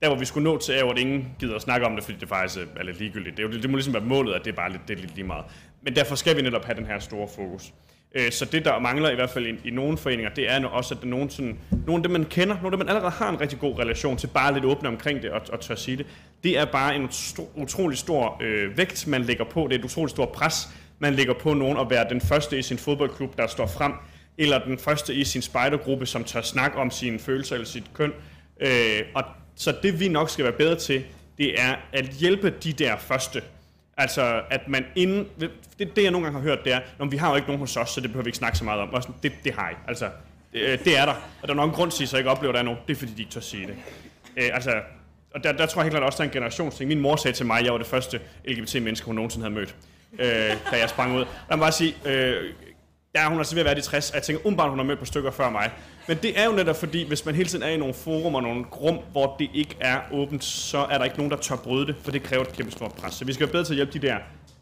der 0.02 0.08
hvor 0.08 0.18
vi 0.18 0.24
skulle 0.24 0.44
nå 0.44 0.58
til, 0.58 0.74
er, 0.74 0.84
at 0.84 0.98
ingen 0.98 1.28
gider 1.38 1.54
at 1.54 1.62
snakke 1.62 1.86
om 1.86 1.94
det, 1.94 2.04
fordi 2.04 2.18
det 2.18 2.28
faktisk 2.28 2.60
øh, 2.60 2.66
er 2.76 2.84
lidt 2.84 2.98
ligegyldigt. 2.98 3.36
Det, 3.36 3.44
er 3.44 3.48
jo, 3.48 3.54
det 3.54 3.70
må 3.70 3.76
ligesom 3.76 3.94
være 3.94 4.02
målet, 4.02 4.34
at 4.34 4.44
det 4.44 4.50
er 4.50 4.56
bare 4.56 4.72
lidt, 4.72 4.88
det 4.88 4.96
er 4.96 5.00
lidt 5.00 5.14
lige 5.14 5.26
meget. 5.26 5.44
Men 5.82 5.96
derfor 5.96 6.14
skal 6.14 6.36
vi 6.36 6.42
netop 6.42 6.64
have 6.64 6.76
den 6.76 6.86
her 6.86 6.98
store 6.98 7.28
fokus. 7.36 7.72
Øh, 8.14 8.32
så 8.32 8.44
det, 8.44 8.64
der 8.64 8.78
mangler 8.78 9.10
i 9.10 9.14
hvert 9.14 9.30
fald 9.30 9.46
i, 9.46 9.68
i 9.68 9.70
nogle 9.70 9.98
foreninger, 9.98 10.30
det 10.30 10.50
er 10.50 10.66
også, 10.66 10.94
at 10.94 11.00
der 11.00 11.06
er 11.06 11.10
nogen, 11.10 11.30
sådan, 11.30 11.58
nogle 11.86 11.96
af 11.96 12.02
dem, 12.02 12.12
man 12.12 12.24
kender, 12.24 12.54
nogle 12.54 12.66
af 12.66 12.70
dem, 12.70 12.78
man 12.78 12.88
allerede 12.88 13.10
har 13.10 13.30
en 13.30 13.40
rigtig 13.40 13.58
god 13.58 13.78
relation 13.78 14.16
til, 14.16 14.26
bare 14.26 14.54
lidt 14.54 14.64
åbne 14.64 14.88
omkring 14.88 15.22
det 15.22 15.30
og, 15.30 15.40
og 15.52 15.60
tør 15.60 15.74
sige 15.74 15.96
det. 15.96 16.06
Det 16.46 16.58
er 16.58 16.64
bare 16.64 16.96
en 16.96 17.10
utrolig 17.54 17.98
stor 17.98 18.42
øh, 18.42 18.76
vægt, 18.76 19.06
man 19.06 19.22
lægger 19.22 19.44
på. 19.44 19.60
Det 19.60 19.74
er 19.74 19.78
et 19.78 19.84
utrolig 19.84 20.10
stort 20.10 20.28
pres, 20.28 20.68
man 20.98 21.14
lægger 21.14 21.34
på 21.34 21.54
nogen 21.54 21.78
at 21.78 21.90
være 21.90 22.08
den 22.08 22.20
første 22.20 22.58
i 22.58 22.62
sin 22.62 22.78
fodboldklub, 22.78 23.36
der 23.36 23.46
står 23.46 23.66
frem, 23.66 23.92
eller 24.38 24.64
den 24.64 24.78
første 24.78 25.14
i 25.14 25.24
sin 25.24 25.42
spejdergruppe, 25.42 26.06
som 26.06 26.24
tør 26.24 26.40
snakke 26.40 26.78
om 26.78 26.90
sine 26.90 27.18
følelser 27.18 27.54
eller 27.54 27.66
sit 27.66 27.84
køn. 27.94 28.12
Øh, 28.60 29.00
og 29.14 29.24
så 29.56 29.74
det 29.82 30.00
vi 30.00 30.08
nok 30.08 30.30
skal 30.30 30.44
være 30.44 30.52
bedre 30.52 30.76
til, 30.76 31.04
det 31.38 31.60
er 31.60 31.76
at 31.92 32.04
hjælpe 32.04 32.50
de 32.50 32.72
der 32.72 32.96
første. 32.96 33.42
Altså, 33.96 34.42
at 34.50 34.68
man 34.68 34.84
inden... 34.96 35.26
Det, 35.78 35.96
det 35.96 36.02
jeg 36.02 36.10
nogle 36.10 36.24
gange 36.24 36.40
har 36.40 36.48
hørt, 36.48 36.64
det 36.64 36.72
er, 36.72 36.80
når 36.98 37.06
vi 37.06 37.16
har 37.16 37.30
jo 37.30 37.36
ikke 37.36 37.48
nogen 37.48 37.60
hos 37.60 37.76
os, 37.76 37.90
så 37.90 38.00
det 38.00 38.10
behøver 38.10 38.24
vi 38.24 38.28
ikke 38.28 38.38
snakke 38.38 38.58
så 38.58 38.64
meget 38.64 38.80
om. 38.80 38.92
Og 38.92 39.02
sådan, 39.02 39.16
det, 39.22 39.32
det 39.44 39.54
har 39.54 39.70
I. 39.70 39.74
Altså, 39.88 40.10
det, 40.52 40.60
øh, 40.60 40.78
det 40.84 40.98
er 40.98 41.04
der. 41.06 41.14
Og 41.42 41.48
der 41.48 41.50
er 41.50 41.56
nok 41.56 41.68
en 41.68 41.74
grund 41.74 41.90
til, 41.90 42.04
at 42.04 42.12
jeg 42.12 42.18
ikke 42.18 42.30
oplever, 42.30 42.52
at 42.52 42.54
der 42.54 42.60
er 42.60 42.64
nogen. 42.64 42.80
Det 42.86 42.94
er, 42.94 42.98
fordi 42.98 43.12
de 43.12 43.22
ikke 43.22 43.32
tør 43.32 43.40
sige 43.40 43.66
det. 43.66 43.74
Øh, 44.36 44.50
altså, 44.52 44.72
og 45.34 45.44
der, 45.44 45.52
der 45.52 45.66
tror 45.66 45.80
jeg 45.80 45.84
helt 45.84 45.92
klart 45.92 46.02
også, 46.02 46.16
der 46.16 46.24
er 46.24 46.28
en 46.28 46.32
generationsting. 46.32 46.88
Min 46.88 47.00
mor 47.00 47.16
sagde 47.16 47.36
til 47.36 47.46
mig, 47.46 47.58
at 47.58 47.64
jeg 47.64 47.72
var 47.72 47.78
det 47.78 47.86
første 47.86 48.20
LGBT-menneske, 48.48 49.06
hun 49.06 49.14
nogensinde 49.14 49.44
havde 49.44 49.54
mødt, 49.54 49.74
øh, 50.18 50.56
da 50.70 50.78
jeg 50.80 50.88
sprang 50.88 51.14
ud. 51.14 51.18
Lad 51.20 51.26
mig 51.50 51.58
bare 51.58 51.72
sige, 51.72 51.94
øh, 52.04 52.54
Ja, 53.16 53.28
hun 53.28 53.38
er 53.38 53.42
så 53.42 53.54
ved 53.54 53.60
at 53.60 53.66
være 53.66 53.74
de 53.74 53.80
60, 53.80 54.10
og 54.10 54.14
jeg 54.14 54.22
tænker, 54.22 54.46
umiddelbart 54.46 54.70
hun 54.70 54.78
har 54.78 54.86
mødt 54.86 54.98
på 54.98 55.04
stykker 55.04 55.30
før 55.30 55.50
mig. 55.50 55.70
Men 56.08 56.16
det 56.22 56.40
er 56.40 56.44
jo 56.44 56.52
netop 56.52 56.76
fordi, 56.76 57.08
hvis 57.08 57.26
man 57.26 57.34
hele 57.34 57.48
tiden 57.48 57.64
er 57.64 57.68
i 57.68 57.76
nogle 57.76 57.94
forum 57.94 58.34
og 58.34 58.42
nogle 58.42 58.64
rum, 58.64 58.98
hvor 59.12 59.36
det 59.38 59.50
ikke 59.54 59.76
er 59.80 60.00
åbent, 60.12 60.44
så 60.44 60.78
er 60.78 60.98
der 60.98 61.04
ikke 61.04 61.16
nogen, 61.16 61.30
der 61.30 61.36
tør 61.36 61.56
bryde 61.56 61.86
det, 61.86 61.96
for 62.02 62.10
det 62.10 62.22
kræver 62.22 62.42
et 62.42 62.52
kæmpe 62.52 62.72
stort 62.72 62.92
pres. 62.92 63.14
Så 63.14 63.24
vi 63.24 63.32
skal 63.32 63.46
være 63.46 63.52
bedre 63.52 63.64
til 63.64 63.72
at 63.72 63.76
hjælpe 63.76 63.92
de 63.92 64.06
der, 64.06 64.16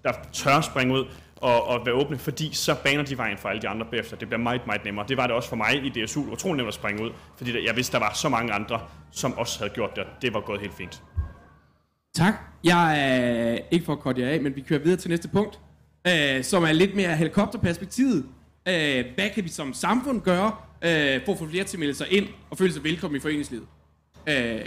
der 0.04 0.12
tør 0.32 0.60
springe 0.60 0.94
ud 0.94 1.04
og, 1.44 1.66
og 1.66 1.86
være 1.86 1.94
åbne, 1.94 2.18
fordi 2.18 2.50
så 2.52 2.74
baner 2.84 3.02
de 3.04 3.18
vejen 3.18 3.38
for 3.38 3.48
alle 3.48 3.62
de 3.62 3.68
andre 3.68 3.86
bagefter. 3.90 4.16
Det 4.16 4.28
bliver 4.28 4.40
meget, 4.40 4.66
meget 4.66 4.84
nemmere. 4.84 5.06
Det 5.08 5.16
var 5.16 5.26
det 5.26 5.36
også 5.36 5.48
for 5.48 5.56
mig 5.56 5.84
i 5.84 5.88
DSU. 5.88 6.32
Utrolig 6.32 6.56
nemt 6.56 6.68
at 6.68 6.74
springe 6.74 7.04
ud, 7.04 7.10
fordi 7.36 7.66
jeg 7.66 7.76
vidste, 7.76 7.92
der 7.92 7.98
var 7.98 8.12
så 8.14 8.28
mange 8.28 8.52
andre, 8.52 8.80
som 9.12 9.38
også 9.38 9.58
havde 9.58 9.72
gjort 9.74 9.90
det, 9.96 10.04
og 10.04 10.10
det 10.22 10.34
var 10.34 10.40
gået 10.40 10.60
helt 10.60 10.74
fint. 10.74 11.02
Tak. 12.14 12.34
Jeg 12.64 13.00
er 13.00 13.58
ikke 13.70 13.84
for 13.84 13.92
at 13.92 13.98
korte 13.98 14.20
jer 14.20 14.28
af, 14.28 14.40
men 14.40 14.56
vi 14.56 14.60
kører 14.60 14.80
videre 14.80 14.96
til 14.96 15.10
næste 15.10 15.28
punkt, 15.28 15.60
øh, 16.06 16.44
som 16.44 16.64
er 16.64 16.72
lidt 16.72 16.94
mere 16.94 17.16
helikopterperspektivet. 17.16 18.26
Øh, 18.68 19.04
hvad 19.14 19.30
kan 19.34 19.44
vi 19.44 19.48
som 19.48 19.74
samfund 19.74 20.20
gøre 20.20 20.52
øh, 20.84 21.20
for 21.24 21.32
at 21.32 21.38
få 21.38 21.48
flere 21.48 21.64
til 21.64 21.76
at 21.76 21.80
melde 21.80 21.94
sig 21.94 22.12
ind 22.12 22.26
og 22.50 22.58
føle 22.58 22.72
sig 22.72 22.84
velkommen 22.84 23.16
i 23.16 23.20
foreningslivet? 23.20 23.66
Øh, 24.28 24.60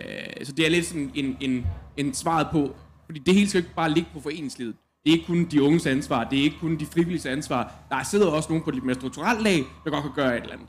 så 0.43 0.51
det 0.51 0.65
er 0.65 0.69
lidt 0.69 0.85
sådan 0.85 1.11
en, 1.15 1.37
en, 1.41 1.65
en 1.97 2.13
svaret 2.13 2.47
på, 2.51 2.75
fordi 3.05 3.19
det 3.19 3.33
hele 3.33 3.49
skal 3.49 3.59
ikke 3.59 3.75
bare 3.75 3.89
ligge 3.89 4.09
på 4.13 4.19
foreningslivet. 4.19 4.75
Det 5.07 5.13
er 5.13 5.17
ikke 5.17 5.27
kun 5.27 5.45
de 5.45 5.63
unges 5.63 5.85
ansvar, 5.85 6.23
det 6.23 6.39
er 6.39 6.43
ikke 6.43 6.59
kun 6.59 6.79
de 6.79 6.85
frivillige 6.85 7.29
ansvar. 7.29 7.73
Der 7.89 8.03
sidder 8.03 8.27
også 8.31 8.49
nogen 8.49 8.63
på 8.63 8.69
et 8.69 8.75
lidt 8.75 8.85
mere 8.85 8.95
strukturelt 8.95 9.43
lag, 9.43 9.63
der 9.83 9.91
godt 9.91 10.03
kan 10.03 10.11
gøre 10.15 10.37
et 10.37 10.43
eller 10.43 10.55
andet. 10.55 10.67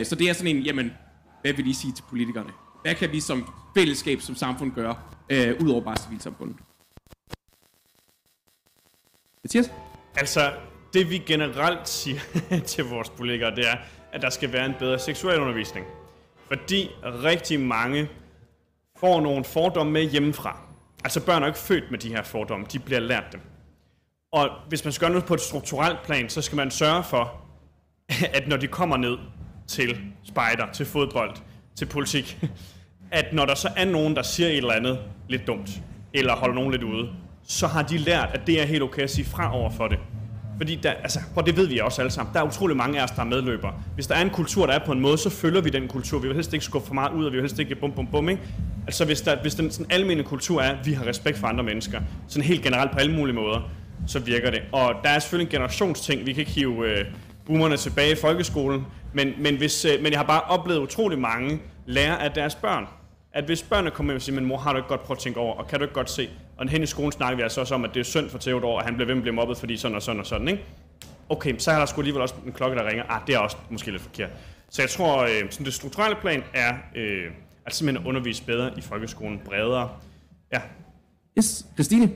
Øh, 0.00 0.06
så 0.06 0.14
det 0.14 0.28
er 0.28 0.32
sådan 0.32 0.56
en, 0.56 0.62
jamen, 0.62 0.92
hvad 1.42 1.52
vil 1.52 1.66
I 1.66 1.72
sige 1.72 1.92
til 1.92 2.04
politikerne? 2.08 2.50
Hvad 2.82 2.94
kan 2.94 3.12
vi 3.12 3.20
som 3.20 3.52
fællesskab, 3.76 4.20
som 4.20 4.34
samfund 4.34 4.72
gøre, 4.72 4.96
øh, 5.30 5.54
ud 5.60 5.70
over 5.70 5.80
bare 5.80 5.96
civilsamfundet? 5.96 6.56
Mathias? 9.44 9.70
Altså, 10.16 10.52
det 10.92 11.10
vi 11.10 11.18
generelt 11.18 11.88
siger 11.88 12.20
til 12.72 12.84
vores 12.84 13.10
politikere, 13.10 13.56
det 13.56 13.68
er, 13.68 13.76
at 14.12 14.22
der 14.22 14.30
skal 14.30 14.52
være 14.52 14.66
en 14.66 14.74
bedre 14.78 14.98
seksualundervisning. 14.98 15.86
Fordi 16.46 16.90
rigtig 17.02 17.60
mange 17.60 18.08
får 18.96 19.20
nogle 19.20 19.44
fordomme 19.44 19.92
med 19.92 20.10
hjemmefra. 20.10 20.60
Altså 21.04 21.26
børn 21.26 21.42
er 21.42 21.46
ikke 21.46 21.58
født 21.58 21.90
med 21.90 21.98
de 21.98 22.08
her 22.08 22.22
fordomme, 22.22 22.66
de 22.72 22.78
bliver 22.78 23.00
lært 23.00 23.24
dem. 23.32 23.40
Og 24.32 24.48
hvis 24.68 24.84
man 24.84 24.92
skal 24.92 25.04
gøre 25.04 25.10
noget 25.10 25.24
på 25.24 25.34
et 25.34 25.40
strukturelt 25.40 26.02
plan, 26.04 26.28
så 26.28 26.42
skal 26.42 26.56
man 26.56 26.70
sørge 26.70 27.04
for, 27.04 27.34
at 28.36 28.48
når 28.48 28.56
de 28.56 28.66
kommer 28.66 28.96
ned 28.96 29.18
til 29.66 29.98
spejder, 30.24 30.72
til 30.72 30.86
fodbold, 30.86 31.36
til 31.76 31.86
politik, 31.86 32.38
at 33.10 33.26
når 33.32 33.46
der 33.46 33.54
så 33.54 33.68
er 33.76 33.84
nogen, 33.84 34.16
der 34.16 34.22
siger 34.22 34.48
et 34.48 34.56
eller 34.56 34.72
andet 34.72 34.98
lidt 35.28 35.46
dumt, 35.46 35.70
eller 36.14 36.36
holder 36.36 36.54
nogen 36.54 36.70
lidt 36.70 36.82
ude, 36.82 37.08
så 37.42 37.66
har 37.66 37.82
de 37.82 37.98
lært, 37.98 38.28
at 38.32 38.46
det 38.46 38.60
er 38.60 38.64
helt 38.64 38.82
okay 38.82 39.02
at 39.02 39.10
sige 39.10 39.24
fra 39.24 39.56
over 39.56 39.70
for 39.70 39.88
det. 39.88 39.98
Fordi 40.56 40.74
der, 40.74 40.90
altså, 40.90 41.20
og 41.36 41.46
det 41.46 41.56
ved 41.56 41.66
vi 41.66 41.78
også 41.78 42.02
alle 42.02 42.10
sammen, 42.10 42.34
der 42.34 42.40
er 42.40 42.44
utrolig 42.44 42.76
mange 42.76 43.00
af 43.00 43.04
os, 43.04 43.10
der 43.10 43.20
er 43.20 43.26
medløbere. 43.26 43.74
Hvis 43.94 44.06
der 44.06 44.14
er 44.14 44.22
en 44.22 44.30
kultur, 44.30 44.66
der 44.66 44.72
er 44.72 44.86
på 44.86 44.92
en 44.92 45.00
måde, 45.00 45.18
så 45.18 45.30
følger 45.30 45.60
vi 45.60 45.70
den 45.70 45.88
kultur. 45.88 46.18
Vi 46.18 46.26
vil 46.26 46.34
helst 46.34 46.52
ikke 46.52 46.64
skubbe 46.64 46.86
for 46.86 46.94
meget 46.94 47.12
ud, 47.12 47.24
og 47.24 47.32
vi 47.32 47.36
vil 47.36 47.42
helst 47.42 47.58
ikke 47.58 47.74
bum 47.74 47.92
bum 47.92 48.06
bum, 48.06 48.28
ikke? 48.28 48.42
Altså 48.86 49.04
hvis, 49.04 49.20
der, 49.20 49.42
hvis 49.42 49.54
den 49.54 49.70
sådan 49.70 49.86
almindelige 49.90 50.28
kultur 50.28 50.60
er, 50.62 50.72
at 50.72 50.86
vi 50.86 50.92
har 50.92 51.06
respekt 51.06 51.38
for 51.38 51.46
andre 51.46 51.64
mennesker, 51.64 52.00
sådan 52.28 52.44
helt 52.44 52.62
generelt 52.62 52.90
på 52.90 52.98
alle 52.98 53.12
mulige 53.12 53.34
måder, 53.34 53.70
så 54.08 54.18
virker 54.18 54.50
det. 54.50 54.62
Og 54.72 54.94
der 55.02 55.08
er 55.08 55.18
selvfølgelig 55.18 55.46
en 55.46 55.52
generationsting. 55.52 56.26
Vi 56.26 56.32
kan 56.32 56.40
ikke 56.40 56.52
hive 56.52 56.88
øh, 56.88 57.04
boomerne 57.46 57.76
tilbage 57.76 58.12
i 58.12 58.14
folkeskolen, 58.14 58.86
men, 59.12 59.34
men, 59.38 59.56
hvis, 59.56 59.84
øh, 59.84 60.02
men 60.02 60.12
jeg 60.12 60.18
har 60.18 60.26
bare 60.26 60.40
oplevet 60.40 60.80
utrolig 60.80 61.18
mange 61.18 61.60
lære 61.86 62.22
af 62.22 62.30
deres 62.30 62.54
børn. 62.54 62.86
At 63.32 63.44
hvis 63.44 63.62
børnene 63.62 63.90
kommer 63.90 64.12
hjem 64.12 64.16
og 64.16 64.22
siger, 64.22 64.34
men 64.34 64.44
mor, 64.44 64.56
har 64.56 64.72
du 64.72 64.78
ikke 64.78 64.88
godt 64.88 65.02
prøvet 65.02 65.18
at 65.18 65.22
tænke 65.22 65.40
over, 65.40 65.54
og 65.54 65.68
kan 65.68 65.78
du 65.78 65.84
ikke 65.84 65.94
godt 65.94 66.10
se? 66.10 66.28
Og 66.56 66.68
hen 66.68 66.82
i 66.82 66.86
skolen 66.86 67.12
snakker 67.12 67.36
vi 67.36 67.42
altså 67.42 67.60
også 67.60 67.74
om, 67.74 67.84
at 67.84 67.90
det 67.94 68.00
er 68.00 68.04
synd 68.04 68.30
for 68.30 68.38
Theodor, 68.38 68.78
at 68.78 68.84
han 68.84 68.94
bliver 68.94 69.06
ved 69.06 69.14
med 69.14 69.20
at 69.20 69.22
blive 69.22 69.34
mobbet, 69.34 69.56
fordi 69.56 69.76
sådan 69.76 69.94
og 69.94 70.02
sådan 70.02 70.20
og 70.20 70.26
sådan, 70.26 70.48
ikke? 70.48 70.64
Okay, 71.28 71.54
så 71.58 71.70
har 71.70 71.78
der 71.78 71.86
sgu 71.86 72.00
alligevel 72.00 72.22
også 72.22 72.34
en 72.46 72.52
klokke, 72.52 72.76
der 72.76 72.88
ringer. 72.88 73.04
Ah, 73.08 73.20
det 73.26 73.34
er 73.34 73.38
også 73.38 73.56
måske 73.70 73.90
lidt 73.90 74.02
forkert. 74.02 74.30
Så 74.70 74.82
jeg 74.82 74.90
tror, 74.90 75.22
øh, 75.22 75.50
sådan 75.50 75.66
det 75.66 75.74
strukturelle 75.74 76.16
plan 76.20 76.42
er 76.54 76.74
øh, 76.96 77.24
at 77.66 77.74
simpelthen 77.74 78.06
undervise 78.06 78.44
bedre 78.44 78.70
i 78.78 78.80
folkeskolen, 78.80 79.40
bredere. 79.44 79.90
Ja, 80.52 80.60
Yes, 81.38 81.66
Christine. 81.74 82.10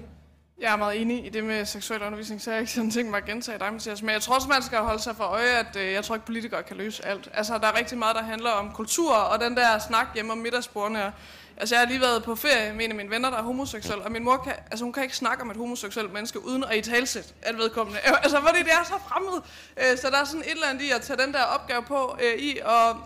Jeg 0.62 0.72
er 0.72 0.76
meget 0.76 1.00
enig 1.00 1.26
i 1.26 1.28
det 1.28 1.44
med 1.44 1.64
seksuel 1.64 2.02
undervisning, 2.02 2.42
så 2.42 2.50
jeg 2.50 2.56
har 2.56 2.60
ikke 2.60 2.72
sådan 2.72 2.90
tænkt 2.90 3.10
mig 3.10 3.18
at 3.18 3.24
gentage 3.24 3.58
dig, 3.58 3.72
Mathias. 3.72 4.02
Men 4.02 4.10
jeg 4.10 4.22
tror 4.22 4.34
også, 4.34 4.48
man 4.48 4.62
skal 4.62 4.78
holde 4.78 5.02
sig 5.02 5.16
for 5.16 5.24
øje, 5.24 5.48
at 5.48 5.76
øh, 5.76 5.92
jeg 5.92 6.04
tror 6.04 6.14
ikke, 6.14 6.26
politikere 6.26 6.62
kan 6.62 6.76
løse 6.76 7.06
alt. 7.06 7.28
Altså, 7.34 7.58
der 7.58 7.66
er 7.66 7.78
rigtig 7.78 7.98
meget, 7.98 8.16
der 8.16 8.22
handler 8.22 8.50
om 8.50 8.70
kultur, 8.72 9.14
og 9.14 9.40
den 9.40 9.56
der 9.56 9.78
snak 9.78 10.06
hjemme 10.14 10.32
om 10.32 10.38
middagsbordene. 10.38 11.12
Altså, 11.56 11.74
jeg 11.74 11.80
har 11.80 11.86
lige 11.86 12.00
været 12.00 12.24
på 12.24 12.34
ferie 12.34 12.72
med 12.72 12.84
en 12.84 12.90
af 12.90 12.96
mine 12.96 13.10
venner, 13.10 13.30
der 13.30 13.38
er 13.38 13.42
homoseksuel, 13.42 14.02
og 14.02 14.12
min 14.12 14.24
mor 14.24 14.36
kan, 14.36 14.52
altså, 14.70 14.84
hun 14.84 14.92
kan 14.92 15.02
ikke 15.02 15.16
snakke 15.16 15.42
om 15.42 15.50
et 15.50 15.56
homoseksuelt 15.56 16.12
menneske, 16.12 16.46
uden 16.46 16.64
at 16.64 16.76
i 16.76 16.90
talsæt 16.90 17.34
at 17.42 17.58
vedkommende. 17.58 18.00
Altså, 18.22 18.40
fordi 18.40 18.58
det 18.58 18.72
er 18.72 18.84
så 18.84 18.94
fremmed. 19.08 19.40
Øh, 19.76 19.98
så 19.98 20.10
der 20.10 20.16
er 20.16 20.24
sådan 20.24 20.40
et 20.40 20.50
eller 20.50 20.66
andet 20.66 20.82
i 20.82 20.90
at 20.90 21.02
tage 21.02 21.22
den 21.22 21.32
der 21.32 21.42
opgave 21.42 21.82
på, 21.82 22.16
øh, 22.22 22.38
i 22.38 22.58
at 22.58 22.96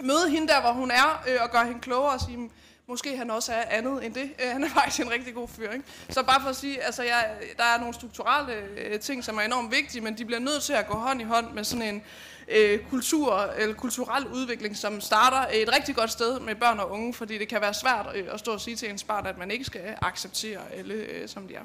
møde 0.00 0.30
hende 0.30 0.48
der, 0.48 0.60
hvor 0.60 0.72
hun 0.72 0.90
er, 0.90 1.22
øh, 1.28 1.38
og 1.42 1.50
gøre 1.50 1.66
hende 1.66 1.80
klogere 1.80 2.12
og 2.12 2.20
sige, 2.20 2.50
måske 2.92 3.16
han 3.16 3.30
også 3.30 3.52
er 3.52 3.64
andet 3.70 4.06
end 4.06 4.14
det. 4.14 4.30
Øh, 4.42 4.50
han 4.52 4.64
er 4.64 4.68
faktisk 4.80 5.00
en 5.06 5.12
rigtig 5.12 5.34
god 5.34 5.48
fyr, 5.48 5.70
ikke? 5.70 5.84
Så 6.10 6.22
bare 6.22 6.40
for 6.40 6.48
at 6.48 6.56
sige, 6.56 6.82
altså 6.82 7.02
jeg, 7.02 7.24
der 7.56 7.64
er 7.64 7.78
nogle 7.78 7.94
strukturelle 7.94 8.52
øh, 8.76 9.00
ting, 9.00 9.24
som 9.24 9.36
er 9.38 9.42
enormt 9.42 9.70
vigtige, 9.70 10.00
men 10.00 10.18
de 10.18 10.24
bliver 10.24 10.40
nødt 10.40 10.62
til 10.62 10.72
at 10.72 10.86
gå 10.86 10.94
hånd 10.94 11.20
i 11.20 11.24
hånd 11.24 11.52
med 11.54 11.64
sådan 11.64 11.94
en 11.94 12.02
øh, 12.48 12.78
kultur 12.90 13.40
eller 13.58 13.74
kulturel 13.74 14.26
udvikling, 14.26 14.76
som 14.76 15.00
starter 15.00 15.42
øh, 15.48 15.54
et 15.54 15.74
rigtig 15.76 15.94
godt 15.94 16.10
sted 16.10 16.40
med 16.40 16.54
børn 16.54 16.80
og 16.80 16.90
unge, 16.90 17.14
fordi 17.14 17.38
det 17.38 17.48
kan 17.48 17.60
være 17.60 17.74
svært 17.74 18.06
øh, 18.14 18.24
at 18.32 18.38
stå 18.40 18.52
og 18.52 18.60
sige 18.60 18.76
til 18.76 18.90
ens 18.90 19.04
barn, 19.04 19.26
at 19.26 19.38
man 19.38 19.50
ikke 19.50 19.64
skal 19.64 19.80
acceptere 20.02 20.60
alle, 20.72 20.94
øh, 20.94 21.28
som 21.28 21.48
de 21.48 21.54
er. 21.54 21.64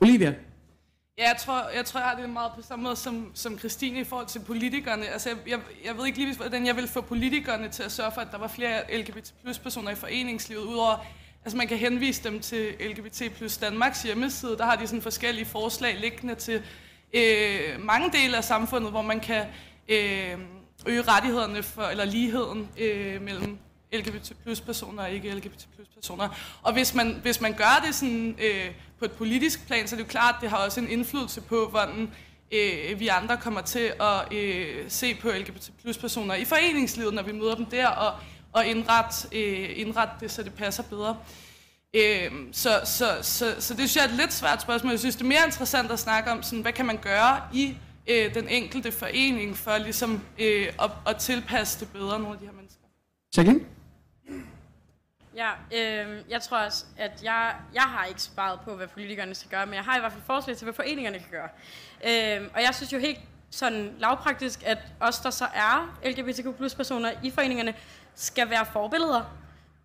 Olivia. 0.00 0.34
Ja, 1.18 1.28
jeg 1.28 1.36
tror, 1.36 1.68
jeg 1.74 1.84
tror, 1.84 2.00
jeg 2.00 2.08
har 2.08 2.16
det 2.16 2.30
meget 2.30 2.52
på 2.56 2.62
samme 2.62 2.82
måde 2.82 2.96
som, 2.96 3.30
som 3.34 3.58
Christine 3.58 4.00
i 4.00 4.04
forhold 4.04 4.26
til 4.26 4.40
politikerne. 4.40 5.06
Altså, 5.06 5.28
jeg, 5.28 5.38
jeg, 5.48 5.60
jeg 5.84 5.96
ved 5.96 6.06
ikke 6.06 6.18
lige, 6.18 6.36
hvordan 6.36 6.66
jeg 6.66 6.76
vil 6.76 6.88
få 6.88 7.00
politikerne 7.00 7.68
til 7.68 7.82
at 7.82 7.92
sørge 7.92 8.12
for, 8.12 8.20
at 8.20 8.28
der 8.32 8.38
var 8.38 8.48
flere 8.48 8.98
LGBT 8.98 9.34
plus 9.42 9.58
personer 9.58 9.90
i 9.90 9.94
foreningslivet, 9.94 10.62
udover 10.62 11.04
Altså 11.46 11.56
man 11.56 11.68
kan 11.68 11.78
henvise 11.78 12.24
dem 12.24 12.40
til 12.40 12.74
LGBT 12.80 13.22
plus 13.36 13.56
Danmarks 13.56 14.02
hjemmeside. 14.02 14.58
Der 14.58 14.64
har 14.64 14.76
de 14.76 14.86
sådan 14.86 15.02
forskellige 15.02 15.46
forslag 15.46 15.96
liggende 16.00 16.34
til 16.34 16.62
øh, 17.12 17.80
mange 17.80 18.12
dele 18.12 18.36
af 18.36 18.44
samfundet, 18.44 18.90
hvor 18.90 19.02
man 19.02 19.20
kan 19.20 19.46
øh, 19.88 20.38
øge 20.86 21.02
rettighederne 21.02 21.62
for, 21.62 21.82
eller 21.82 22.04
ligheden 22.04 22.68
øh, 22.78 23.22
mellem 23.22 23.58
LGBT 23.92 24.32
plus 24.42 24.60
personer 24.60 25.02
og 25.02 25.10
ikke 25.10 25.30
LGBT 25.30 25.66
plus 25.74 25.88
personer. 25.94 26.28
Og 26.62 26.72
hvis 26.72 26.94
man, 26.94 27.18
hvis 27.22 27.40
man 27.40 27.52
gør 27.52 27.82
det 27.86 27.94
sådan, 27.94 28.36
øh, 28.42 28.70
på 28.98 29.04
et 29.04 29.12
politisk 29.12 29.66
plan, 29.66 29.88
så 29.88 29.94
er 29.94 29.98
det 29.98 30.04
jo 30.04 30.10
klart, 30.10 30.34
at 30.34 30.40
det 30.40 30.50
har 30.50 30.56
også 30.56 30.80
en 30.80 30.88
indflydelse 30.88 31.40
på, 31.40 31.68
hvordan 31.68 32.10
øh, 32.52 33.00
vi 33.00 33.08
andre 33.08 33.36
kommer 33.36 33.60
til 33.60 33.92
at 34.00 34.32
øh, 34.32 34.84
se 34.88 35.14
på 35.14 35.28
LGBT 35.28 35.70
plus 35.82 35.98
personer 35.98 36.34
i 36.34 36.44
foreningslivet, 36.44 37.14
når 37.14 37.22
vi 37.22 37.32
møder 37.32 37.54
dem 37.54 37.66
der, 37.66 37.86
og, 37.86 38.14
og 38.52 38.66
indrette, 38.66 39.28
øh, 39.32 39.70
indret 39.74 40.08
det, 40.20 40.30
så 40.30 40.42
det 40.42 40.54
passer 40.54 40.82
bedre. 40.82 41.16
Øh, 41.94 42.30
så, 42.52 42.80
så, 42.84 43.18
så, 43.22 43.54
så 43.58 43.74
det 43.74 43.90
synes 43.90 43.96
jeg 43.96 44.04
er 44.04 44.08
et 44.08 44.14
lidt 44.14 44.32
svært 44.32 44.62
spørgsmål. 44.62 44.90
Jeg 44.90 44.98
synes, 44.98 45.16
det 45.16 45.22
er 45.22 45.28
mere 45.28 45.44
interessant 45.46 45.90
at 45.90 45.98
snakke 45.98 46.30
om, 46.30 46.42
sådan, 46.42 46.62
hvad 46.62 46.72
kan 46.72 46.86
man 46.86 46.96
gøre 46.96 47.40
i 47.52 47.76
øh, 48.06 48.34
den 48.34 48.48
enkelte 48.48 48.92
forening, 48.92 49.56
for 49.56 49.78
ligesom 49.78 50.20
øh, 50.38 50.66
at, 50.82 50.90
at 51.06 51.16
tilpasse 51.16 51.80
det 51.80 51.88
bedre 51.92 52.18
nogle 52.18 52.34
af 52.34 52.38
de 52.38 52.44
her 52.44 52.52
mennesker. 52.52 52.82
Jacqueline? 53.36 53.75
Ja, 55.36 55.50
øh, 55.72 56.22
jeg 56.28 56.42
tror 56.42 56.58
også, 56.58 56.84
at 56.98 57.20
jeg, 57.22 57.54
jeg 57.74 57.82
har 57.82 58.04
ikke 58.04 58.22
sparet 58.22 58.60
på, 58.60 58.76
hvad 58.76 58.86
politikerne 58.86 59.34
skal 59.34 59.50
gøre, 59.50 59.66
men 59.66 59.74
jeg 59.74 59.84
har 59.84 59.96
i 59.96 60.00
hvert 60.00 60.12
fald 60.12 60.22
forslag 60.26 60.56
til, 60.56 60.64
hvad 60.64 60.74
foreningerne 60.74 61.18
kan 61.18 61.28
gøre. 61.30 61.48
Øh, 62.06 62.48
og 62.54 62.62
jeg 62.62 62.74
synes 62.74 62.92
jo 62.92 62.98
helt 62.98 63.20
sådan 63.50 63.94
lavpraktisk, 63.98 64.62
at 64.66 64.78
os, 65.00 65.18
der 65.18 65.30
så 65.30 65.44
er 65.44 65.98
LGBTQ 66.04 66.56
plus 66.56 66.74
personer 66.74 67.12
i 67.22 67.30
foreningerne, 67.30 67.74
skal 68.14 68.50
være 68.50 68.66
forbilleder. 68.72 69.22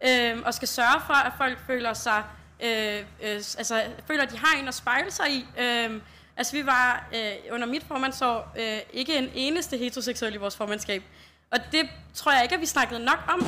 Øh, 0.09 0.41
og 0.45 0.53
skal 0.53 0.67
sørge 0.67 1.01
for, 1.07 1.13
at 1.13 1.33
folk 1.37 1.59
føler 1.67 1.93
sig, 1.93 2.23
øh, 2.63 2.99
øh, 3.23 3.35
altså 3.35 3.83
føler, 4.07 4.23
at 4.23 4.31
de 4.31 4.37
har 4.37 4.59
en 4.61 4.67
at 4.67 4.73
spejle 4.73 5.11
sig 5.11 5.31
i. 5.31 5.45
Øh, 5.59 6.01
altså 6.37 6.55
vi 6.55 6.65
var 6.65 7.09
øh, 7.15 7.31
under 7.51 7.67
mit 7.67 7.83
formandsår 7.83 8.53
øh, 8.59 8.79
ikke 8.93 9.15
en 9.15 9.29
eneste 9.33 9.77
heteroseksuel 9.77 10.33
i 10.33 10.37
vores 10.37 10.57
formandskab. 10.57 11.03
Og 11.51 11.59
det 11.71 11.81
tror 12.13 12.31
jeg 12.31 12.43
ikke, 12.43 12.55
at 12.55 12.61
vi 12.61 12.65
snakkede 12.65 12.99
nok 12.99 13.19
om. 13.27 13.47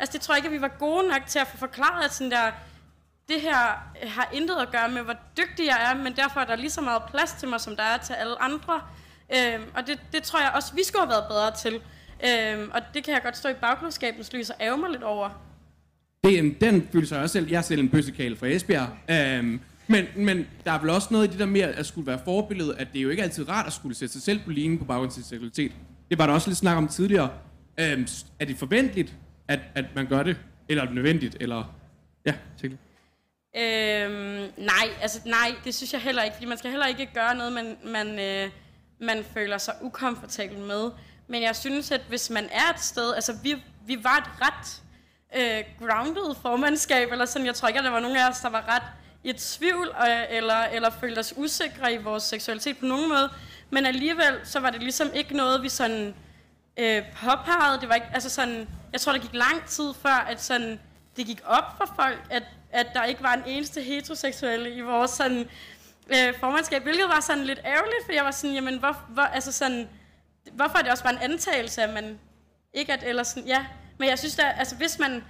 Altså 0.00 0.12
det 0.12 0.20
tror 0.20 0.34
jeg 0.34 0.38
ikke, 0.38 0.46
at 0.46 0.52
vi 0.52 0.60
var 0.60 0.76
gode 0.78 1.08
nok 1.08 1.22
til 1.26 1.38
at 1.38 1.46
få 1.46 1.56
forklaret, 1.56 2.04
at 2.04 2.14
sådan 2.14 2.30
der, 2.30 2.50
det 3.28 3.40
her 3.40 3.56
har 4.08 4.30
intet 4.32 4.56
at 4.56 4.72
gøre 4.72 4.88
med, 4.88 5.02
hvor 5.02 5.16
dygtig 5.36 5.66
jeg 5.66 5.90
er, 5.90 6.02
men 6.02 6.16
derfor 6.16 6.40
er 6.40 6.44
der 6.44 6.56
lige 6.56 6.70
så 6.70 6.80
meget 6.80 7.02
plads 7.10 7.32
til 7.32 7.48
mig, 7.48 7.60
som 7.60 7.76
der 7.76 7.82
er 7.82 7.98
til 7.98 8.12
alle 8.12 8.42
andre. 8.42 8.80
Øhm, 9.36 9.64
og 9.74 9.86
det, 9.86 9.98
det 10.12 10.22
tror 10.22 10.40
jeg 10.40 10.52
også, 10.54 10.74
vi 10.74 10.82
skulle 10.84 11.02
have 11.02 11.10
været 11.10 11.24
bedre 11.28 11.50
til. 11.56 11.80
Øhm, 12.28 12.70
og 12.74 12.80
det 12.94 13.04
kan 13.04 13.14
jeg 13.14 13.22
godt 13.22 13.36
stå 13.36 13.48
i 13.48 13.54
bagklodskabens 13.60 14.32
lys 14.32 14.50
og 14.50 14.56
ærge 14.60 14.78
mig 14.78 14.90
lidt 14.90 15.02
over. 15.02 15.28
Det, 16.24 16.38
øhm, 16.38 16.54
den 16.54 16.88
følelse 16.92 17.14
jeg 17.14 17.22
også 17.22 17.32
selv. 17.32 17.48
Jeg 17.48 17.58
er 17.58 17.62
selv 17.62 17.80
en 17.80 17.88
bøssekale 17.88 18.36
fra 18.36 18.46
Esbjerg. 18.46 18.88
Øhm, 19.10 19.60
men, 19.86 20.04
men 20.16 20.46
der 20.64 20.72
er 20.72 20.80
vel 20.80 20.90
også 20.90 21.08
noget 21.10 21.26
i 21.26 21.30
det 21.30 21.38
der 21.38 21.46
med 21.46 21.60
at 21.60 21.86
skulle 21.86 22.06
være 22.06 22.20
forbillede, 22.24 22.76
at 22.78 22.88
det 22.92 22.98
er 22.98 23.02
jo 23.02 23.10
ikke 23.10 23.22
altid 23.22 23.48
rart 23.48 23.66
at 23.66 23.72
skulle 23.72 23.94
sætte 23.94 24.12
sig 24.12 24.22
selv 24.22 24.40
på 24.44 24.50
linjen 24.50 24.78
på 24.78 24.84
baggrund 24.84 25.12
af 25.18 25.24
seksualitet. 25.24 25.72
Det 26.14 26.18
var 26.18 26.26
der 26.26 26.34
også 26.34 26.48
lidt 26.48 26.58
snak 26.58 26.76
om 26.76 26.88
tidligere. 26.88 27.30
Øhm, 27.80 28.06
er 28.40 28.44
det 28.44 28.58
forventeligt, 28.58 29.14
at, 29.48 29.60
at 29.74 29.84
man 29.94 30.06
gør 30.06 30.22
det? 30.22 30.36
Eller 30.68 30.82
er 30.82 30.86
det 30.86 30.94
nødvendigt? 30.94 31.36
Eller... 31.40 31.74
Ja, 32.26 32.34
sikkert. 32.60 32.78
Øhm, 33.56 34.52
nej, 34.56 34.88
altså 35.00 35.20
nej, 35.26 35.54
det 35.64 35.74
synes 35.74 35.92
jeg 35.92 36.00
heller 36.00 36.22
ikke, 36.22 36.34
fordi 36.34 36.46
man 36.46 36.58
skal 36.58 36.70
heller 36.70 36.86
ikke 36.86 37.08
gøre 37.14 37.34
noget, 37.34 37.52
man, 37.52 37.76
man, 37.84 38.18
øh, 38.18 38.50
man 39.00 39.24
føler 39.34 39.58
sig 39.58 39.74
ukomfortabel 39.80 40.58
med. 40.58 40.90
Men 41.28 41.42
jeg 41.42 41.56
synes, 41.56 41.90
at 41.90 42.00
hvis 42.08 42.30
man 42.30 42.44
er 42.44 42.72
et 42.74 42.80
sted, 42.80 43.14
altså 43.14 43.32
vi, 43.42 43.54
vi 43.86 43.98
var 44.02 44.16
et 44.16 44.30
ret 44.40 44.82
øh, 45.36 45.86
grounded 45.86 46.34
formandskab, 46.42 47.08
eller 47.12 47.24
sådan, 47.24 47.46
jeg 47.46 47.54
tror 47.54 47.68
ikke, 47.68 47.78
at 47.78 47.84
der 47.84 47.90
var 47.90 48.00
nogen 48.00 48.16
af 48.16 48.28
os, 48.30 48.40
der 48.40 48.50
var 48.50 48.64
ret 48.68 48.88
i 49.24 49.32
tvivl, 49.32 49.88
øh, 50.08 50.36
eller, 50.36 50.62
eller 50.62 50.90
følte 51.00 51.18
os 51.18 51.34
usikre 51.36 51.94
i 51.94 51.96
vores 51.96 52.22
seksualitet 52.22 52.78
på 52.78 52.86
nogen 52.86 53.08
måde. 53.08 53.30
Men 53.70 53.86
alligevel, 53.86 54.40
så 54.44 54.60
var 54.60 54.70
det 54.70 54.80
ligesom 54.80 55.10
ikke 55.14 55.36
noget, 55.36 55.62
vi 55.62 55.68
sådan 55.68 56.14
øh, 56.76 57.02
påpegede. 57.16 57.80
Det 57.80 57.88
var 57.88 57.94
ikke, 57.94 58.06
altså 58.14 58.30
sådan, 58.30 58.68
jeg 58.92 59.00
tror, 59.00 59.12
der 59.12 59.18
gik 59.18 59.34
lang 59.34 59.64
tid 59.66 59.94
før, 60.02 60.26
at 60.28 60.42
sådan, 60.42 60.80
det 61.16 61.26
gik 61.26 61.40
op 61.44 61.64
for 61.76 61.92
folk, 61.96 62.26
at, 62.30 62.42
at 62.70 62.86
der 62.94 63.04
ikke 63.04 63.22
var 63.22 63.34
en 63.34 63.42
eneste 63.46 63.82
heteroseksuelle 63.82 64.74
i 64.74 64.80
vores 64.80 65.10
sådan, 65.10 65.48
øh, 66.08 66.34
formandskab, 66.40 66.82
hvilket 66.82 67.08
var 67.08 67.20
sådan 67.20 67.44
lidt 67.44 67.60
ærgerligt, 67.64 68.04
for 68.06 68.12
jeg 68.12 68.24
var 68.24 68.30
sådan, 68.30 68.54
jamen, 68.54 68.78
hvor, 68.78 68.96
hvor, 69.08 69.22
altså 69.22 69.52
sådan, 69.52 69.88
hvorfor 70.52 70.78
er 70.78 70.82
det 70.82 70.90
også 70.90 71.04
bare 71.04 71.12
en 71.12 71.32
antagelse, 71.32 71.82
at 71.82 71.94
man 71.94 72.18
ikke 72.74 72.92
at, 72.92 73.02
eller 73.06 73.22
sådan, 73.22 73.48
ja, 73.48 73.66
men 73.98 74.08
jeg 74.08 74.18
synes, 74.18 74.36
da, 74.36 74.42
altså, 74.42 74.76
hvis 74.76 74.98
man, 74.98 75.24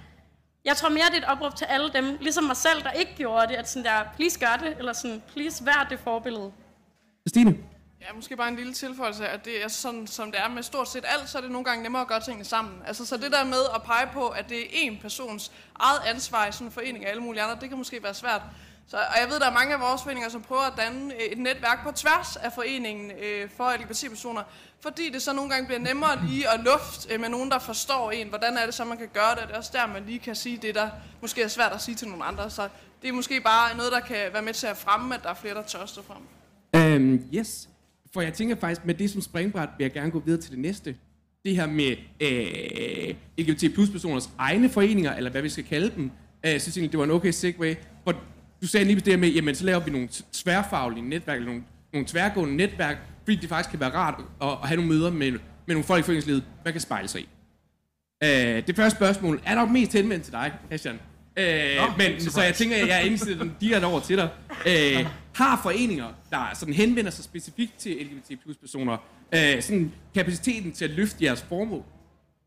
jeg 0.65 0.75
tror 0.77 0.89
mere, 0.89 1.05
det 1.05 1.13
er 1.13 1.17
et 1.17 1.37
opråb 1.37 1.55
til 1.55 1.65
alle 1.65 1.93
dem, 1.93 2.17
ligesom 2.21 2.43
mig 2.43 2.57
selv, 2.57 2.83
der 2.83 2.91
ikke 2.91 3.15
gjorde 3.15 3.47
det, 3.47 3.55
at 3.55 3.69
sådan 3.69 3.85
der, 3.85 4.03
please 4.15 4.39
gør 4.39 4.67
det, 4.67 4.77
eller 4.77 4.93
sådan, 4.93 5.23
please 5.33 5.65
vær 5.65 5.87
det 5.89 5.99
forbillede. 5.99 6.51
Stine? 7.27 7.57
Ja, 8.07 8.13
måske 8.15 8.35
bare 8.35 8.47
en 8.47 8.55
lille 8.55 8.73
tilføjelse, 8.73 9.27
at 9.27 9.45
det 9.45 9.63
er 9.63 9.67
sådan, 9.67 10.07
som 10.07 10.31
det 10.31 10.41
er 10.41 10.49
med 10.49 10.63
stort 10.63 10.89
set 10.89 11.05
alt, 11.07 11.29
så 11.29 11.37
er 11.37 11.41
det 11.41 11.51
nogle 11.51 11.65
gange 11.65 11.83
nemmere 11.83 12.01
at 12.01 12.07
gøre 12.07 12.19
tingene 12.19 12.45
sammen. 12.45 12.73
Altså, 12.87 13.05
så 13.05 13.17
det 13.17 13.31
der 13.31 13.43
med 13.43 13.63
at 13.75 13.83
pege 13.83 14.09
på, 14.13 14.27
at 14.27 14.49
det 14.49 14.59
er 14.59 14.91
én 14.91 15.01
persons 15.01 15.51
eget 15.75 15.99
ansvar 16.07 16.47
i 16.47 16.51
sådan 16.51 16.67
en 16.67 16.71
forening 16.71 17.05
af 17.05 17.09
alle 17.09 17.21
mulige 17.21 17.43
andre, 17.43 17.57
det 17.61 17.69
kan 17.69 17.77
måske 17.77 18.03
være 18.03 18.13
svært. 18.13 18.41
Så, 18.87 18.97
og 18.97 19.21
jeg 19.21 19.29
ved, 19.29 19.39
der 19.39 19.45
er 19.45 19.53
mange 19.53 19.73
af 19.73 19.79
vores 19.79 20.03
foreninger, 20.03 20.29
som 20.29 20.41
prøver 20.41 20.61
at 20.61 20.73
danne 20.77 21.13
øh, 21.13 21.19
et 21.19 21.37
netværk 21.37 21.83
på 21.83 21.91
tværs 21.91 22.35
af 22.35 22.53
foreningen 22.53 23.11
øh, 23.11 23.49
for 23.57 23.73
LGBT-personer, 23.79 24.43
fordi 24.79 25.09
det 25.09 25.21
så 25.21 25.33
nogle 25.33 25.49
gange 25.49 25.65
bliver 25.65 25.79
nemmere 25.79 26.25
lige 26.25 26.49
at 26.49 26.59
luft 26.59 27.11
øh, 27.11 27.19
med 27.19 27.29
nogen, 27.29 27.51
der 27.51 27.59
forstår 27.59 28.11
en. 28.11 28.29
Hvordan 28.29 28.57
er 28.57 28.65
det 28.65 28.73
så, 28.73 28.85
man 28.85 28.97
kan 28.97 29.09
gøre 29.13 29.35
det? 29.35 29.43
Det 29.47 29.53
er 29.53 29.57
også 29.57 29.71
der, 29.73 29.87
man 29.87 30.05
lige 30.05 30.19
kan 30.19 30.35
sige 30.35 30.57
det, 30.57 30.75
der 30.75 30.89
måske 31.21 31.41
er 31.41 31.47
svært 31.47 31.71
at 31.71 31.81
sige 31.81 31.95
til 31.95 32.07
nogle 32.07 32.23
andre. 32.23 32.49
Så 32.49 32.69
det 33.01 33.07
er 33.07 33.13
måske 33.13 33.41
bare 33.41 33.77
noget, 33.77 33.91
der 33.91 33.99
kan 33.99 34.33
være 34.33 34.41
med 34.41 34.53
til 34.53 34.67
at 34.67 34.77
fremme, 34.77 35.15
at 35.15 35.23
der 35.23 35.29
er 35.29 35.33
flere, 35.33 35.53
der 35.53 35.63
tør 35.63 35.85
stå 35.85 36.01
frem. 36.03 36.21
Um, 36.97 37.19
yes. 37.33 37.69
For 38.15 38.21
jeg 38.21 38.33
tænker 38.33 38.55
faktisk, 38.55 38.85
med 38.85 38.93
det 38.93 39.09
som 39.09 39.21
springbræt, 39.21 39.69
vil 39.77 39.85
jeg 39.85 39.93
gerne 39.93 40.11
gå 40.11 40.19
videre 40.19 40.41
til 40.41 40.51
det 40.51 40.59
næste. 40.59 40.95
Det 41.45 41.55
her 41.55 41.67
med 41.67 41.95
øh, 42.19 43.15
LGBT 43.39 43.73
plus 43.73 43.89
personers 43.89 44.29
egne 44.37 44.69
foreninger, 44.69 45.15
eller 45.15 45.31
hvad 45.31 45.41
vi 45.41 45.49
skal 45.49 45.63
kalde 45.63 45.91
dem. 45.95 46.11
Så 46.45 46.65
tænkte 46.65 46.81
jeg, 46.81 46.91
det 46.91 46.97
var 46.97 47.03
en 47.03 47.11
okay 47.11 47.31
segue. 47.31 47.75
For 48.03 48.11
du 48.61 48.67
sagde 48.67 48.85
lige 48.85 48.99
det 48.99 49.07
her 49.07 49.17
med, 49.17 49.29
jamen 49.29 49.55
så 49.55 49.65
laver 49.65 49.79
vi 49.79 49.91
nogle 49.91 50.09
tværfaglige 50.33 51.09
netværk, 51.09 51.35
eller 51.35 51.49
nogle, 51.49 51.63
nogle 51.93 52.07
tværgående 52.07 52.55
netværk, 52.55 52.97
fordi 53.23 53.35
det 53.35 53.49
faktisk 53.49 53.69
kan 53.69 53.79
være 53.79 53.93
rart 53.93 54.23
at, 54.41 54.47
at 54.47 54.67
have 54.67 54.75
nogle 54.75 54.91
møder 54.91 55.11
med, 55.11 55.31
med 55.31 55.39
nogle 55.67 55.83
folk 55.83 55.99
i 55.99 56.03
foreningslivet, 56.03 56.43
man 56.65 56.73
kan 56.73 56.81
spejle 56.81 57.07
sig 57.07 57.21
i. 57.21 57.27
Uh, 58.23 58.29
det 58.67 58.75
første 58.75 58.97
spørgsmål 58.97 59.41
er 59.45 59.55
nok 59.55 59.69
mest 59.69 59.93
henvendt 59.93 60.23
til 60.23 60.33
dig, 60.33 60.51
Christian. 60.67 60.99
Uh, 61.39 61.97
men, 61.97 62.21
så 62.21 62.41
jeg 62.41 62.55
tænker, 62.55 62.75
at 62.75 62.87
jeg 62.87 63.05
indsætter 63.05 63.43
den 63.43 63.55
direkte 63.61 63.85
over 63.85 63.99
til 63.99 64.17
dig. 64.17 64.29
Uh, 64.65 65.07
har 65.35 65.59
foreninger, 65.63 66.07
der 66.29 66.45
sådan 66.53 66.73
henvender 66.73 67.11
sig 67.11 67.23
specifikt 67.23 67.77
til 67.77 67.91
LGBT 67.91 68.41
plus 68.43 68.57
personer, 68.57 68.97
uh, 69.33 69.61
sådan 69.61 69.91
kapaciteten 70.15 70.71
til 70.71 70.85
at 70.85 70.91
løfte 70.91 71.25
jeres 71.25 71.41
formål, 71.41 71.83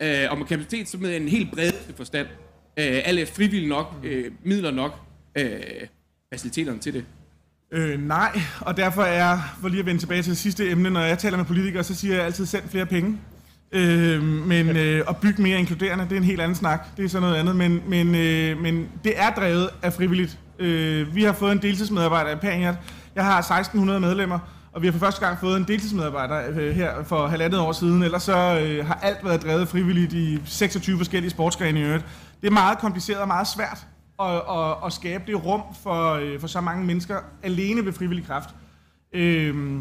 uh, 0.05 0.30
og 0.30 0.39
med 0.39 0.47
kapacitet 0.47 0.89
som 0.89 1.01
med 1.01 1.16
en 1.16 1.28
helt 1.28 1.53
bred 1.53 1.72
forstand, 1.97 2.26
uh, 2.26 2.32
alle 2.76 3.26
frivillige 3.26 3.68
nok, 3.68 3.95
uh, 4.05 4.47
midler 4.47 4.70
nok, 4.70 4.93
uh, 5.41 5.45
faciliteterne 6.32 6.78
til 6.78 6.95
det. 6.95 7.05
Øh, 7.72 8.01
nej, 8.01 8.41
og 8.61 8.76
derfor 8.76 9.03
er, 9.03 9.39
for 9.61 9.68
lige 9.68 9.80
at 9.80 9.86
vende 9.86 10.01
tilbage 10.01 10.22
til 10.22 10.30
det 10.30 10.39
sidste 10.39 10.70
emne, 10.70 10.91
når 10.91 11.01
jeg 11.01 11.18
taler 11.18 11.36
med 11.36 11.45
politikere, 11.45 11.84
så 11.84 11.95
siger 11.95 12.14
jeg 12.14 12.24
altid, 12.24 12.47
send 12.47 12.68
flere 12.68 12.86
penge. 12.86 13.18
Øh, 13.72 14.22
men 14.22 14.76
øh, 14.76 15.05
at 15.09 15.16
bygge 15.16 15.43
mere 15.43 15.59
inkluderende, 15.59 16.05
det 16.05 16.12
er 16.12 16.16
en 16.16 16.24
helt 16.24 16.41
anden 16.41 16.55
snak. 16.55 16.97
Det 16.97 17.05
er 17.05 17.09
så 17.09 17.20
noget 17.20 17.36
andet, 17.36 17.57
men, 17.57 17.82
men, 17.89 18.14
øh, 18.14 18.61
men 18.61 18.89
det 19.05 19.12
er 19.16 19.30
drevet 19.30 19.70
af 19.82 19.93
frivilligt. 19.93 20.39
Øh, 20.59 21.15
vi 21.15 21.23
har 21.23 21.33
fået 21.33 21.53
en 21.53 21.63
deltidsmedarbejder 21.63 22.31
i 22.31 22.37
Paniat. 22.37 22.75
Jeg 23.15 23.25
har 23.25 23.39
1600 23.39 24.01
medlemmer, 24.01 24.39
og 24.73 24.83
vi 24.83 24.87
har 24.87 24.93
for 24.93 24.99
første 24.99 25.27
gang 25.27 25.39
fået 25.41 25.57
en 25.57 25.65
deltidsmedarbejder 25.69 26.43
øh, 26.51 26.75
her 26.75 27.05
for 27.05 27.27
halvandet 27.27 27.61
år 27.61 27.73
siden. 27.73 28.03
Ellers 28.03 28.23
så 28.23 28.61
øh, 28.61 28.87
har 28.87 28.99
alt 29.03 29.25
været 29.25 29.43
drevet 29.43 29.69
frivilligt 29.69 30.13
i 30.13 30.39
26 30.45 30.97
forskellige 30.97 31.31
sportsgrene 31.31 31.81
i 31.81 31.83
øvrigt. 31.83 32.05
Det 32.41 32.47
er 32.47 32.51
meget 32.51 32.79
kompliceret 32.79 33.21
og 33.21 33.29
meget 33.29 33.47
svært 33.47 33.87
at, 34.21 34.35
at, 34.35 34.87
at 34.87 34.93
skabe 34.93 35.25
det 35.27 35.45
rum 35.45 35.63
for, 35.83 36.13
øh, 36.13 36.41
for 36.41 36.47
så 36.47 36.61
mange 36.61 36.87
mennesker 36.87 37.17
alene 37.43 37.85
ved 37.85 37.93
frivillig 37.93 38.27
kraft. 38.27 38.51
Øh, 39.13 39.81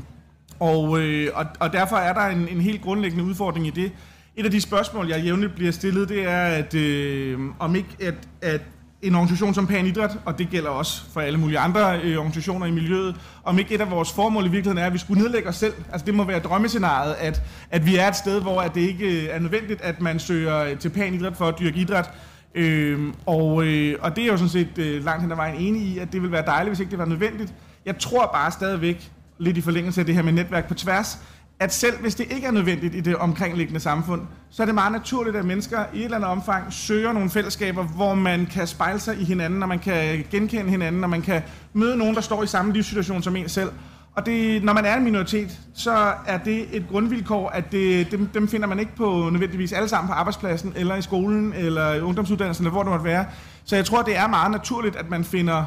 og, 0.60 1.00
øh, 1.00 1.30
og, 1.34 1.46
og 1.60 1.74
derfor 1.74 1.96
er 1.96 2.14
der 2.14 2.22
en, 2.22 2.48
en 2.48 2.62
helt 2.62 2.82
grundlæggende 2.82 3.24
udfordring 3.24 3.68
i 3.68 3.70
det. 3.70 3.92
Et 4.36 4.46
af 4.46 4.52
de 4.52 4.62
spørgsmål, 4.62 5.08
jeg 5.08 5.24
jævnligt 5.24 5.56
bliver 5.56 5.72
stillet, 5.72 6.10
det 6.10 6.24
er, 6.24 6.42
at 6.42 6.74
øh, 6.74 7.40
om 7.60 7.76
ikke 7.76 7.90
at, 8.00 8.28
at 8.42 8.62
en 9.08 9.16
organisation 9.16 9.54
som 9.54 9.68
Pan 9.68 9.86
Idræt, 9.86 10.18
og 10.26 10.40
det 10.40 10.50
gælder 10.50 10.70
også 10.70 11.02
for 11.14 11.22
alle 11.22 11.40
mulige 11.40 11.60
andre 11.60 12.00
øh, 12.02 12.18
organisationer 12.18 12.66
i 12.66 12.72
miljøet, 12.72 13.16
om 13.44 13.60
ikke 13.60 13.76
et 13.76 13.82
af 13.82 13.92
vores 13.92 14.12
formål 14.12 14.46
i 14.46 14.50
virkeligheden 14.50 14.78
er, 14.78 14.86
at 14.86 14.94
vi 14.94 14.98
skulle 14.98 15.22
nedlægge 15.22 15.50
os 15.50 15.56
selv. 15.56 15.74
Altså 15.92 16.06
det 16.06 16.16
må 16.16 16.24
være 16.24 16.40
drømmescenariet, 16.40 17.16
at, 17.20 17.42
at 17.72 17.86
vi 17.86 17.96
er 17.96 18.08
et 18.08 18.16
sted, 18.16 18.42
hvor 18.42 18.62
at 18.62 18.76
det 18.76 18.82
ikke 18.82 19.24
øh, 19.24 19.30
er 19.32 19.40
nødvendigt, 19.40 19.82
at 19.82 20.02
man 20.02 20.20
søger 20.20 20.58
øh, 20.64 20.78
til 20.78 20.90
Pan 20.90 21.14
Idræt 21.14 21.38
for 21.38 21.46
at 21.46 21.60
dyrke 21.60 21.80
idræt, 21.80 22.10
Øhm, 22.56 23.14
og, 23.26 23.64
øh, 23.64 23.96
og 24.02 24.16
det 24.16 24.24
er 24.24 24.28
jo 24.28 24.38
sådan 24.38 24.50
set 24.50 24.78
øh, 24.78 25.06
langt 25.06 25.22
hen 25.22 25.32
ad 25.32 25.36
vejen 25.36 25.56
enig 25.56 25.82
i, 25.82 25.98
at 25.98 26.14
det 26.14 26.22
vil 26.22 26.32
være 26.32 26.46
dejligt, 26.46 26.70
hvis 26.70 26.80
ikke 26.80 26.90
det 26.90 27.00
var 27.00 27.06
nødvendigt. 27.06 27.54
Jeg 27.86 27.98
tror 27.98 28.30
bare 28.34 28.52
stadigvæk, 28.52 29.12
lidt 29.38 29.58
i 29.58 29.62
forlængelse 29.62 30.02
af 30.02 30.06
det 30.06 30.16
her 30.16 30.22
med 30.22 30.34
netværk 30.34 30.68
på 30.68 30.74
tværs, 30.74 31.20
at 31.60 31.74
selv 31.74 32.02
hvis 32.02 32.16
det 32.16 32.32
ikke 32.32 32.48
er 32.48 32.52
nødvendigt 32.52 32.96
i 32.96 33.00
det 33.00 33.16
omkringliggende 33.16 33.80
samfund, 33.80 34.22
så 34.50 34.62
er 34.62 34.66
det 34.66 34.76
meget 34.76 34.92
naturligt, 34.92 35.36
at 35.36 35.46
mennesker 35.46 35.80
i 35.94 35.98
et 35.98 36.04
eller 36.04 36.18
andet 36.18 36.30
omfang 36.30 36.74
søger 36.74 37.14
nogle 37.14 37.30
fællesskaber, 37.30 37.84
hvor 37.84 38.16
man 38.16 38.46
kan 38.46 38.68
spejle 38.68 39.00
sig 39.00 39.22
i 39.22 39.24
hinanden, 39.24 39.64
og 39.64 39.70
man 39.70 39.80
kan 39.80 40.26
genkende 40.32 40.70
hinanden, 40.70 41.04
og 41.04 41.10
man 41.10 41.22
kan 41.22 41.42
møde 41.74 41.98
nogen, 41.98 42.16
der 42.16 42.22
står 42.22 42.44
i 42.44 42.48
samme 42.48 42.74
livssituation 42.74 43.24
som 43.24 43.36
en 43.36 43.50
selv. 43.50 43.70
Og 44.16 44.26
det, 44.26 44.64
når 44.64 44.74
man 44.74 44.86
er 44.86 44.98
en 44.98 45.04
minoritet, 45.04 45.60
så 45.74 46.14
er 46.28 46.38
det 46.38 46.66
et 46.72 46.86
grundvilkår, 46.90 47.50
at 47.50 47.72
det, 47.72 48.12
dem, 48.12 48.28
dem 48.28 48.48
finder 48.48 48.68
man 48.68 48.80
ikke 48.80 48.96
på 48.96 49.30
nødvendigvis 49.32 49.74
alle 49.74 49.90
sammen 49.90 50.08
på 50.08 50.14
arbejdspladsen, 50.14 50.74
eller 50.76 50.96
i 50.96 51.02
skolen, 51.02 51.54
eller 51.54 51.94
i 51.94 52.02
ungdomsuddannelsen, 52.02 52.66
eller 52.66 52.72
hvor 52.72 52.84
det 52.84 52.90
måtte 52.90 53.06
være. 53.06 53.26
Så 53.66 53.76
jeg 53.76 53.86
tror, 53.86 54.02
det 54.02 54.18
er 54.18 54.28
meget 54.28 54.52
naturligt, 54.52 54.96
at 54.96 55.10
man 55.10 55.24
finder 55.24 55.66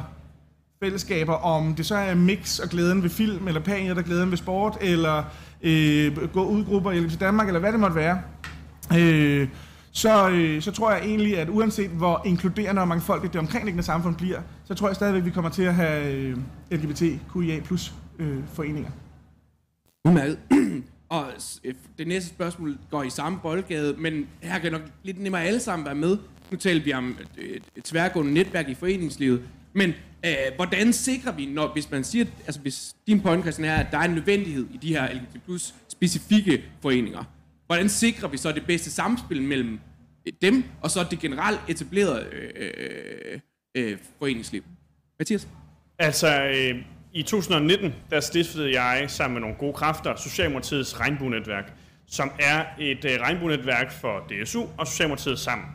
fællesskaber, 0.83 1.35
om 1.35 1.75
det 1.75 1.87
så 1.87 1.95
er 1.97 2.15
mix 2.15 2.59
og 2.59 2.69
glæden 2.69 3.03
ved 3.03 3.11
film, 3.11 3.49
eller 3.49 3.61
panier 3.61 3.95
der 3.95 4.03
glæden 4.03 4.31
ved 4.31 4.39
sport, 4.39 4.79
eller 4.81 5.23
øh, 5.63 6.33
gå 6.33 6.45
ud 6.45 6.65
grupper 6.65 6.91
i 6.91 7.07
Danmark, 7.21 7.47
eller 7.47 7.61
hvad 7.61 7.73
det 7.73 7.81
måtte 7.81 7.97
være. 7.97 8.21
Øh, 8.99 9.49
så, 9.93 10.31
øh, 10.31 10.63
så 10.63 10.73
tror 10.73 10.91
jeg 10.91 11.01
egentlig, 11.05 11.39
at 11.39 11.49
uanset 11.49 11.91
hvor 11.91 12.23
inkluderende 12.27 12.83
og 12.83 12.89
mangfoldigt 12.89 13.33
det 13.33 13.39
omkringliggende 13.39 13.83
samfund 13.83 14.17
bliver, 14.17 14.41
så 14.65 14.75
tror 14.75 14.89
jeg 14.89 14.97
stadigvæk, 14.97 15.21
at 15.21 15.27
vi 15.27 15.31
kommer 15.31 15.51
til 15.51 15.63
at 15.63 15.75
have 15.75 16.13
øh, 16.13 16.37
LGBTQIA 16.71 17.61
plus 17.61 17.95
øh, 18.19 18.39
foreninger. 18.53 18.91
Udmærket. 20.05 20.39
og 21.09 21.25
øh, 21.65 21.75
det 21.99 22.09
næste 22.09 22.29
spørgsmål 22.29 22.79
går 22.91 23.03
i 23.03 23.11
samme 23.11 23.39
boldgade, 23.43 23.95
men 23.99 24.27
her 24.43 24.59
kan 24.59 24.73
nok 24.73 24.83
lidt 25.03 25.21
nemmere 25.23 25.45
alle 25.45 25.61
sammen 25.61 25.87
være 25.87 25.95
med. 25.95 26.19
Nu 26.51 26.57
taler 26.57 26.85
vi 26.85 26.93
om 26.93 27.17
et 27.77 27.85
tværgående 27.85 28.33
netværk 28.33 28.69
i 28.69 28.75
foreningslivet. 28.75 29.43
Men 29.73 29.93
øh, 30.27 30.55
hvordan 30.57 30.93
sikrer 30.93 31.33
vi, 31.33 31.47
når, 31.47 31.73
hvis 31.73 31.91
man 31.91 32.05
siger, 32.05 32.25
altså 32.47 32.61
hvis 32.61 32.97
din 33.07 33.21
point, 33.21 33.45
Christian, 33.45 33.69
er, 33.69 33.77
at 33.77 33.87
der 33.91 33.99
er 33.99 34.03
en 34.03 34.15
nødvendighed 34.15 34.67
i 34.75 34.77
de 34.77 34.89
her 34.89 35.15
LGBT 35.15 35.45
plus 35.45 35.75
specifikke 35.89 36.65
foreninger, 36.83 37.25
hvordan 37.67 37.89
sikrer 37.89 38.29
vi 38.29 38.37
så 38.37 38.53
det 38.53 38.67
bedste 38.67 38.91
samspil 38.91 39.43
mellem 39.43 39.81
øh, 40.27 40.33
dem, 40.43 40.65
og 40.81 40.91
så 40.91 41.07
det 41.11 41.19
generelt 41.19 41.61
etablerede 41.69 42.27
øh, 42.33 42.51
øh, 42.57 43.41
øh, 43.75 43.99
foreningsliv? 44.19 44.65
Mathias? 45.19 45.49
Altså, 45.99 46.43
øh, 46.43 46.85
i 47.13 47.23
2019, 47.23 47.95
der 48.11 48.21
stiftede 48.21 48.81
jeg 48.81 49.05
sammen 49.09 49.35
med 49.35 49.41
nogle 49.41 49.57
gode 49.57 49.73
kræfter 49.73 50.17
Socialdemokratiets 50.17 51.01
regnbuenetværk, 51.01 51.73
som 52.07 52.31
er 52.39 52.65
et 52.79 53.05
øh, 53.05 53.21
regnbuenetværk 53.21 53.93
for 53.93 54.27
DSU 54.29 54.67
og 54.79 54.87
Socialdemokratiet 54.87 55.39
sammen. 55.39 55.67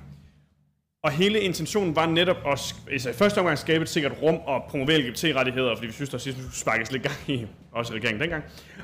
Og 1.05 1.11
hele 1.11 1.39
intentionen 1.39 1.95
var 1.95 2.05
netop 2.05 2.37
at 2.47 2.75
altså 2.91 3.09
i 3.09 3.13
første 3.13 3.37
omgang 3.37 3.57
skabe 3.57 3.81
et 3.81 3.89
sikkert 3.89 4.11
rum 4.21 4.35
og 4.35 4.63
promovere 4.69 4.97
LGBT-rettigheder, 4.97 5.75
fordi 5.75 5.87
vi 5.87 5.93
synes, 5.93 6.09
der 6.09 6.17
sidst 6.17 6.37
skulle 6.37 6.55
sparkes 6.55 6.91
lidt 6.91 7.03
gang 7.03 7.15
i, 7.27 7.45
også 7.71 7.93
i 7.93 7.97
regeringen 7.97 8.21
dengang. 8.21 8.43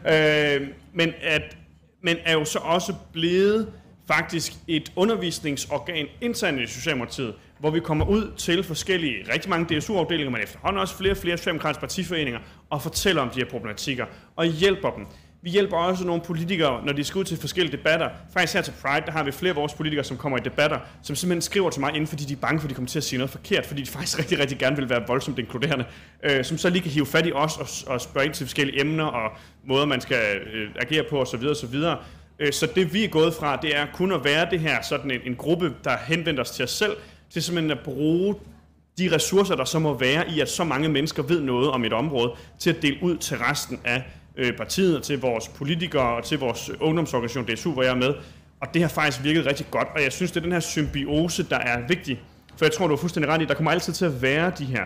Øh, 0.09 0.67
men, 0.93 1.13
at, 1.21 1.57
men 2.03 2.17
er 2.25 2.33
jo 2.33 2.45
så 2.45 2.59
også 2.59 2.93
blevet 3.13 3.73
faktisk 4.07 4.53
et 4.67 4.91
undervisningsorgan 4.95 6.07
internt 6.21 6.61
i 6.61 6.67
Socialdemokratiet, 6.67 7.33
hvor 7.59 7.69
vi 7.69 7.79
kommer 7.79 8.05
ud 8.05 8.31
til 8.37 8.63
forskellige, 8.63 9.33
rigtig 9.33 9.49
mange 9.49 9.79
DSU-afdelinger, 9.79 10.31
men 10.31 10.41
efterhånden 10.41 10.81
også 10.81 10.97
flere 10.97 11.13
og 11.13 11.17
flere 11.17 11.37
socialdemokratiske 11.37 11.81
partiforeninger, 11.81 12.39
og 12.69 12.81
fortæller 12.81 13.21
om 13.21 13.29
de 13.29 13.39
her 13.39 13.49
problematikker, 13.49 14.05
og 14.35 14.45
hjælper 14.45 14.91
dem. 14.91 15.05
Vi 15.43 15.49
hjælper 15.49 15.77
også 15.77 16.05
nogle 16.05 16.21
politikere, 16.21 16.85
når 16.85 16.93
de 16.93 17.03
skal 17.03 17.19
ud 17.19 17.23
til 17.23 17.37
forskellige 17.37 17.77
debatter. 17.77 18.09
Faktisk 18.33 18.53
her 18.53 18.61
til 18.61 18.73
Pride, 18.81 19.05
der 19.05 19.11
har 19.11 19.23
vi 19.23 19.31
flere 19.31 19.49
af 19.49 19.55
vores 19.55 19.73
politikere, 19.73 20.03
som 20.03 20.17
kommer 20.17 20.37
i 20.37 20.41
debatter, 20.41 20.79
som 21.03 21.15
simpelthen 21.15 21.41
skriver 21.41 21.69
til 21.69 21.79
mig, 21.79 21.89
inden 21.89 22.07
fordi 22.07 22.23
de 22.23 22.33
er 22.33 22.37
bange 22.37 22.59
for, 22.59 22.65
at 22.65 22.69
de 22.69 22.75
kommer 22.75 22.89
til 22.89 22.99
at 22.99 23.03
sige 23.03 23.17
noget 23.17 23.29
forkert, 23.29 23.65
fordi 23.65 23.81
de 23.81 23.87
faktisk 23.97 24.19
rigtig, 24.19 24.39
rigtig 24.39 24.57
gerne 24.57 24.75
vil 24.75 24.89
være 24.89 25.03
voldsomt 25.07 25.39
inkluderende, 25.39 25.85
øh, 26.23 26.45
som 26.45 26.57
så 26.57 26.69
lige 26.69 26.81
kan 26.81 26.91
hive 26.91 27.05
fat 27.05 27.27
i 27.27 27.31
os 27.31 27.57
og, 27.57 27.93
og 27.93 28.01
spørge 28.01 28.25
ind 28.25 28.33
til 28.33 28.45
forskellige 28.45 28.81
emner 28.81 29.03
og 29.03 29.31
måder, 29.67 29.85
man 29.85 30.01
skal 30.01 30.37
øh, 30.53 30.69
agere 30.79 31.03
på 31.09 31.21
osv. 31.21 31.45
osv. 31.45 31.75
Øh, 32.39 32.53
så 32.53 32.65
det 32.75 32.93
vi 32.93 33.03
er 33.03 33.09
gået 33.09 33.33
fra, 33.33 33.55
det 33.55 33.77
er 33.77 33.85
kun 33.93 34.11
at 34.11 34.23
være 34.23 34.47
det 34.51 34.59
her 34.59 34.81
sådan 34.81 35.11
en, 35.11 35.21
en 35.25 35.35
gruppe, 35.35 35.73
der 35.83 35.97
henvender 36.07 36.41
os 36.41 36.51
til 36.51 36.63
os 36.63 36.71
selv, 36.71 36.97
til 37.29 37.43
simpelthen 37.43 37.71
at 37.71 37.79
bruge 37.83 38.35
de 38.97 39.15
ressourcer, 39.15 39.55
der 39.55 39.65
så 39.65 39.79
må 39.79 39.97
være 39.97 40.31
i, 40.31 40.39
at 40.39 40.49
så 40.49 40.63
mange 40.63 40.89
mennesker 40.89 41.23
ved 41.23 41.41
noget 41.41 41.71
om 41.71 41.85
et 41.85 41.93
område, 41.93 42.31
til 42.59 42.69
at 42.69 42.81
dele 42.81 42.97
ud 43.01 43.17
til 43.17 43.37
resten 43.37 43.79
af 43.83 44.03
øh, 44.37 44.57
partiet, 44.57 44.97
og 44.97 45.03
til 45.03 45.21
vores 45.21 45.47
politikere 45.47 46.15
og 46.15 46.23
til 46.23 46.39
vores 46.39 46.71
ungdomsorganisation 46.79 47.45
DSU, 47.45 47.71
hvor 47.71 47.83
jeg 47.83 47.91
er 47.91 47.95
med. 47.95 48.13
Og 48.61 48.67
det 48.73 48.81
har 48.81 48.89
faktisk 48.89 49.23
virket 49.23 49.45
rigtig 49.45 49.65
godt, 49.71 49.87
og 49.95 50.03
jeg 50.03 50.11
synes, 50.11 50.31
det 50.31 50.37
er 50.37 50.41
den 50.41 50.51
her 50.51 50.59
symbiose, 50.59 51.43
der 51.43 51.57
er 51.57 51.87
vigtig. 51.87 52.21
For 52.57 52.65
jeg 52.65 52.71
tror, 52.71 52.87
du 52.87 52.93
er 52.93 52.97
fuldstændig 52.97 53.31
ret 53.31 53.41
i, 53.41 53.45
der 53.45 53.53
kommer 53.53 53.71
altid 53.71 53.93
til 53.93 54.05
at 54.05 54.21
være 54.21 54.51
de 54.57 54.65
her. 54.65 54.85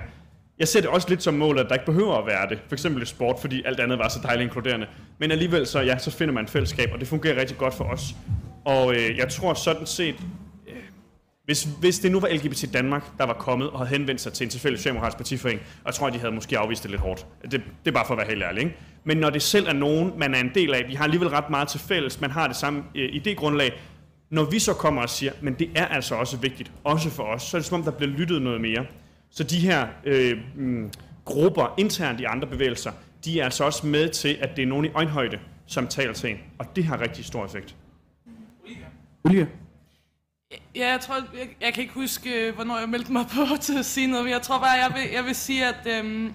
Jeg 0.60 0.68
ser 0.68 0.82
det 0.82 0.90
også 0.90 1.10
lidt 1.10 1.24
som 1.24 1.34
mål, 1.34 1.60
at 1.60 1.66
der 1.70 1.74
ikke 1.74 1.86
behøver 1.86 2.18
at 2.18 2.26
være 2.26 2.50
det. 2.50 2.60
For 2.68 2.76
eksempel 2.76 3.04
i 3.04 3.06
sport, 3.06 3.40
fordi 3.40 3.64
alt 3.66 3.80
andet 3.80 4.00
var 4.00 4.10
så 4.10 4.20
dejligt 4.24 4.44
inkluderende. 4.44 4.88
Men 5.20 5.32
alligevel 5.32 5.68
så, 5.68 5.80
ja, 5.80 5.98
så 5.98 6.12
finder 6.12 6.34
man 6.34 6.44
et 6.44 6.50
fællesskab, 6.50 6.90
og 6.94 7.00
det 7.00 7.08
fungerer 7.08 7.40
rigtig 7.40 7.58
godt 7.58 7.74
for 7.74 7.84
os. 7.84 8.16
Og 8.66 8.96
øh, 8.96 9.18
jeg 9.18 9.30
tror 9.30 9.54
sådan 9.54 9.86
set, 9.86 10.16
hvis, 11.46 11.64
hvis 11.80 12.00
det 12.00 12.12
nu 12.12 12.20
var 12.20 12.28
LGBT 12.28 12.74
Danmark, 12.74 13.18
der 13.18 13.26
var 13.26 13.34
kommet 13.34 13.70
og 13.70 13.80
havde 13.80 13.90
henvendt 13.90 14.22
sig 14.22 14.34
til 14.34 14.44
en 14.46 14.50
tilfældig 14.50 14.80
socialdemokratisk 14.80 15.18
partiforening, 15.18 15.62
og 15.62 15.86
jeg 15.86 15.94
tror, 15.94 16.10
de 16.10 16.20
havde 16.20 16.36
måske 16.36 16.58
afvist 16.58 16.84
det 16.84 16.92
lidt 16.92 17.02
hårdt. 17.02 17.26
Det, 17.42 17.52
det 17.52 17.62
er 17.86 17.92
bare 17.92 18.06
for 18.06 18.14
at 18.14 18.18
være 18.18 18.28
helt 18.28 18.44
ærlig. 18.44 18.64
Ikke? 18.64 18.76
Men 19.04 19.18
når 19.18 19.30
det 19.30 19.42
selv 19.42 19.68
er 19.68 19.74
nogen, 19.74 20.12
man 20.18 20.36
er 20.36 20.40
en 20.40 20.52
del 20.56 20.74
af, 20.74 20.86
vi 20.88 20.94
har 20.94 21.04
alligevel 21.04 21.30
ret 21.30 21.50
meget 21.50 21.68
til 21.68 21.80
fælles, 21.80 22.22
man 22.22 22.32
har 22.32 22.48
det 22.48 22.56
samme 22.56 22.84
øh, 22.96 23.10
idégrundlag, 23.10 23.72
når 24.30 24.44
vi 24.44 24.60
så 24.60 24.74
kommer 24.74 25.02
og 25.02 25.10
siger, 25.10 25.32
men 25.42 25.54
det 25.54 25.70
er 25.76 25.86
altså 25.86 26.16
også 26.16 26.38
vigtigt, 26.38 26.72
også 26.84 27.10
for 27.10 27.24
os, 27.24 27.44
så 27.44 27.58
er 27.58 27.60
det 27.60 27.66
som 27.66 27.80
om, 27.80 27.84
der 27.84 27.92
bliver 27.92 28.12
lyttet 28.12 28.42
noget 28.42 28.62
mere. 28.62 28.86
Så 29.30 29.44
de 29.44 29.60
her 29.60 29.88
øh, 30.06 30.38
mm, 30.56 30.92
grupper 31.26 31.74
internt 31.78 32.20
i 32.20 32.24
andre 32.24 32.48
bevægelser, 32.48 32.92
de 33.26 33.40
er 33.40 33.46
altså 33.46 33.64
også 33.64 33.88
med 33.88 34.10
til, 34.10 34.38
at 34.42 34.50
det 34.56 34.64
er 34.64 34.68
nogen 34.68 34.86
i 34.86 34.90
øjenhøjde, 34.94 35.40
som 35.66 35.88
taler 35.88 36.14
til 36.14 36.30
en. 36.30 36.38
Og 36.58 36.76
det 36.76 36.84
har 36.84 37.02
rigtig 37.02 37.26
stor 37.26 37.46
effekt. 37.46 37.76
Olivia? 39.24 39.48
Ja, 40.52 40.88
jeg 40.92 41.02
tror, 41.02 41.16
jeg, 41.16 41.50
jeg 41.62 41.74
kan 41.74 41.82
ikke 41.82 41.94
huske, 41.94 42.48
øh, 42.48 42.56
hvornår 42.56 42.78
jeg 42.80 42.90
meldte 42.90 43.12
mig 43.12 43.28
på 43.28 43.46
til 43.62 43.78
at 43.78 43.86
sige 43.86 44.08
noget, 44.08 44.26
men 44.26 44.34
jeg 44.34 44.42
tror 44.42 44.60
bare, 44.60 44.72
jeg 44.72 44.92
vil, 44.96 45.12
jeg 45.12 45.26
vil 45.26 45.36
sige, 45.36 45.66
at 45.66 45.88
øhm, 45.88 46.34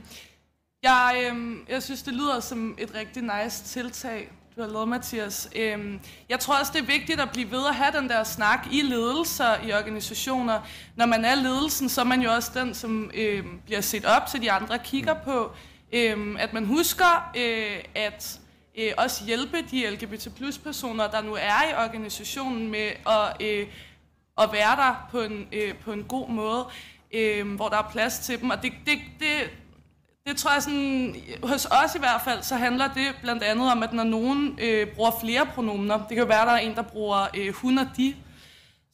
jeg, 0.83 1.25
øhm, 1.27 1.67
jeg 1.69 1.83
synes, 1.83 2.03
det 2.03 2.15
lyder 2.15 2.41
som 2.41 2.77
et 2.79 2.95
rigtig 2.95 3.23
nice 3.23 3.65
tiltag, 3.65 4.33
du 4.57 4.61
har 4.61 4.69
lavet, 4.69 4.89
Mathias. 4.89 5.51
Øhm, 5.57 6.01
jeg 6.29 6.41
tror 6.41 6.59
også, 6.59 6.73
det 6.75 6.81
er 6.81 6.87
vigtigt 6.87 7.21
at 7.21 7.31
blive 7.31 7.51
ved 7.51 7.67
at 7.69 7.75
have 7.75 7.93
den 8.01 8.09
der 8.09 8.25
snak 8.25 8.67
i 8.73 8.83
ledelser, 8.83 9.63
i 9.67 9.73
organisationer. 9.73 10.61
Når 10.97 11.07
man 11.07 11.25
er 11.25 11.35
ledelsen, 11.35 11.89
så 11.89 12.01
er 12.01 12.05
man 12.05 12.23
jo 12.23 12.33
også 12.33 12.51
den, 12.55 12.75
som 12.75 13.11
øhm, 13.15 13.61
bliver 13.67 13.81
set 13.81 14.05
op 14.05 14.27
til 14.27 14.43
de 14.43 14.53
andre 14.53 14.79
kigger 14.79 15.15
på. 15.15 15.53
Øhm, 15.93 16.37
at 16.37 16.53
man 16.53 16.65
husker, 16.65 17.31
øh, 17.37 17.85
at 17.95 18.41
øh, 18.79 18.93
også 18.97 19.25
hjælpe 19.25 19.57
de 19.71 19.91
LGBT 19.91 20.37
plus 20.37 20.59
personer, 20.59 21.11
der 21.11 21.23
nu 21.23 21.35
er 21.35 21.71
i 21.71 21.75
organisationen 21.87 22.71
med 22.71 22.91
at, 23.07 23.37
øh, 23.41 23.67
at 24.43 24.53
være 24.53 24.77
der 24.77 25.09
på 25.11 25.21
en, 25.21 25.49
øh, 25.53 25.75
på 25.85 25.93
en 25.93 26.05
god 26.05 26.29
måde, 26.29 26.67
øh, 27.15 27.55
hvor 27.55 27.69
der 27.69 27.77
er 27.77 27.89
plads 27.93 28.19
til 28.19 28.41
dem. 28.41 28.51
Og 28.51 28.63
det, 28.63 28.73
det, 28.87 28.99
det, 29.19 29.51
det 30.27 30.37
tror 30.37 30.53
jeg 30.53 30.63
sådan, 30.63 31.17
hos 31.43 31.67
os 31.67 31.95
i 31.95 31.99
hvert 31.99 32.21
fald, 32.25 32.43
så 32.43 32.57
handler 32.57 32.89
det 32.89 33.07
blandt 33.23 33.43
andet 33.43 33.73
om, 33.73 33.83
at 33.83 33.93
når 33.93 34.05
nogen 34.05 34.59
øh, 34.63 34.87
bruger 34.87 35.11
flere 35.21 35.47
pronomener, 35.47 35.99
det 35.99 36.09
kan 36.09 36.19
jo 36.19 36.25
være, 36.25 36.47
der 36.47 36.53
er 36.53 36.59
en, 36.59 36.75
der 36.75 36.83
bruger 36.83 37.27
øh, 37.37 37.55
hun 37.55 37.79
og 37.79 37.87
de, 37.97 38.15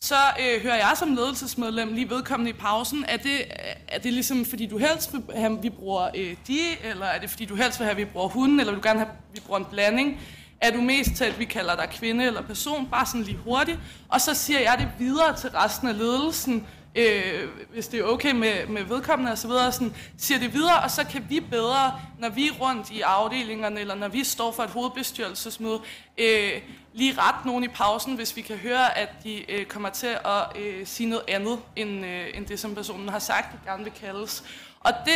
så 0.00 0.14
øh, 0.40 0.62
hører 0.62 0.76
jeg 0.76 0.92
som 0.96 1.14
ledelsesmedlem 1.14 1.92
lige 1.92 2.10
vedkommende 2.10 2.50
i 2.50 2.54
pausen, 2.54 3.04
er 3.08 3.16
det, 3.16 3.44
er 3.88 3.98
det 3.98 4.12
ligesom 4.12 4.44
fordi 4.44 4.66
du 4.66 4.78
helst 4.78 5.12
vil 5.12 5.22
have, 5.36 5.56
at 5.56 5.62
vi 5.62 5.70
bruger 5.70 6.08
øh, 6.14 6.36
de, 6.46 6.58
eller 6.84 7.06
er 7.06 7.20
det 7.20 7.30
fordi 7.30 7.44
du 7.44 7.54
helst 7.54 7.80
vil 7.80 7.84
have, 7.84 7.90
at 7.90 7.96
vi 7.96 8.04
bruger 8.04 8.28
hun, 8.28 8.60
eller 8.60 8.72
vil 8.72 8.82
du 8.82 8.88
gerne 8.88 8.98
have, 8.98 9.10
at 9.10 9.34
vi 9.34 9.40
bruger 9.46 9.60
en 9.60 9.66
blanding? 9.70 10.20
Er 10.60 10.70
du 10.70 10.80
mest 10.80 11.10
til, 11.16 11.24
at 11.24 11.38
vi 11.38 11.44
kalder 11.44 11.76
dig 11.76 11.88
kvinde 11.90 12.24
eller 12.24 12.42
person, 12.42 12.88
bare 12.90 13.06
sådan 13.06 13.22
lige 13.22 13.38
hurtigt, 13.44 13.78
og 14.08 14.20
så 14.20 14.34
siger 14.34 14.60
jeg 14.60 14.76
det 14.78 14.88
videre 14.98 15.36
til 15.36 15.50
resten 15.50 15.88
af 15.88 15.98
ledelsen, 15.98 16.66
øh, 16.94 17.48
hvis 17.72 17.88
det 17.88 18.00
er 18.00 18.04
okay 18.04 18.32
med, 18.32 18.66
med 18.66 18.84
vedkommende 18.84 19.32
og 19.32 19.38
så 19.38 19.48
videre, 19.48 19.72
sådan, 19.72 19.94
siger 20.16 20.38
det 20.38 20.52
videre, 20.52 20.80
og 20.80 20.90
så 20.90 21.04
kan 21.06 21.26
vi 21.28 21.40
bedre, 21.40 22.00
når 22.18 22.28
vi 22.28 22.48
er 22.48 22.52
rundt 22.52 22.90
i 22.90 23.00
afdelingerne, 23.00 23.80
eller 23.80 23.94
når 23.94 24.08
vi 24.08 24.24
står 24.24 24.52
for 24.52 24.62
et 24.62 24.70
hovedbestyrelsesmøde, 24.70 25.80
øh, 26.18 26.52
lige 26.92 27.14
ret 27.18 27.44
nogen 27.44 27.64
i 27.64 27.68
pausen, 27.68 28.14
hvis 28.14 28.36
vi 28.36 28.40
kan 28.40 28.56
høre, 28.56 28.98
at 28.98 29.08
de 29.24 29.50
øh, 29.50 29.66
kommer 29.66 29.90
til 29.90 30.18
at 30.24 30.62
øh, 30.62 30.86
sige 30.86 31.08
noget 31.08 31.24
andet, 31.28 31.58
end, 31.76 32.06
øh, 32.06 32.26
end 32.34 32.46
det, 32.46 32.60
som 32.60 32.74
personen 32.74 33.08
har 33.08 33.18
sagt, 33.18 33.52
det 33.52 33.60
gerne 33.64 33.84
vil 33.84 33.92
kaldes. 33.92 34.44
Og 34.80 34.92
det, 35.04 35.14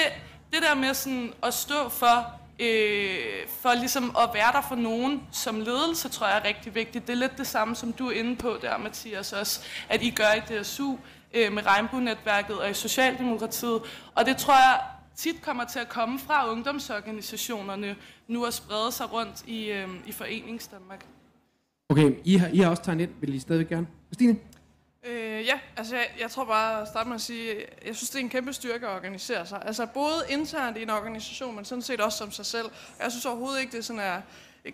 det 0.53 0.62
der 0.62 0.74
med 0.74 0.95
sådan 0.95 1.32
at 1.43 1.55
stå 1.55 1.88
for, 1.88 2.39
øh, 2.61 3.49
for 3.49 3.75
ligesom 3.75 4.05
at 4.05 4.31
være 4.35 4.53
der 4.53 4.63
for 4.69 4.75
nogen 4.75 5.23
som 5.33 5.61
ledelse, 5.61 6.09
tror 6.09 6.27
jeg 6.27 6.39
er 6.39 6.45
rigtig 6.45 6.75
vigtigt. 6.75 7.07
Det 7.07 7.13
er 7.13 7.17
lidt 7.17 7.39
det 7.39 7.47
samme, 7.47 7.77
som 7.77 7.93
du 7.93 8.09
er 8.09 8.13
inde 8.13 8.37
på 8.37 8.57
der, 8.63 8.79
Mathias, 8.79 9.33
også, 9.33 9.61
at 9.89 10.03
I 10.03 10.11
gør 10.11 10.33
i 10.37 10.63
DSU 10.63 10.97
øh, 11.35 11.53
med 11.53 11.67
Regnbue-netværket 11.67 12.59
og 12.59 12.71
i 12.71 12.75
Socialdemokratiet. 12.75 13.83
Og 14.15 14.27
det 14.27 14.37
tror 14.37 14.55
jeg 14.55 14.81
tit 15.17 15.43
kommer 15.43 15.65
til 15.65 15.79
at 15.79 15.89
komme 15.89 16.19
fra 16.19 16.51
ungdomsorganisationerne 16.51 17.97
nu 18.29 18.47
og 18.47 18.53
sprede 18.53 18.93
sig 18.93 19.13
rundt 19.13 19.45
i, 19.47 19.71
øh, 19.71 19.89
i 20.07 20.13
Foreningsdanmark. 20.13 21.07
Okay, 21.89 22.13
I 22.25 22.37
har, 22.37 22.49
I 22.49 22.59
har 22.59 22.71
også 22.71 22.83
tegnet 22.83 23.03
ind. 23.03 23.11
Vil 23.21 23.35
I 23.35 23.39
stadigvæk 23.39 23.69
gerne? 23.69 23.87
Stine? 24.13 24.37
Øh, 25.05 25.46
ja, 25.46 25.61
altså 25.76 25.96
jeg, 25.96 26.07
jeg 26.20 26.30
tror 26.30 26.44
bare 26.44 26.82
at 26.82 26.88
starte 26.88 27.09
med 27.09 27.14
at 27.14 27.20
sige, 27.20 27.55
jeg 27.86 27.96
synes, 27.96 28.11
det 28.11 28.16
er 28.16 28.22
en 28.22 28.30
kæmpe 28.30 28.53
styrke 28.53 28.86
at 28.86 28.94
organisere 28.94 29.46
sig. 29.46 29.62
Altså 29.66 29.86
både 29.86 30.24
internt 30.28 30.76
i 30.76 30.82
en 30.82 30.90
organisation, 30.90 31.57
men 31.57 31.64
sådan 31.64 31.82
set 31.82 32.01
også 32.01 32.18
som 32.18 32.30
sig 32.30 32.46
selv. 32.46 32.66
Jeg 33.03 33.11
synes 33.11 33.26
overhovedet 33.26 33.61
ikke, 33.61 33.76
det 33.76 33.84
sådan 33.84 34.01
er 34.01 34.20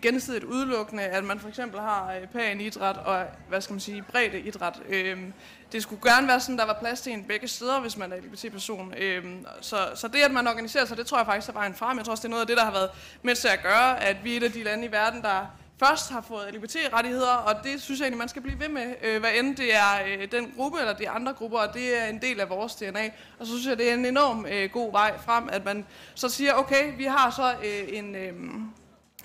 gensidigt 0.01 0.43
udelukkende, 0.43 1.03
at 1.03 1.23
man 1.23 1.39
for 1.39 1.49
eksempel 1.49 1.79
har 1.79 2.13
øh, 2.13 2.27
pæn 2.27 2.61
idræt 2.61 2.97
og, 2.97 3.25
hvad 3.49 3.61
skal 3.61 3.73
man 3.73 3.79
sige, 3.79 4.03
bredde 4.03 4.39
idræt. 4.39 4.81
Øhm, 4.89 5.33
det 5.71 5.83
skulle 5.83 6.11
gerne 6.11 6.27
være 6.27 6.39
sådan, 6.39 6.57
der 6.57 6.65
var 6.65 6.77
plads 6.79 7.01
til 7.01 7.13
en 7.13 7.23
begge 7.23 7.47
steder, 7.47 7.79
hvis 7.79 7.97
man 7.97 8.11
er 8.11 8.17
LGBT-person. 8.17 8.93
Øhm, 8.97 9.45
så, 9.61 9.77
så 9.95 10.07
det, 10.07 10.19
at 10.19 10.31
man 10.31 10.47
organiserer 10.47 10.85
sig, 10.85 10.97
det 10.97 11.07
tror 11.07 11.17
jeg 11.17 11.25
faktisk 11.25 11.49
er 11.49 11.53
vejen 11.53 11.75
frem. 11.75 11.97
Jeg 11.97 12.05
tror 12.05 12.11
også, 12.11 12.21
det 12.21 12.27
er 12.27 12.29
noget 12.29 12.41
af 12.41 12.47
det, 12.47 12.57
der 12.57 12.63
har 12.63 12.71
været 12.71 12.89
med 13.21 13.35
til 13.35 13.47
at 13.47 13.63
gøre, 13.63 14.03
at 14.03 14.23
vi 14.23 14.33
er 14.33 14.37
et 14.37 14.43
af 14.43 14.51
de 14.51 14.63
lande 14.63 14.85
i 14.85 14.91
verden, 14.91 15.21
der 15.21 15.45
først 15.79 16.11
har 16.11 16.21
fået 16.21 16.53
LGBT-rettigheder, 16.53 17.33
og 17.33 17.63
det 17.63 17.81
synes 17.81 17.99
jeg 17.99 18.05
egentlig, 18.05 18.17
man 18.17 18.29
skal 18.29 18.41
blive 18.41 18.59
ved 18.59 18.69
med, 18.69 18.95
øh, 19.03 19.19
hvad 19.19 19.29
end 19.39 19.55
det 19.55 19.75
er 19.75 20.05
øh, 20.07 20.31
den 20.31 20.53
gruppe 20.57 20.79
eller 20.79 20.93
de 20.93 21.09
andre 21.09 21.33
grupper, 21.33 21.59
og 21.59 21.73
det 21.73 22.01
er 22.01 22.05
en 22.05 22.21
del 22.21 22.39
af 22.39 22.49
vores 22.49 22.75
DNA. 22.75 23.09
Og 23.39 23.45
så 23.45 23.51
synes 23.51 23.67
jeg, 23.67 23.77
det 23.77 23.89
er 23.89 23.93
en 23.93 24.05
enorm 24.05 24.45
øh, 24.45 24.69
god 24.69 24.91
vej 24.91 25.17
frem, 25.25 25.49
at 25.51 25.65
man 25.65 25.85
så 26.15 26.29
siger, 26.29 26.53
okay, 26.53 26.97
vi 26.97 27.03
har 27.03 27.29
så 27.29 27.53
øh, 27.65 27.97
en, 27.97 28.15
øh, 28.15 28.33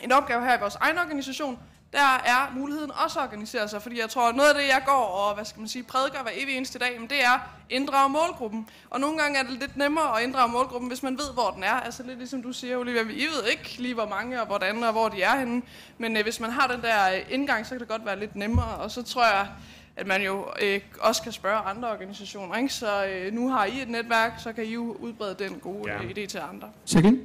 en 0.03 0.13
opgave 0.13 0.45
her 0.45 0.57
i 0.57 0.61
vores 0.61 0.75
egen 0.75 0.99
organisation, 0.99 1.59
der 1.93 2.15
er 2.25 2.53
muligheden 2.55 2.91
også 3.05 3.21
at 3.21 3.25
organisere 3.25 3.69
sig, 3.69 3.83
fordi 3.83 4.01
jeg 4.01 4.11
tror, 4.11 4.29
at 4.29 4.35
noget 4.37 4.49
af 4.49 4.55
det, 4.55 4.63
jeg 4.69 4.83
går 4.87 4.93
og 5.05 5.35
hvad 5.35 5.45
skal 5.45 5.61
man 5.61 5.69
sige, 5.69 5.83
prædiker 5.83 6.23
hver 6.23 6.33
evig 6.35 6.57
eneste 6.57 6.79
dag, 6.79 7.01
men 7.01 7.09
det 7.11 7.25
er 7.25 7.39
inddrage 7.71 8.11
målgruppen. 8.11 8.69
Og 8.91 9.01
nogle 9.01 9.19
gange 9.19 9.39
er 9.39 9.43
det 9.43 9.53
lidt 9.53 9.77
nemmere 9.77 10.19
at 10.19 10.25
inddrage 10.25 10.53
målgruppen, 10.53 10.89
hvis 10.89 11.03
man 11.03 11.19
ved, 11.19 11.33
hvor 11.35 11.51
den 11.51 11.63
er. 11.63 11.73
Altså 11.73 12.03
lidt 12.03 12.19
ligesom 12.19 12.43
du 12.43 12.53
siger, 12.53 12.77
Olivia, 12.77 13.03
I 13.03 13.05
ved 13.27 13.51
ikke 13.51 13.75
lige, 13.79 13.95
hvor 13.95 14.07
mange 14.09 14.41
og 14.41 14.47
hvordan 14.47 14.83
og 14.85 14.93
hvor 14.93 15.09
de 15.09 15.23
er 15.23 15.39
henne. 15.39 15.63
Men 15.99 16.17
øh, 16.17 16.23
hvis 16.23 16.41
man 16.41 16.51
har 16.51 16.67
den 16.67 16.83
der 16.83 17.13
øh, 17.15 17.21
indgang, 17.31 17.67
så 17.67 17.71
kan 17.71 17.81
det 17.81 17.89
godt 17.89 18.07
være 18.07 18.19
lidt 18.21 18.37
nemmere. 18.37 18.77
Og 18.77 18.91
så 18.91 19.03
tror 19.03 19.25
jeg, 19.27 19.49
at 19.97 20.07
man 20.07 20.23
jo 20.23 20.47
øh, 20.63 20.81
også 21.01 21.23
kan 21.23 21.33
spørge 21.33 21.59
andre 21.61 21.91
organisationer. 21.91 22.57
Ikke? 22.57 22.75
Så 22.75 23.07
øh, 23.07 23.33
nu 23.33 23.49
har 23.51 23.65
I 23.65 23.83
et 23.83 23.89
netværk, 23.89 24.33
så 24.39 24.53
kan 24.53 24.65
I 24.65 24.73
jo 24.73 24.97
udbrede 25.01 25.35
den 25.35 25.59
gode 25.61 25.93
Ja. 25.93 25.99
idé 25.99 26.27
til 26.27 26.39
andre. 26.39 26.71
Second? 26.85 27.19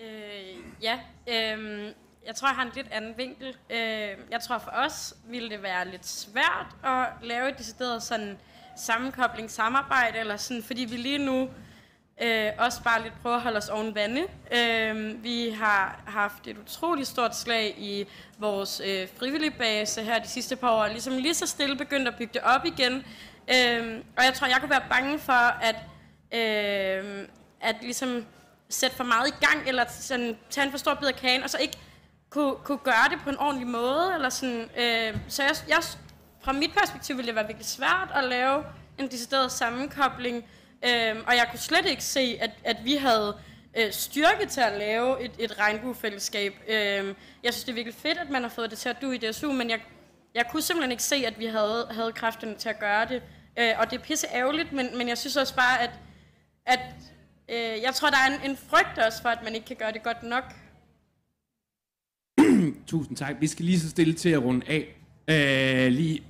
Øh, 0.00 0.56
ja, 0.82 0.98
øh, 1.28 1.92
jeg 2.26 2.34
tror, 2.34 2.48
jeg 2.48 2.54
har 2.56 2.62
en 2.62 2.72
lidt 2.74 2.86
anden 2.90 3.14
vinkel. 3.16 3.56
Øh, 3.70 4.16
jeg 4.30 4.40
tror 4.46 4.58
for 4.58 4.70
os 4.70 5.14
ville 5.28 5.50
det 5.50 5.62
være 5.62 5.90
lidt 5.90 6.06
svært 6.06 6.66
at 6.84 7.06
lave 7.22 7.48
et 7.48 7.58
decideret 7.58 8.02
sådan 8.02 8.38
sammenkobling, 8.76 9.50
samarbejde, 9.50 10.18
eller 10.18 10.36
sådan, 10.36 10.62
fordi 10.62 10.84
vi 10.84 10.96
lige 10.96 11.18
nu 11.18 11.48
øh, 12.22 12.52
også 12.58 12.82
bare 12.82 13.02
lidt 13.02 13.14
prøver 13.22 13.36
at 13.36 13.42
holde 13.42 13.56
os 13.56 13.68
oven 13.68 13.94
vande. 13.94 14.22
Øh, 14.52 15.24
vi 15.24 15.50
har 15.50 16.02
haft 16.06 16.46
et 16.46 16.58
utroligt 16.58 17.08
stort 17.08 17.36
slag 17.36 17.74
i 17.78 18.06
vores 18.38 18.82
øh, 18.84 19.08
frivillige 19.18 19.50
base 19.50 20.02
her 20.02 20.18
de 20.18 20.28
sidste 20.28 20.56
par 20.56 20.70
år, 20.70 20.86
ligesom 20.86 21.16
lige 21.16 21.34
så 21.34 21.46
stille 21.46 21.76
begyndt 21.76 22.08
at 22.08 22.14
bygge 22.18 22.32
det 22.34 22.42
op 22.42 22.64
igen. 22.64 22.92
Øh, 23.54 24.02
og 24.16 24.24
jeg 24.24 24.34
tror, 24.34 24.46
jeg 24.46 24.56
kunne 24.60 24.70
være 24.70 24.84
bange 24.90 25.18
for, 25.18 25.32
at, 25.62 25.76
øh, 26.32 27.28
at 27.60 27.76
ligesom 27.82 28.26
sætte 28.68 28.96
for 28.96 29.04
meget 29.04 29.28
i 29.28 29.44
gang, 29.46 29.68
eller 29.68 29.84
sådan, 29.88 30.36
tage 30.50 30.64
en 30.64 30.70
for 30.70 30.78
stor 30.78 30.94
bid 30.94 31.08
af 31.08 31.16
kagen, 31.16 31.42
og 31.42 31.50
så 31.50 31.58
ikke 31.58 31.78
kunne, 32.30 32.54
kunne 32.64 32.78
gøre 32.78 33.08
det 33.10 33.18
på 33.24 33.30
en 33.30 33.38
ordentlig 33.38 33.66
måde. 33.66 34.14
Eller 34.14 34.28
sådan, 34.28 34.60
øh, 34.60 35.18
så 35.28 35.42
jeg, 35.42 35.56
jeg, 35.68 35.82
fra 36.40 36.52
mit 36.52 36.70
perspektiv 36.78 37.16
ville 37.16 37.26
det 37.26 37.34
være 37.34 37.46
virkelig 37.46 37.66
svært 37.66 38.12
at 38.14 38.24
lave 38.24 38.64
en 38.98 39.10
decideret 39.10 39.52
sammenkobling, 39.52 40.44
øh, 40.84 41.16
og 41.26 41.36
jeg 41.36 41.46
kunne 41.50 41.58
slet 41.58 41.86
ikke 41.86 42.04
se, 42.04 42.38
at, 42.40 42.50
at 42.64 42.76
vi 42.84 42.96
havde 42.96 43.36
øh, 43.76 43.92
styrke 43.92 44.46
til 44.46 44.60
at 44.60 44.78
lave 44.78 45.20
et, 45.22 45.32
et 45.38 45.58
regnbuefællesskab. 45.58 46.54
Øh, 46.68 47.14
jeg 47.42 47.52
synes, 47.52 47.64
det 47.64 47.68
er 47.68 47.74
virkelig 47.74 47.94
fedt, 47.94 48.18
at 48.18 48.30
man 48.30 48.42
har 48.42 48.48
fået 48.48 48.70
det 48.70 48.78
til 48.78 48.88
at 48.88 48.96
du 49.02 49.10
i 49.10 49.18
DSU, 49.18 49.52
men 49.52 49.70
jeg, 49.70 49.80
jeg 50.34 50.44
kunne 50.50 50.62
simpelthen 50.62 50.90
ikke 50.90 51.02
se, 51.02 51.16
at 51.26 51.38
vi 51.38 51.46
havde, 51.46 51.88
havde 51.90 52.12
kræfterne 52.12 52.54
til 52.54 52.68
at 52.68 52.78
gøre 52.78 53.04
det. 53.08 53.22
Øh, 53.58 53.72
og 53.78 53.90
det 53.90 53.98
er 53.98 54.02
pisse 54.02 54.26
ærgerligt, 54.32 54.72
men, 54.72 54.98
men 54.98 55.08
jeg 55.08 55.18
synes 55.18 55.36
også 55.36 55.54
bare, 55.54 55.80
at, 55.82 55.90
at 56.66 56.80
øh, 57.48 57.82
jeg 57.82 57.94
tror, 57.94 58.10
der 58.10 58.16
er 58.16 58.26
en, 58.26 58.50
en 58.50 58.56
frygt 58.56 58.98
også 58.98 59.22
for, 59.22 59.28
at 59.28 59.42
man 59.44 59.54
ikke 59.54 59.66
kan 59.66 59.76
gøre 59.76 59.92
det 59.92 60.02
godt 60.02 60.22
nok. 60.22 60.44
Tusind 62.86 63.16
tak. 63.16 63.34
Vi 63.40 63.46
skal 63.46 63.64
lige 63.64 63.80
så 63.80 63.90
stille 63.90 64.14
til 64.14 64.28
at 64.28 64.42
runde 64.42 64.66
af. 64.68 64.96
Øh, 65.28 65.92
lige 65.92 66.22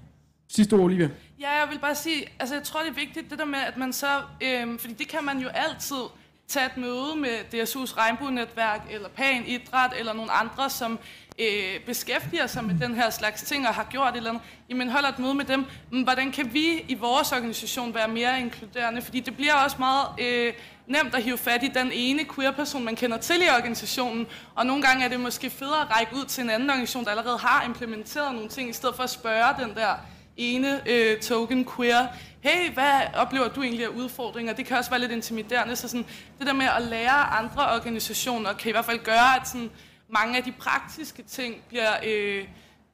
sidste 0.49 0.75
ord, 0.75 0.81
Olivia. 0.81 1.11
Ja, 1.41 1.51
jeg 1.51 1.69
vil 1.71 1.79
bare 1.79 1.95
sige, 1.95 2.25
altså 2.39 2.55
jeg 2.55 2.65
tror, 2.65 2.81
det 2.81 2.89
er 2.89 2.95
vigtigt, 2.95 3.31
det 3.31 3.39
der 3.39 3.45
med, 3.45 3.59
at 3.59 3.77
man 3.77 3.93
så, 3.93 4.23
øhm, 4.41 4.79
fordi 4.79 4.95
det 4.95 5.09
kan 5.09 5.25
man 5.25 5.39
jo 5.39 5.49
altid 5.49 6.03
tage 6.49 6.67
et 6.67 6.77
møde 6.77 7.17
med 7.17 7.39
DSU's 7.55 7.97
regnbue-netværk, 7.97 8.81
eller 8.91 9.09
Pan 9.09 9.47
Idræt, 9.47 9.91
eller 9.99 10.13
nogle 10.13 10.33
andre, 10.33 10.71
som 10.71 10.99
øh, 11.39 11.81
beskæftiger 11.87 12.47
sig 12.47 12.65
med 12.65 12.75
den 12.81 12.95
her 12.95 13.11
slags 13.11 13.43
ting, 13.43 13.69
og 13.69 13.75
har 13.75 13.85
gjort 13.85 14.09
et 14.09 14.17
eller 14.17 14.31
andet. 14.31 14.43
Jamen 14.69 14.91
holder 14.91 15.09
et 15.09 15.19
møde 15.19 15.35
med 15.35 15.45
dem. 15.45 15.65
Men 15.91 16.03
hvordan 16.03 16.33
kan 16.33 16.55
vi 16.55 16.85
i 16.89 16.95
vores 16.95 17.33
organisation 17.33 17.95
være 17.95 18.09
mere 18.09 18.41
inkluderende? 18.41 19.03
Fordi 19.03 19.21
det 19.21 19.37
bliver 19.37 19.55
også 19.55 19.77
meget 19.79 20.07
øh, 20.21 20.53
nemt 20.87 21.15
at 21.15 21.23
hive 21.23 21.39
fat 21.39 21.63
i 21.63 21.69
den 21.69 21.91
ene 21.93 22.25
queer-person, 22.35 22.85
man 22.85 22.97
kender 22.97 23.17
til 23.17 23.37
i 23.43 23.49
organisationen, 23.59 24.27
og 24.55 24.67
nogle 24.67 24.83
gange 24.83 25.05
er 25.05 25.09
det 25.09 25.21
måske 25.21 25.51
federe 25.51 25.81
at 25.81 25.97
række 25.97 26.17
ud 26.17 26.25
til 26.25 26.45
en 26.45 26.51
anden 26.51 26.71
organisation, 26.71 27.05
der 27.05 27.11
allerede 27.11 27.39
har 27.39 27.65
implementeret 27.65 28.35
nogle 28.35 28.49
ting, 28.49 28.71
i 28.71 28.73
stedet 28.73 28.97
for 28.97 29.03
at 29.03 29.11
spørge 29.11 29.65
den 29.65 29.75
der 29.75 29.95
ene 30.37 30.81
øh, 30.87 31.21
token 31.21 31.69
queer, 31.77 32.07
hey, 32.41 32.73
hvad 32.75 33.01
oplever 33.15 33.49
du 33.49 33.63
egentlig 33.63 33.85
af 33.85 33.89
udfordringer? 33.89 34.53
Det 34.53 34.67
kan 34.67 34.77
også 34.77 34.91
være 34.91 35.01
lidt 35.01 35.13
intimiderende, 35.13 35.77
så 35.77 35.89
sådan, 35.89 36.07
det 36.39 36.47
der 36.47 36.53
med 36.53 36.67
at 36.77 36.83
lære 36.83 37.11
andre 37.11 37.75
organisationer 37.75 38.53
kan 38.53 38.69
i 38.69 38.73
hvert 38.73 38.85
fald 38.85 39.05
gøre, 39.05 39.37
at 39.41 39.49
sådan, 39.49 39.71
mange 40.09 40.37
af 40.37 40.45
de 40.45 40.53
praktiske 40.59 41.23
ting 41.23 41.55
bliver, 41.69 41.93
øh, 42.07 42.45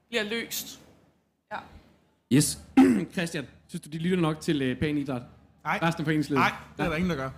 bliver 0.08 0.22
løst. 0.22 0.80
Ja. 1.52 1.58
Yes. 2.32 2.58
Christian, 3.12 3.46
synes 3.68 3.82
du, 3.82 3.88
de 3.88 3.98
lytter 3.98 4.20
nok 4.20 4.40
til 4.40 4.70
uh, 4.72 4.78
pæn 4.78 4.98
idræt? 4.98 5.22
Nej. 5.64 5.78
Resten 5.82 6.00
af 6.02 6.06
foreningslivet? 6.06 6.40
Nej, 6.40 6.52
det 6.76 6.84
er 6.84 6.88
der 6.88 6.96
ingen, 6.96 7.10
der 7.10 7.16
gør. 7.16 7.30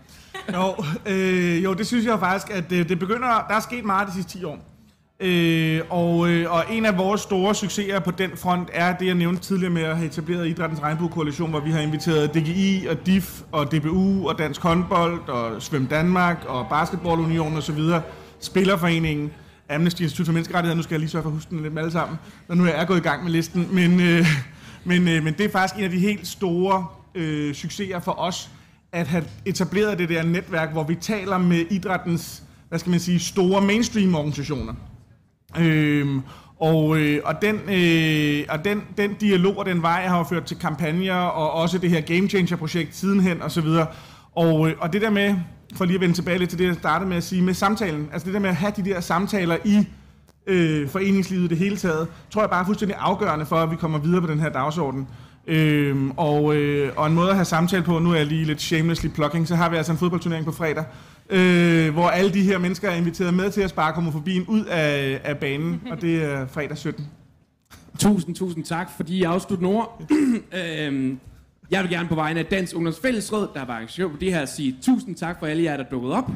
Jo, 0.54 0.84
øh, 1.06 1.64
jo, 1.64 1.74
det 1.74 1.86
synes 1.86 2.06
jeg 2.06 2.18
faktisk, 2.18 2.52
at 2.52 2.70
det, 2.70 2.88
det 2.88 2.98
begynder, 2.98 3.28
der 3.48 3.54
er 3.54 3.60
sket 3.60 3.84
meget 3.84 4.08
de 4.08 4.12
sidste 4.12 4.38
10 4.38 4.44
år. 4.44 4.58
Øh, 5.20 5.80
og, 5.90 6.30
øh, 6.30 6.52
og 6.52 6.64
en 6.70 6.86
af 6.86 6.98
vores 6.98 7.20
store 7.20 7.54
succeser 7.54 8.00
på 8.00 8.10
den 8.10 8.36
front 8.36 8.68
er 8.72 8.96
det, 8.96 9.06
jeg 9.06 9.14
nævnte 9.14 9.42
tidligere 9.42 9.72
med 9.72 9.82
at 9.82 9.96
have 9.96 10.06
etableret 10.06 10.48
Idrættens 10.48 10.82
Regnbue-koalition, 10.82 11.50
hvor 11.50 11.60
vi 11.60 11.70
har 11.70 11.80
inviteret 11.80 12.34
DGI 12.34 12.86
og 12.90 13.06
DIF 13.06 13.42
og 13.52 13.72
DBU 13.72 14.28
og 14.28 14.38
Dansk 14.38 14.62
Håndbold 14.62 15.28
og 15.28 15.62
Svøm 15.62 15.86
Danmark 15.86 16.44
og 16.46 16.66
Basketballunionen 16.70 17.58
osv., 17.58 17.78
Spillerforeningen, 18.40 19.32
Amnesty 19.70 20.02
Institut 20.02 20.26
for 20.26 20.32
Menneskerettigheder, 20.32 20.76
nu 20.76 20.82
skal 20.82 20.94
jeg 20.94 21.00
lige 21.00 21.10
sørge 21.10 21.22
for 21.22 21.30
at 21.30 21.34
huske 21.34 21.50
den 21.50 21.62
lidt 21.62 21.74
med 21.74 21.82
alle 21.82 21.92
sammen, 21.92 22.18
når 22.48 22.54
nu 22.54 22.64
jeg 22.64 22.80
er 22.80 22.84
gået 22.84 22.98
i 22.98 23.02
gang 23.02 23.24
med 23.24 23.32
listen, 23.32 23.68
men, 23.72 24.00
øh, 24.00 24.26
men, 24.84 25.08
øh, 25.08 25.24
men 25.24 25.34
det 25.34 25.44
er 25.44 25.50
faktisk 25.50 25.78
en 25.78 25.84
af 25.84 25.90
de 25.90 25.98
helt 25.98 26.26
store 26.26 26.86
øh, 27.14 27.54
succeser 27.54 28.00
for 28.00 28.20
os, 28.20 28.50
at 28.92 29.06
have 29.06 29.24
etableret 29.44 29.98
det 29.98 30.08
der 30.08 30.22
netværk, 30.22 30.72
hvor 30.72 30.84
vi 30.84 30.94
taler 30.94 31.38
med 31.38 31.64
idrættens, 31.70 32.42
hvad 32.68 32.78
skal 32.78 32.90
man 32.90 33.00
sige, 33.00 33.20
store 33.20 33.60
mainstream-organisationer. 33.60 34.74
Øh, 35.58 36.06
og 36.60 36.98
øh, 36.98 37.20
og, 37.24 37.42
den, 37.42 37.60
øh, 37.68 38.44
og 38.48 38.64
den, 38.64 38.82
den 38.96 39.14
dialog 39.14 39.58
og 39.58 39.66
den 39.66 39.82
vej 39.82 40.06
har 40.06 40.18
jo 40.18 40.24
ført 40.24 40.44
til 40.44 40.58
kampagner, 40.58 41.14
og 41.14 41.52
også 41.52 41.78
det 41.78 41.90
her 41.90 42.00
Game 42.00 42.28
Changer-projekt 42.28 42.96
sidenhen 42.96 43.42
og 43.42 43.50
så 43.50 43.60
videre. 43.60 43.86
Og, 44.36 44.68
øh, 44.68 44.74
og 44.80 44.92
det 44.92 45.02
der 45.02 45.10
med, 45.10 45.34
for 45.74 45.84
lige 45.84 45.94
at 45.94 46.00
vende 46.00 46.14
tilbage 46.14 46.38
lidt 46.38 46.50
til 46.50 46.58
det, 46.58 46.66
jeg 46.66 46.74
startede 46.74 47.08
med 47.08 47.16
at 47.16 47.24
sige, 47.24 47.42
med 47.42 47.54
samtalen, 47.54 48.08
altså 48.12 48.26
det 48.26 48.34
der 48.34 48.40
med 48.40 48.50
at 48.50 48.56
have 48.56 48.72
de 48.76 48.84
der 48.84 49.00
samtaler 49.00 49.56
i 49.64 49.86
øh, 50.46 50.88
foreningslivet 50.88 51.50
det 51.50 51.58
hele 51.58 51.76
taget, 51.76 52.08
tror 52.30 52.42
jeg 52.42 52.50
bare 52.50 52.60
er 52.60 52.66
fuldstændig 52.66 52.96
afgørende 53.00 53.46
for, 53.46 53.56
at 53.56 53.70
vi 53.70 53.76
kommer 53.76 53.98
videre 53.98 54.20
på 54.20 54.26
den 54.26 54.40
her 54.40 54.48
dagsorden. 54.48 55.08
Øhm, 55.46 56.10
og, 56.10 56.56
øh, 56.56 56.92
og 56.96 57.06
en 57.06 57.14
måde 57.14 57.28
at 57.28 57.34
have 57.34 57.44
samtale 57.44 57.82
på, 57.82 57.98
nu 57.98 58.10
er 58.10 58.16
jeg 58.16 58.26
lige 58.26 58.44
lidt 58.44 58.62
shamelessly 58.62 59.08
plugging, 59.08 59.48
så 59.48 59.56
har 59.56 59.68
vi 59.68 59.76
altså 59.76 59.92
en 59.92 59.98
fodboldturnering 59.98 60.46
på 60.46 60.52
fredag, 60.52 60.84
øh, 61.30 61.92
hvor 61.92 62.08
alle 62.08 62.32
de 62.32 62.42
her 62.42 62.58
mennesker 62.58 62.90
er 62.90 62.94
inviteret 62.94 63.34
med 63.34 63.50
til 63.50 63.60
at 63.60 63.70
spare 63.70 63.92
homofobien 63.92 64.44
ud 64.46 64.64
af, 64.64 65.20
af 65.24 65.38
banen, 65.38 65.82
og 65.90 66.00
det 66.02 66.24
er 66.24 66.46
fredag 66.46 66.78
17. 66.78 67.08
Tusind, 67.98 68.34
tusind 68.34 68.64
tak 68.64 68.88
for 68.96 69.02
de 69.02 69.28
afsluttende 69.28 69.70
ord. 69.70 70.02
øhm, 70.80 71.18
jeg 71.70 71.82
vil 71.82 71.90
gerne 71.90 72.08
på 72.08 72.14
vegne 72.14 72.40
af 72.40 72.46
Dansk 72.46 72.76
Ungdoms 72.76 73.00
Fællesråd, 73.00 73.48
der 73.54 73.64
var 73.64 73.74
arrangør 73.74 74.08
på 74.08 74.16
det 74.20 74.34
her, 74.34 74.44
sige 74.46 74.76
tusind 74.82 75.16
tak 75.16 75.38
for 75.38 75.46
alle 75.46 75.62
jer, 75.62 75.76
der 75.76 75.84
dukkede 75.84 76.14
op. 76.14 76.30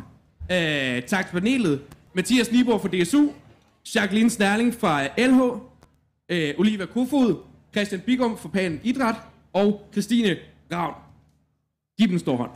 Øh, 0.53 1.03
tak 1.03 1.27
til 1.27 1.33
panelet. 1.33 1.81
Mathias 2.15 2.53
Niborg 2.53 2.81
fra 2.81 2.89
DSU, 2.89 3.29
Jacqueline 3.95 4.31
Sterling 4.31 4.75
fra 4.75 5.07
LH, 5.19 5.41
øh, 6.29 6.55
Oliver 6.59 6.87
Kofod, 6.87 7.37
Christian 7.73 8.01
Bigum 8.01 8.39
fra 8.39 8.49
Pan 8.49 8.81
Idræt 8.83 9.15
og 9.53 9.89
Christine 9.93 10.37
Ravn. 10.73 10.95
Giv 11.99 12.07
dem 12.07 12.15
en 12.15 12.21
stor 12.21 12.37
hånd. 12.37 12.51